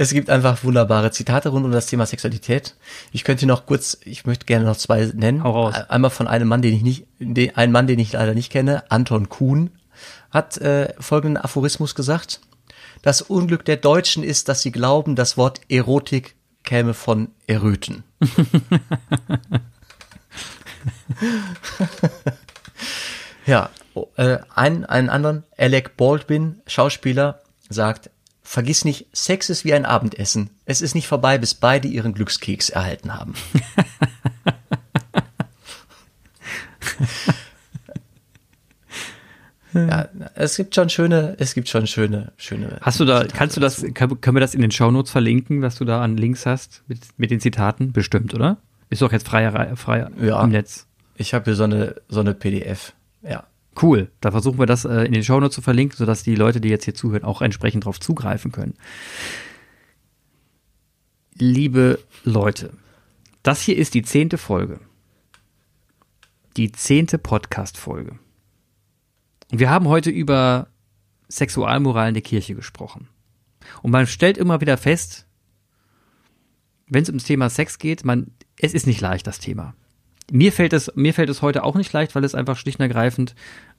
es 0.00 0.12
gibt 0.12 0.30
einfach 0.30 0.62
wunderbare 0.62 1.10
Zitate 1.10 1.48
rund 1.48 1.64
um 1.64 1.72
das 1.72 1.86
Thema 1.86 2.06
Sexualität. 2.06 2.76
Ich 3.10 3.24
könnte 3.24 3.46
noch 3.46 3.66
kurz, 3.66 3.98
ich 4.04 4.26
möchte 4.26 4.46
gerne 4.46 4.64
noch 4.64 4.76
zwei 4.76 5.10
nennen. 5.12 5.42
Hau 5.42 5.50
raus. 5.50 5.74
Einmal 5.88 6.12
von 6.12 6.28
einem 6.28 6.46
Mann, 6.46 6.62
den 6.62 6.72
ich 6.72 6.82
nicht, 6.82 7.08
den, 7.18 7.56
einen 7.56 7.72
Mann, 7.72 7.88
den 7.88 7.98
ich 7.98 8.12
leider 8.12 8.32
nicht 8.34 8.52
kenne, 8.52 8.88
Anton 8.92 9.28
Kuhn, 9.28 9.70
hat 10.30 10.56
äh, 10.58 10.94
folgenden 11.00 11.42
Aphorismus 11.42 11.96
gesagt. 11.96 12.38
Das 13.02 13.22
Unglück 13.22 13.64
der 13.64 13.76
Deutschen 13.76 14.22
ist, 14.22 14.48
dass 14.48 14.62
sie 14.62 14.70
glauben, 14.70 15.16
das 15.16 15.36
Wort 15.36 15.62
Erotik 15.68 16.36
käme 16.62 16.94
von 16.94 17.32
Erröten. 17.48 18.04
ja, 23.46 23.70
äh, 24.14 24.38
ein, 24.54 24.84
einen 24.84 25.10
anderen, 25.10 25.42
Alec 25.56 25.96
Baldwin, 25.96 26.62
Schauspieler, 26.68 27.40
sagt, 27.68 28.10
Vergiss 28.48 28.86
nicht, 28.86 29.06
Sex 29.12 29.50
ist 29.50 29.66
wie 29.66 29.74
ein 29.74 29.84
Abendessen. 29.84 30.48
Es 30.64 30.80
ist 30.80 30.94
nicht 30.94 31.06
vorbei, 31.06 31.36
bis 31.36 31.52
beide 31.52 31.86
ihren 31.86 32.14
Glückskeks 32.14 32.70
erhalten 32.70 33.12
haben. 33.12 33.34
ja, 39.74 40.08
es 40.34 40.56
gibt 40.56 40.74
schon 40.74 40.88
schöne, 40.88 41.36
es 41.38 41.52
gibt 41.52 41.68
schon 41.68 41.86
schöne, 41.86 42.32
schöne. 42.38 42.78
Hast 42.80 42.98
du 42.98 43.04
da, 43.04 43.24
kannst 43.24 43.58
du 43.58 43.60
das, 43.60 43.84
können 43.92 44.36
wir 44.36 44.40
das 44.40 44.54
in 44.54 44.62
den 44.62 44.70
Shownotes 44.70 45.12
verlinken, 45.12 45.60
was 45.60 45.76
du 45.76 45.84
da 45.84 46.02
an 46.02 46.16
Links 46.16 46.46
hast 46.46 46.82
mit, 46.86 47.00
mit 47.18 47.30
den 47.30 47.40
Zitaten? 47.40 47.92
Bestimmt, 47.92 48.32
oder? 48.32 48.56
Ist 48.88 49.02
doch 49.02 49.12
jetzt 49.12 49.28
frei, 49.28 49.76
frei 49.76 50.08
Ja. 50.22 50.42
im 50.42 50.52
Netz. 50.52 50.86
Ich 51.16 51.34
habe 51.34 51.44
hier 51.44 51.54
so 51.54 51.64
eine, 51.64 51.96
so 52.08 52.20
eine 52.20 52.32
PDF. 52.32 52.94
Ja. 53.20 53.44
Cool. 53.80 54.10
Da 54.20 54.30
versuchen 54.30 54.58
wir 54.58 54.66
das 54.66 54.84
äh, 54.84 55.04
in 55.04 55.12
den 55.12 55.22
Shownotes 55.22 55.54
zu 55.54 55.62
verlinken, 55.62 55.96
sodass 55.96 56.22
die 56.22 56.34
Leute, 56.34 56.60
die 56.60 56.68
jetzt 56.68 56.84
hier 56.84 56.94
zuhören, 56.94 57.24
auch 57.24 57.42
entsprechend 57.42 57.84
darauf 57.84 58.00
zugreifen 58.00 58.50
können. 58.52 58.74
Liebe 61.34 62.00
Leute, 62.24 62.72
das 63.42 63.62
hier 63.62 63.76
ist 63.76 63.94
die 63.94 64.02
zehnte 64.02 64.38
Folge. 64.38 64.80
Die 66.56 66.72
zehnte 66.72 67.18
Podcast-Folge. 67.18 68.18
Und 69.52 69.60
wir 69.60 69.70
haben 69.70 69.86
heute 69.86 70.10
über 70.10 70.68
Sexualmoral 71.28 72.08
in 72.08 72.14
der 72.14 72.22
Kirche 72.22 72.54
gesprochen. 72.54 73.08
Und 73.82 73.92
man 73.92 74.06
stellt 74.06 74.38
immer 74.38 74.60
wieder 74.60 74.76
fest, 74.76 75.26
wenn 76.88 77.02
es 77.02 77.08
ums 77.08 77.24
Thema 77.24 77.50
Sex 77.50 77.78
geht, 77.78 78.04
man, 78.04 78.32
es 78.58 78.74
ist 78.74 78.86
nicht 78.86 79.00
leicht, 79.00 79.26
das 79.26 79.38
Thema. 79.38 79.74
Mir 80.30 80.52
fällt 80.52 80.72
es, 80.72 80.92
mir 80.94 81.14
fällt 81.14 81.30
es 81.30 81.42
heute 81.42 81.64
auch 81.64 81.74
nicht 81.74 81.92
leicht, 81.92 82.14
weil 82.14 82.24
es 82.24 82.34
einfach 82.34 82.56
schlicht 82.56 82.78
und 82.78 82.84
ergreifend 82.84 83.34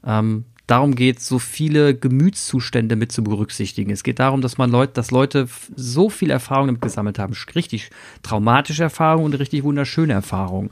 ähm, 0.06 0.46
darum 0.70 0.96
geht, 0.96 1.20
so 1.20 1.40
viele 1.40 1.96
Gemütszustände 1.96 2.96
mit 2.96 3.12
zu 3.12 3.24
berücksichtigen. 3.24 3.92
Es 3.92 4.04
geht 4.04 4.20
darum, 4.20 4.42
dass 4.42 4.58
man 4.58 4.70
Leute, 4.70 4.94
dass 4.94 5.12
Leute 5.12 5.48
so 5.76 6.10
viel 6.10 6.30
Erfahrung 6.30 6.68
damit 6.68 6.82
gesammelt 6.82 7.20
haben, 7.20 7.34
richtig 7.56 7.90
traumatische 8.24 8.84
Erfahrungen 8.84 9.26
und 9.26 9.34
richtig 9.34 9.64
wunderschöne 9.64 10.14
Erfahrungen, 10.14 10.70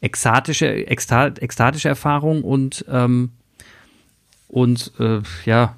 ekstatische, 0.00 0.86
exta, 0.86 1.28
ekstatische 1.28 1.88
Erfahrungen 1.88 2.42
und 2.42 2.84
ähm, 2.88 3.30
und 4.48 4.92
äh, 5.00 5.22
ja, 5.44 5.76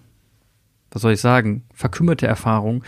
was 0.90 1.02
soll 1.02 1.12
ich 1.12 1.20
sagen, 1.20 1.64
verkümmerte 1.74 2.26
Erfahrungen. 2.26 2.82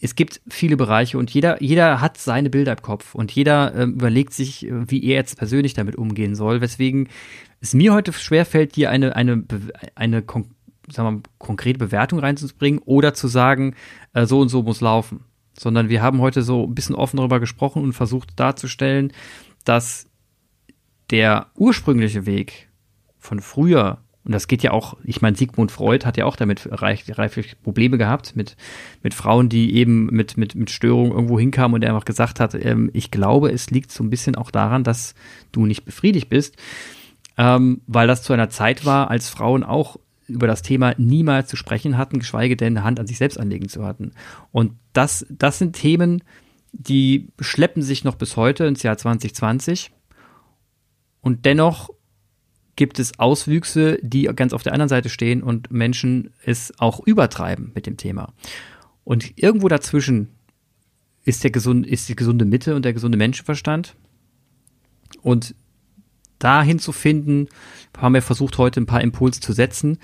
Es 0.00 0.14
gibt 0.14 0.40
viele 0.48 0.76
Bereiche 0.76 1.18
und 1.18 1.30
jeder, 1.30 1.62
jeder 1.62 2.00
hat 2.00 2.18
seine 2.18 2.50
Bilder 2.50 2.72
im 2.72 2.82
Kopf 2.82 3.14
und 3.14 3.32
jeder 3.32 3.74
ähm, 3.74 3.94
überlegt 3.94 4.34
sich, 4.34 4.66
äh, 4.66 4.90
wie 4.90 5.04
er 5.04 5.16
jetzt 5.16 5.38
persönlich 5.38 5.74
damit 5.74 5.96
umgehen 5.96 6.34
soll, 6.34 6.60
weswegen 6.60 7.08
es 7.60 7.72
mir 7.72 7.94
heute 7.94 8.12
schwerfällt, 8.12 8.76
dir 8.76 8.90
eine, 8.90 9.16
eine, 9.16 9.44
eine 9.94 10.22
kon 10.22 10.50
sagen 10.88 11.16
wir, 11.16 11.22
konkrete 11.38 11.78
Bewertung 11.78 12.20
reinzubringen 12.20 12.80
oder 12.84 13.14
zu 13.14 13.28
sagen, 13.28 13.74
äh, 14.12 14.26
so 14.26 14.40
und 14.40 14.48
so 14.48 14.62
muss 14.62 14.80
laufen. 14.80 15.24
Sondern 15.58 15.88
wir 15.88 16.02
haben 16.02 16.20
heute 16.20 16.42
so 16.42 16.64
ein 16.64 16.74
bisschen 16.74 16.94
offen 16.94 17.16
darüber 17.16 17.40
gesprochen 17.40 17.82
und 17.82 17.92
versucht 17.92 18.38
darzustellen, 18.38 19.12
dass 19.64 20.06
der 21.10 21.46
ursprüngliche 21.54 22.26
Weg 22.26 22.68
von 23.18 23.40
früher, 23.40 23.98
und 24.26 24.32
das 24.32 24.48
geht 24.48 24.64
ja 24.64 24.72
auch, 24.72 24.96
ich 25.04 25.22
meine, 25.22 25.36
Sigmund 25.36 25.70
Freud 25.70 26.04
hat 26.04 26.16
ja 26.16 26.24
auch 26.24 26.34
damit 26.34 26.68
reich, 26.70 27.04
reichlich 27.16 27.54
Probleme 27.62 27.96
gehabt, 27.96 28.34
mit, 28.34 28.56
mit 29.04 29.14
Frauen, 29.14 29.48
die 29.48 29.76
eben 29.76 30.06
mit, 30.06 30.36
mit, 30.36 30.56
mit 30.56 30.70
Störungen 30.70 31.12
irgendwo 31.12 31.38
hinkamen 31.38 31.76
und 31.76 31.82
er 31.82 31.90
einfach 31.90 32.04
gesagt 32.04 32.40
hat, 32.40 32.54
ähm, 32.56 32.90
ich 32.92 33.12
glaube, 33.12 33.52
es 33.52 33.70
liegt 33.70 33.92
so 33.92 34.02
ein 34.02 34.10
bisschen 34.10 34.34
auch 34.34 34.50
daran, 34.50 34.82
dass 34.82 35.14
du 35.52 35.64
nicht 35.64 35.84
befriedigt 35.84 36.28
bist, 36.28 36.56
ähm, 37.38 37.82
weil 37.86 38.08
das 38.08 38.24
zu 38.24 38.32
einer 38.32 38.50
Zeit 38.50 38.84
war, 38.84 39.10
als 39.10 39.28
Frauen 39.28 39.62
auch 39.62 39.96
über 40.26 40.48
das 40.48 40.62
Thema 40.62 40.94
niemals 40.98 41.48
zu 41.48 41.56
sprechen 41.56 41.96
hatten, 41.96 42.18
geschweige 42.18 42.56
denn 42.56 42.76
eine 42.76 42.84
Hand 42.84 42.98
an 42.98 43.06
sich 43.06 43.18
selbst 43.18 43.38
anlegen 43.38 43.68
zu 43.68 43.84
hatten. 43.84 44.10
Und 44.50 44.72
das, 44.92 45.24
das 45.30 45.58
sind 45.58 45.76
Themen, 45.76 46.24
die 46.72 47.28
schleppen 47.38 47.82
sich 47.82 48.02
noch 48.02 48.16
bis 48.16 48.36
heute 48.36 48.64
ins 48.64 48.82
Jahr 48.82 48.98
2020. 48.98 49.92
Und 51.20 51.44
dennoch 51.44 51.90
gibt 52.76 52.98
es 52.98 53.18
Auswüchse, 53.18 53.98
die 54.02 54.24
ganz 54.36 54.52
auf 54.52 54.62
der 54.62 54.72
anderen 54.72 54.88
Seite 54.88 55.08
stehen 55.08 55.42
und 55.42 55.70
Menschen 55.70 56.30
es 56.44 56.72
auch 56.78 57.00
übertreiben 57.06 57.72
mit 57.74 57.86
dem 57.86 57.96
Thema. 57.96 58.32
Und 59.04 59.32
irgendwo 59.36 59.68
dazwischen 59.68 60.28
ist, 61.24 61.42
der 61.42 61.50
gesund, 61.50 61.86
ist 61.86 62.08
die 62.08 62.16
gesunde 62.16 62.44
Mitte 62.44 62.76
und 62.76 62.84
der 62.84 62.92
gesunde 62.92 63.18
Menschenverstand. 63.18 63.96
Und 65.22 65.54
dahin 66.38 66.78
zu 66.78 66.92
finden, 66.92 67.48
haben 67.96 68.14
wir 68.14 68.22
versucht, 68.22 68.58
heute 68.58 68.80
ein 68.80 68.86
paar 68.86 69.00
Impulse 69.00 69.40
zu 69.40 69.52
setzen. 69.52 69.98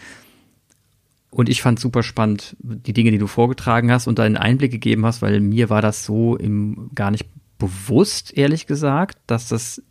Und 1.31 1.49
ich 1.49 1.63
fand 1.63 1.79
super 1.79 2.03
spannend, 2.03 2.57
die 2.61 2.93
Dinge, 2.93 3.11
die 3.11 3.19
du 3.19 3.27
vorgetragen 3.27 3.91
hast 3.91 4.07
und 4.07 4.19
deinen 4.19 4.37
Einblick 4.37 4.73
gegeben 4.73 5.07
hast, 5.07 5.23
weil 5.23 5.41
mir 5.41 5.71
war 5.71 5.83
das 5.83 6.05
so 6.05 6.37
im, 6.37 6.91
gar 6.95 7.11
nicht 7.11 7.27
bewusst, 7.59 8.37
ehrlich 8.37 8.67
gesagt, 8.67 9.19
dass 9.27 9.49
das 9.49 9.83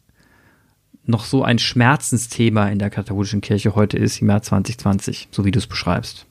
noch 1.06 1.26
so 1.26 1.44
ein 1.44 1.60
Schmerzensthema 1.60 2.68
in 2.70 2.80
der 2.80 2.90
katholischen 2.90 3.42
Kirche 3.42 3.76
heute 3.76 3.98
ist 3.98 4.22
im 4.22 4.30
Jahr 4.30 4.42
2020, 4.42 5.30
so 5.32 5.46
wie 5.46 5.52
du 5.52 5.60
es 5.60 5.68
beschreibst. 5.68 6.26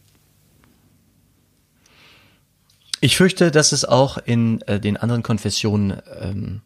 Ich 3.01 3.17
fürchte, 3.17 3.51
dass 3.51 3.73
es 3.73 3.85
auch 3.85 4.19
in 4.19 4.61
äh, 4.63 4.79
den 4.79 4.97
anderen 4.97 5.23
Konfessionen 5.23 6.01
ähm, 6.21 6.61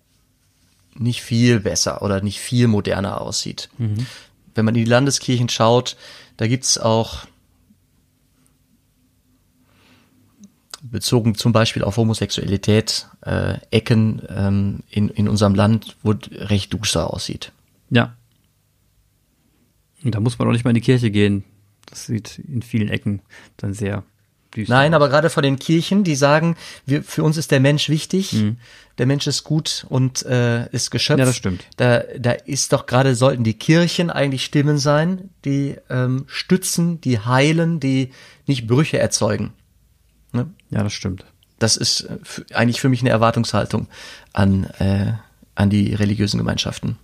nicht 0.94 1.22
viel 1.22 1.60
besser 1.60 2.02
oder 2.02 2.20
nicht 2.20 2.40
viel 2.40 2.66
moderner 2.66 3.20
aussieht. 3.20 3.68
Wenn 4.54 4.64
man 4.64 4.74
in 4.74 4.84
die 4.84 4.90
Landeskirchen 4.90 5.48
schaut, 5.48 5.96
da 6.36 6.46
gibt's 6.46 6.78
auch 6.78 7.26
bezogen 10.82 11.34
zum 11.34 11.52
Beispiel 11.52 11.82
auf 11.82 11.96
Homosexualität 11.96 13.08
äh, 13.22 13.54
Ecken 13.70 14.22
ähm, 14.28 14.80
in, 14.90 15.08
in 15.08 15.28
unserem 15.28 15.54
Land, 15.54 15.96
wo 16.02 16.14
recht 16.30 16.72
duster 16.74 17.12
aussieht. 17.12 17.52
Ja. 17.94 18.16
Und 20.02 20.14
da 20.14 20.20
muss 20.20 20.38
man 20.38 20.48
auch 20.48 20.52
nicht 20.52 20.64
mal 20.64 20.70
in 20.70 20.74
die 20.74 20.80
Kirche 20.80 21.10
gehen. 21.10 21.44
Das 21.86 22.06
sieht 22.06 22.38
in 22.38 22.62
vielen 22.62 22.88
Ecken 22.88 23.22
dann 23.56 23.72
sehr 23.72 24.04
düster 24.54 24.74
Nein, 24.74 24.94
aber 24.94 25.08
gerade 25.08 25.30
von 25.30 25.42
den 25.42 25.58
Kirchen, 25.58 26.04
die 26.04 26.14
sagen, 26.14 26.56
wir, 26.86 27.02
für 27.02 27.22
uns 27.22 27.36
ist 27.36 27.50
der 27.50 27.60
Mensch 27.60 27.88
wichtig, 27.88 28.36
der 28.98 29.06
Mensch 29.06 29.26
ist 29.26 29.44
gut 29.44 29.86
und 29.88 30.24
äh, 30.26 30.68
ist 30.70 30.90
Geschöpf. 30.90 31.16
Mhm. 31.16 31.20
Ja, 31.20 31.26
das 31.26 31.36
stimmt. 31.36 31.64
Da, 31.76 32.02
da 32.18 32.32
ist 32.32 32.72
doch 32.72 32.86
gerade, 32.86 33.14
sollten 33.14 33.44
die 33.44 33.54
Kirchen 33.54 34.10
eigentlich 34.10 34.44
Stimmen 34.44 34.78
sein, 34.78 35.30
die 35.44 35.76
ähm, 35.90 36.24
stützen, 36.26 37.00
die 37.00 37.18
heilen, 37.18 37.80
die 37.80 38.10
nicht 38.46 38.66
Brüche 38.66 38.98
erzeugen. 38.98 39.52
Ne? 40.32 40.50
Ja, 40.70 40.82
das 40.82 40.92
stimmt. 40.92 41.24
Das 41.58 41.76
ist 41.76 42.02
äh, 42.02 42.18
eigentlich 42.54 42.80
für 42.80 42.88
mich 42.88 43.00
eine 43.00 43.10
Erwartungshaltung 43.10 43.88
an, 44.32 44.64
äh, 44.78 45.12
an 45.54 45.70
die 45.70 45.94
religiösen 45.94 46.38
Gemeinschaften. 46.38 46.98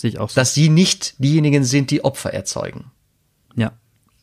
Sehe 0.00 0.08
ich 0.08 0.18
auch 0.18 0.30
so. 0.30 0.40
Dass 0.40 0.54
sie 0.54 0.70
nicht 0.70 1.22
diejenigen 1.22 1.62
sind, 1.62 1.90
die 1.90 2.02
Opfer 2.02 2.32
erzeugen. 2.32 2.90
ja. 3.54 3.72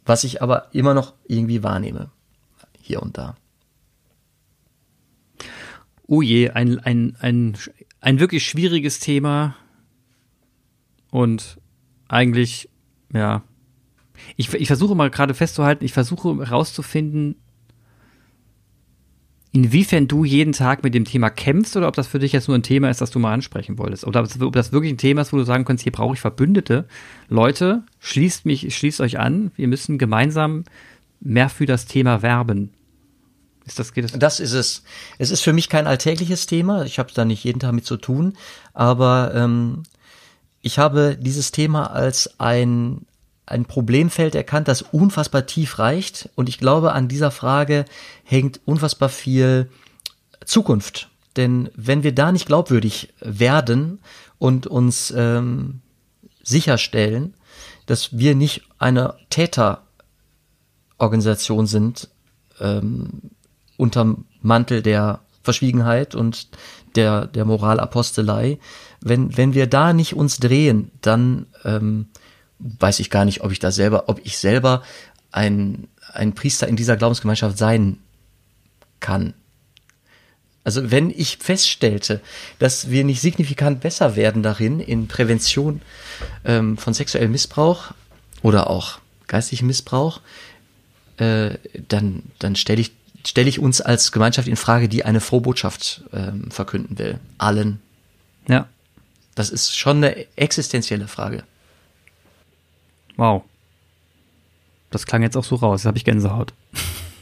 Was 0.05 0.23
ich 0.23 0.41
aber 0.41 0.73
immer 0.73 0.93
noch 0.93 1.13
irgendwie 1.28 1.61
wahrnehme. 1.61 2.09
Hier 2.82 3.01
und 3.01 3.17
da. 3.17 3.36
Oh 6.07 6.21
je, 6.23 6.49
ein, 6.49 6.80
ein, 6.80 7.15
ein, 7.19 7.57
ein 7.99 8.19
wirklich 8.19 8.47
schwieriges 8.47 8.99
Thema. 8.99 9.55
Und 11.11 11.59
eigentlich, 12.07 12.69
ja. 13.13 13.43
Ich, 14.36 14.51
ich 14.53 14.67
versuche 14.67 14.95
mal 14.95 15.11
gerade 15.11 15.36
festzuhalten, 15.36 15.86
ich 15.86 15.93
versuche 15.93 16.38
herauszufinden, 16.43 17.36
inwiefern 19.58 20.08
du 20.08 20.24
jeden 20.24 20.53
Tag 20.53 20.84
mit 20.84 20.93
dem 20.93 21.03
Thema 21.03 21.32
kämpfst 21.32 21.76
oder 21.76 21.88
ob 21.88 21.95
das 21.95 22.05
für 22.05 22.20
dich 22.20 22.32
jetzt 22.32 22.47
nur 22.47 22.55
ein 22.55 22.62
Thema 22.64 22.91
ist, 22.91 23.01
das 23.01 23.10
du 23.10 23.18
mal 23.18 23.34
ansprechen 23.34 23.80
wolltest. 23.80 24.05
Oder 24.05 24.22
ob 24.22 24.53
das- 24.53 24.72
wirklich 24.72 24.93
ein 24.93 24.97
Thema 24.99 25.22
ist, 25.22 25.34
wo 25.34 25.38
du 25.38 25.43
sagen 25.45 25.66
kannst, 25.66 25.82
hier 25.82 25.91
brauche 25.91 26.14
ich 26.14 26.20
Verbündete. 26.22 26.86
Leute, 27.28 27.82
schließt 27.99 28.45
mich, 28.45 28.76
schließt 28.76 29.01
euch 29.01 29.18
an. 29.20 29.51
Wir 29.55 29.68
müssen 29.68 29.97
gemeinsam 29.97 30.64
mehr 31.20 31.49
für 31.49 31.66
das 31.66 31.88
Thema 31.88 32.22
werben. 32.22 32.72
Ist 33.66 33.80
das, 33.80 33.93
geht 33.93 34.03
das? 34.05 34.12
Das 34.14 34.39
ist 34.39 34.53
es. 34.53 34.84
Es 35.18 35.32
ist 35.32 35.41
für 35.41 35.53
mich 35.53 35.70
kein 35.70 35.88
alltägliches 35.88 36.45
Thema. 36.45 36.86
Ich 36.86 36.99
habe 36.99 37.12
da 37.14 37.26
nicht 37.26 37.43
jeden 37.43 37.60
Tag 37.60 37.74
mit 37.74 37.86
zu 37.86 37.97
tun. 37.97 38.34
Aber 38.76 39.32
ähm, 39.34 39.82
ich 40.62 40.78
habe 40.78 41.18
dieses 41.20 41.51
Thema 41.51 41.91
als 41.91 42.39
ein, 42.39 43.08
ein 43.48 43.66
Problemfeld 43.66 44.36
erkannt, 44.36 44.68
das 44.68 44.84
unfassbar 44.84 45.48
tief 45.48 45.80
reicht. 45.80 46.30
Und 46.36 46.50
ich 46.50 46.60
glaube, 46.60 46.91
an 46.91 47.08
dieser 47.08 47.32
Frage 47.32 47.86
hängt 48.24 48.60
unfassbar 48.66 49.10
viel 49.10 49.72
Zukunft. 50.45 51.10
Denn 51.36 51.72
wenn 51.76 52.04
wir 52.04 52.14
da 52.14 52.32
nicht 52.32 52.45
glaubwürdig 52.45 53.12
werden 53.20 53.98
und 54.38 54.68
uns 54.68 55.12
ähm, 55.16 55.82
sicherstellen, 56.43 57.34
dass 57.86 58.18
wir 58.18 58.36
nicht 58.36 58.64
eine 58.78 59.16
Täterorganisation 59.30 61.68
sind, 61.68 62.10
ähm, 62.60 63.22
unterm 63.78 64.26
Mantel 64.41 64.82
der 64.82 65.22
Verschwiegenheit 65.43 66.16
und 66.16 66.50
der, 66.95 67.28
der 67.28 67.45
Moralapostelei. 67.45 68.58
Wenn, 69.00 69.38
wenn 69.38 69.54
wir 69.54 69.68
da 69.68 69.93
nicht 69.93 70.16
uns 70.16 70.39
drehen, 70.39 70.89
dann 71.02 71.45
ähm, 71.64 72.08
weiß 72.60 72.99
ich 72.99 73.10
gar 73.10 73.26
nicht, 73.26 73.41
ob 73.41 73.51
ich 73.51 73.60
da 73.60 73.72
selber, 73.72 74.05
ob 74.08 74.20
ich 74.24 74.38
selber 74.38 74.84
ein, 75.32 75.88
ein 76.14 76.34
Priester 76.34 76.68
in 76.68 76.76
dieser 76.76 76.97
Glaubensgemeinschaft 76.97 77.58
sein 77.58 77.97
kann. 78.99 79.34
Also 80.64 80.91
wenn 80.91 81.12
ich 81.12 81.38
feststellte, 81.38 82.20
dass 82.60 82.89
wir 82.89 83.05
nicht 83.05 83.22
signifikant 83.22 83.80
besser 83.80 84.16
werden 84.16 84.43
darin 84.43 84.80
in 84.80 85.08
Prävention 85.08 85.82
ähm, 86.43 86.78
von 86.78 86.93
sexuellem 86.93 87.32
Missbrauch 87.32 87.91
oder 88.41 88.70
auch 88.70 88.99
geistlichen 89.28 89.68
Missbrauch, 89.68 90.20
äh, 91.18 91.51
dann, 91.88 92.24
dann 92.39 92.55
stelle 92.55 92.82
ich, 92.82 92.91
stell 93.26 93.47
ich 93.47 93.60
uns 93.60 93.80
als 93.80 94.12
Gemeinschaft 94.12 94.47
in 94.47 94.58
Frage, 94.58 94.89
die 94.89 95.05
eine 95.05 95.22
Frohbotschaft 95.22 96.03
ähm, 96.12 96.51
verkünden 96.51 96.99
will. 96.99 97.20
Allen. 97.38 97.80
Ja. 98.49 98.68
Das 99.36 99.51
ist 99.51 99.78
schon 99.78 99.97
eine 99.97 100.26
existenzielle 100.36 101.08
Frage. 101.08 101.43
Wow. 103.18 103.43
Das 104.89 105.05
klang 105.05 105.22
jetzt 105.22 105.36
auch 105.36 105.43
so 105.43 105.55
raus. 105.55 105.82
Jetzt 105.82 105.88
habe 105.88 105.97
ich 105.97 106.05
Gänsehaut. 106.05 106.53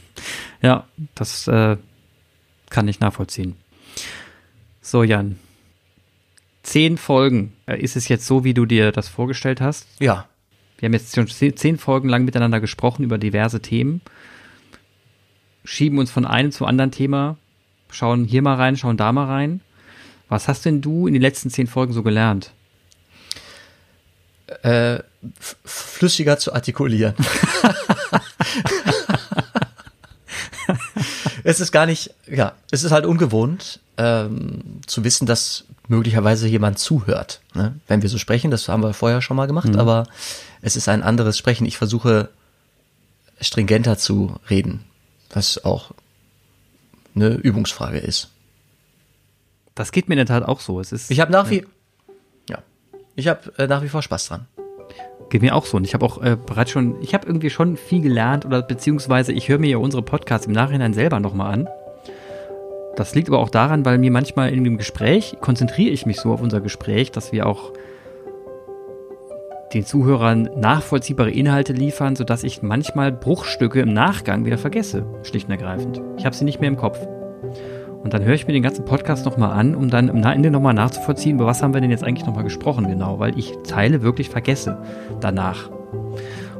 ja, 0.62 0.84
das 1.14 1.48
äh, 1.48 1.76
kann 2.70 2.86
ich 2.86 3.00
nachvollziehen. 3.00 3.56
So, 4.80 5.02
Jan. 5.02 5.38
Zehn 6.62 6.96
Folgen. 6.96 7.54
Äh, 7.66 7.80
ist 7.80 7.96
es 7.96 8.08
jetzt 8.08 8.26
so, 8.26 8.44
wie 8.44 8.54
du 8.54 8.66
dir 8.66 8.92
das 8.92 9.08
vorgestellt 9.08 9.60
hast? 9.60 9.86
Ja. 9.98 10.28
Wir 10.78 10.86
haben 10.86 10.92
jetzt 10.92 11.14
schon 11.14 11.26
zehn 11.28 11.78
Folgen 11.78 12.08
lang 12.08 12.24
miteinander 12.24 12.60
gesprochen 12.60 13.02
über 13.02 13.18
diverse 13.18 13.62
Themen. 13.62 14.02
Schieben 15.64 15.98
uns 15.98 16.10
von 16.10 16.26
einem 16.26 16.52
zum 16.52 16.66
anderen 16.66 16.90
Thema. 16.90 17.38
Schauen 17.90 18.24
hier 18.24 18.42
mal 18.42 18.56
rein, 18.56 18.76
schauen 18.76 18.98
da 18.98 19.10
mal 19.10 19.24
rein. 19.24 19.60
Was 20.28 20.48
hast 20.48 20.66
denn 20.66 20.82
du 20.82 21.06
in 21.06 21.14
den 21.14 21.22
letzten 21.22 21.50
zehn 21.50 21.66
Folgen 21.66 21.92
so 21.92 22.02
gelernt? 22.02 22.52
Äh, 24.62 25.00
flüssiger 25.64 26.38
zu 26.38 26.52
artikulieren. 26.54 27.14
es 31.44 31.58
ist 31.58 31.72
gar 31.72 31.86
nicht, 31.86 32.14
ja, 32.30 32.52
es 32.70 32.84
ist 32.84 32.92
halt 32.92 33.06
ungewohnt 33.06 33.80
ähm, 33.96 34.80
zu 34.86 35.02
wissen, 35.02 35.26
dass 35.26 35.64
möglicherweise 35.88 36.46
jemand 36.46 36.78
zuhört. 36.78 37.40
Ne? 37.54 37.74
Wenn 37.88 38.02
wir 38.02 38.08
so 38.08 38.18
sprechen, 38.18 38.52
das 38.52 38.68
haben 38.68 38.82
wir 38.84 38.94
vorher 38.94 39.20
schon 39.20 39.36
mal 39.36 39.46
gemacht, 39.46 39.68
mhm. 39.68 39.80
aber 39.80 40.06
es 40.62 40.76
ist 40.76 40.88
ein 40.88 41.02
anderes 41.02 41.36
Sprechen. 41.38 41.66
Ich 41.66 41.76
versuche 41.76 42.28
stringenter 43.40 43.98
zu 43.98 44.36
reden, 44.48 44.84
was 45.30 45.64
auch 45.64 45.90
eine 47.14 47.30
Übungsfrage 47.30 47.98
ist. 47.98 48.30
Das 49.74 49.92
geht 49.92 50.08
mir 50.08 50.14
in 50.14 50.26
der 50.26 50.26
Tat 50.26 50.44
auch 50.44 50.60
so. 50.60 50.80
Es 50.80 50.92
ist, 50.92 51.10
ich 51.10 51.20
habe 51.20 51.32
nach 51.32 51.50
wie, 51.50 51.58
ja, 51.58 51.66
ich 53.16 53.28
habe 53.28 53.40
äh, 53.58 53.66
nach 53.66 53.82
wie 53.82 53.88
vor 53.88 54.02
Spaß 54.02 54.28
dran. 54.28 54.46
Geht 55.30 55.42
mir 55.42 55.56
auch 55.56 55.66
so. 55.66 55.78
Und 55.78 55.84
ich 55.84 55.94
habe 55.94 56.04
auch 56.04 56.22
äh, 56.22 56.36
bereits 56.36 56.70
schon, 56.70 57.02
ich 57.02 57.14
habe 57.14 57.26
irgendwie 57.26 57.50
schon 57.50 57.76
viel 57.76 58.02
gelernt 58.02 58.44
oder 58.44 58.62
beziehungsweise 58.62 59.32
ich 59.32 59.48
höre 59.48 59.58
mir 59.58 59.70
ja 59.70 59.78
unsere 59.78 60.02
Podcasts 60.02 60.46
im 60.46 60.52
Nachhinein 60.52 60.94
selber 60.94 61.18
nochmal 61.18 61.52
an. 61.52 61.68
Das 62.94 63.14
liegt 63.14 63.28
aber 63.28 63.40
auch 63.40 63.50
daran, 63.50 63.84
weil 63.84 63.98
mir 63.98 64.10
manchmal 64.10 64.52
in 64.52 64.64
dem 64.64 64.78
Gespräch 64.78 65.36
konzentriere 65.40 65.90
ich 65.90 66.06
mich 66.06 66.20
so 66.20 66.32
auf 66.32 66.40
unser 66.40 66.60
Gespräch, 66.60 67.10
dass 67.10 67.32
wir 67.32 67.46
auch 67.46 67.72
den 69.74 69.84
Zuhörern 69.84 70.48
nachvollziehbare 70.56 71.30
Inhalte 71.30 71.72
liefern, 71.72 72.16
sodass 72.16 72.44
ich 72.44 72.62
manchmal 72.62 73.12
Bruchstücke 73.12 73.80
im 73.80 73.92
Nachgang 73.92 74.44
wieder 74.44 74.58
vergesse, 74.58 75.04
schlicht 75.24 75.48
und 75.48 75.52
ergreifend. 75.52 76.00
Ich 76.16 76.24
habe 76.24 76.36
sie 76.36 76.44
nicht 76.44 76.60
mehr 76.60 76.68
im 76.68 76.76
Kopf. 76.76 76.98
Und 78.06 78.14
dann 78.14 78.24
höre 78.24 78.34
ich 78.34 78.46
mir 78.46 78.52
den 78.52 78.62
ganzen 78.62 78.84
Podcast 78.84 79.24
nochmal 79.24 79.50
an, 79.50 79.74
um 79.74 79.90
dann 79.90 80.08
am 80.08 80.22
Ende 80.22 80.52
nochmal 80.52 80.74
nachzuvollziehen, 80.74 81.38
über 81.38 81.46
was 81.46 81.60
haben 81.60 81.74
wir 81.74 81.80
denn 81.80 81.90
jetzt 81.90 82.04
eigentlich 82.04 82.24
nochmal 82.24 82.44
gesprochen, 82.44 82.86
genau, 82.86 83.18
weil 83.18 83.36
ich 83.36 83.52
Teile 83.66 84.00
wirklich 84.00 84.30
vergesse 84.30 84.80
danach. 85.20 85.68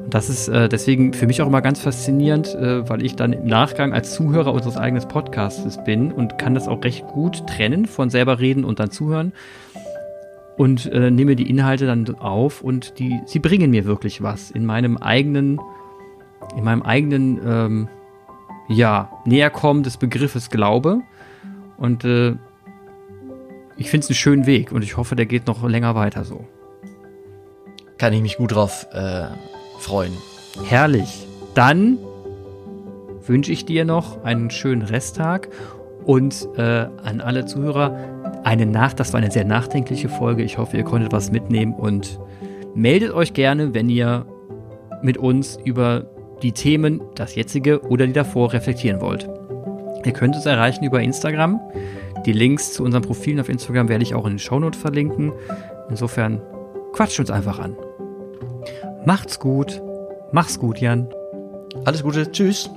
Und 0.03 0.13
das 0.13 0.29
ist 0.29 0.49
äh, 0.49 0.69
deswegen 0.69 1.13
für 1.13 1.29
mich 1.29 1.41
auch 1.41 1.47
immer 1.47 1.63
ganz 1.63 1.79
faszinierend, 1.79 2.53
äh, 2.57 2.89
weil 2.89 3.05
ich 3.05 3.15
dann 3.15 3.33
im 3.33 3.47
Nachgang 3.47 3.93
als 3.93 4.13
Zuhörer 4.13 4.53
unseres 4.53 4.77
eigenen 4.77 5.07
Podcasts 5.07 5.85
bin 5.85 6.11
und 6.11 6.37
kann 6.37 6.55
das 6.55 6.67
auch 6.67 6.83
recht 6.83 7.07
gut 7.07 7.47
trennen 7.47 7.87
von 7.87 8.11
selber 8.11 8.41
reden 8.41 8.65
und 8.65 8.81
dann 8.81 8.91
zuhören 8.91 9.33
und 10.57 10.87
äh, 10.87 11.13
nehme 11.13 11.37
die 11.37 11.49
Inhalte 11.49 11.87
dann 11.87 12.13
auf 12.17 12.61
und 12.61 12.99
die, 12.99 13.21
sie 13.25 13.39
bringen 13.39 13.71
mir 13.71 13.85
wirklich 13.85 14.21
was 14.21 14.51
in 14.51 14.67
meinem 14.67 14.97
eigenen, 14.97 15.61
in 16.57 16.65
meinem 16.65 16.83
eigenen, 16.83 17.41
ähm, 17.47 17.89
ja, 18.69 19.13
Näherkommen 19.25 19.85
des 19.85 19.97
Begriffes 19.97 20.51
Glaube 20.51 21.03
und 21.79 22.05
äh, 22.05 22.35
ich 23.77 23.91
finde 23.91 24.05
es 24.05 24.11
einen 24.11 24.17
schönen 24.17 24.47
Weg 24.47 24.73
und 24.73 24.83
ich 24.83 24.97
hoffe, 24.97 25.17
der 25.17 25.27
geht 25.27 25.47
noch 25.47 25.67
länger 25.69 25.95
weiter 25.95 26.25
so. 26.25 26.45
Kann 27.99 28.13
ich 28.13 28.23
mich 28.23 28.37
gut 28.37 28.55
drauf 28.55 28.87
äh, 28.93 29.27
freuen. 29.79 30.13
Herrlich. 30.65 31.27
Dann 31.55 31.99
wünsche 33.27 33.53
ich 33.53 33.65
dir 33.65 33.85
noch 33.85 34.23
einen 34.25 34.51
schönen 34.51 34.83
Resttag 34.83 35.49
und 36.05 36.49
äh, 36.57 36.63
an 37.03 37.21
alle 37.21 37.47
Zuhörer 37.47 37.97
eine 38.45 38.67
Nacht. 38.67 39.01
Das 39.01 39.13
war 39.13 39.19
eine 39.19 39.31
sehr 39.31 39.45
nachdenkliche 39.45 40.09
Folge. 40.09 40.43
Ich 40.43 40.59
hoffe, 40.59 40.77
ihr 40.77 40.85
konntet 40.85 41.13
was 41.13 41.33
mitnehmen 41.33 41.75
und 41.75 42.21
meldet 42.75 43.13
euch 43.13 43.33
gerne, 43.33 43.75
wenn 43.75 43.89
ihr 43.89 44.27
mit 45.03 45.19
uns 45.19 45.59
über 45.65 46.07
die 46.43 46.53
Themen, 46.53 47.01
das 47.15 47.35
jetzige 47.35 47.81
oder 47.83 48.07
die 48.07 48.13
davor 48.13 48.53
reflektieren 48.53 49.01
wollt. 49.01 49.29
Ihr 50.07 50.13
könnt 50.13 50.37
uns 50.37 50.47
erreichen 50.47 50.85
über 50.85 51.01
Instagram. 51.01 51.61
Die 52.27 52.33
Links 52.33 52.73
zu 52.73 52.85
unseren 52.85 53.03
Profilen 53.03 53.41
auf 53.41 53.49
Instagram 53.49 53.89
werde 53.89 54.05
ich 54.05 54.15
auch 54.15 54.25
in 54.25 54.35
den 54.35 54.39
Shownotes 54.39 54.81
verlinken. 54.81 55.33
Insofern 55.91 56.41
quatscht 56.93 57.19
uns 57.19 57.29
einfach 57.29 57.59
an. 57.59 57.77
Macht's 59.05 59.41
gut. 59.41 59.83
Mach's 60.31 60.61
gut, 60.61 60.79
Jan. 60.79 61.09
Alles 61.85 62.05
Gute. 62.05 62.31
Tschüss. 62.31 62.71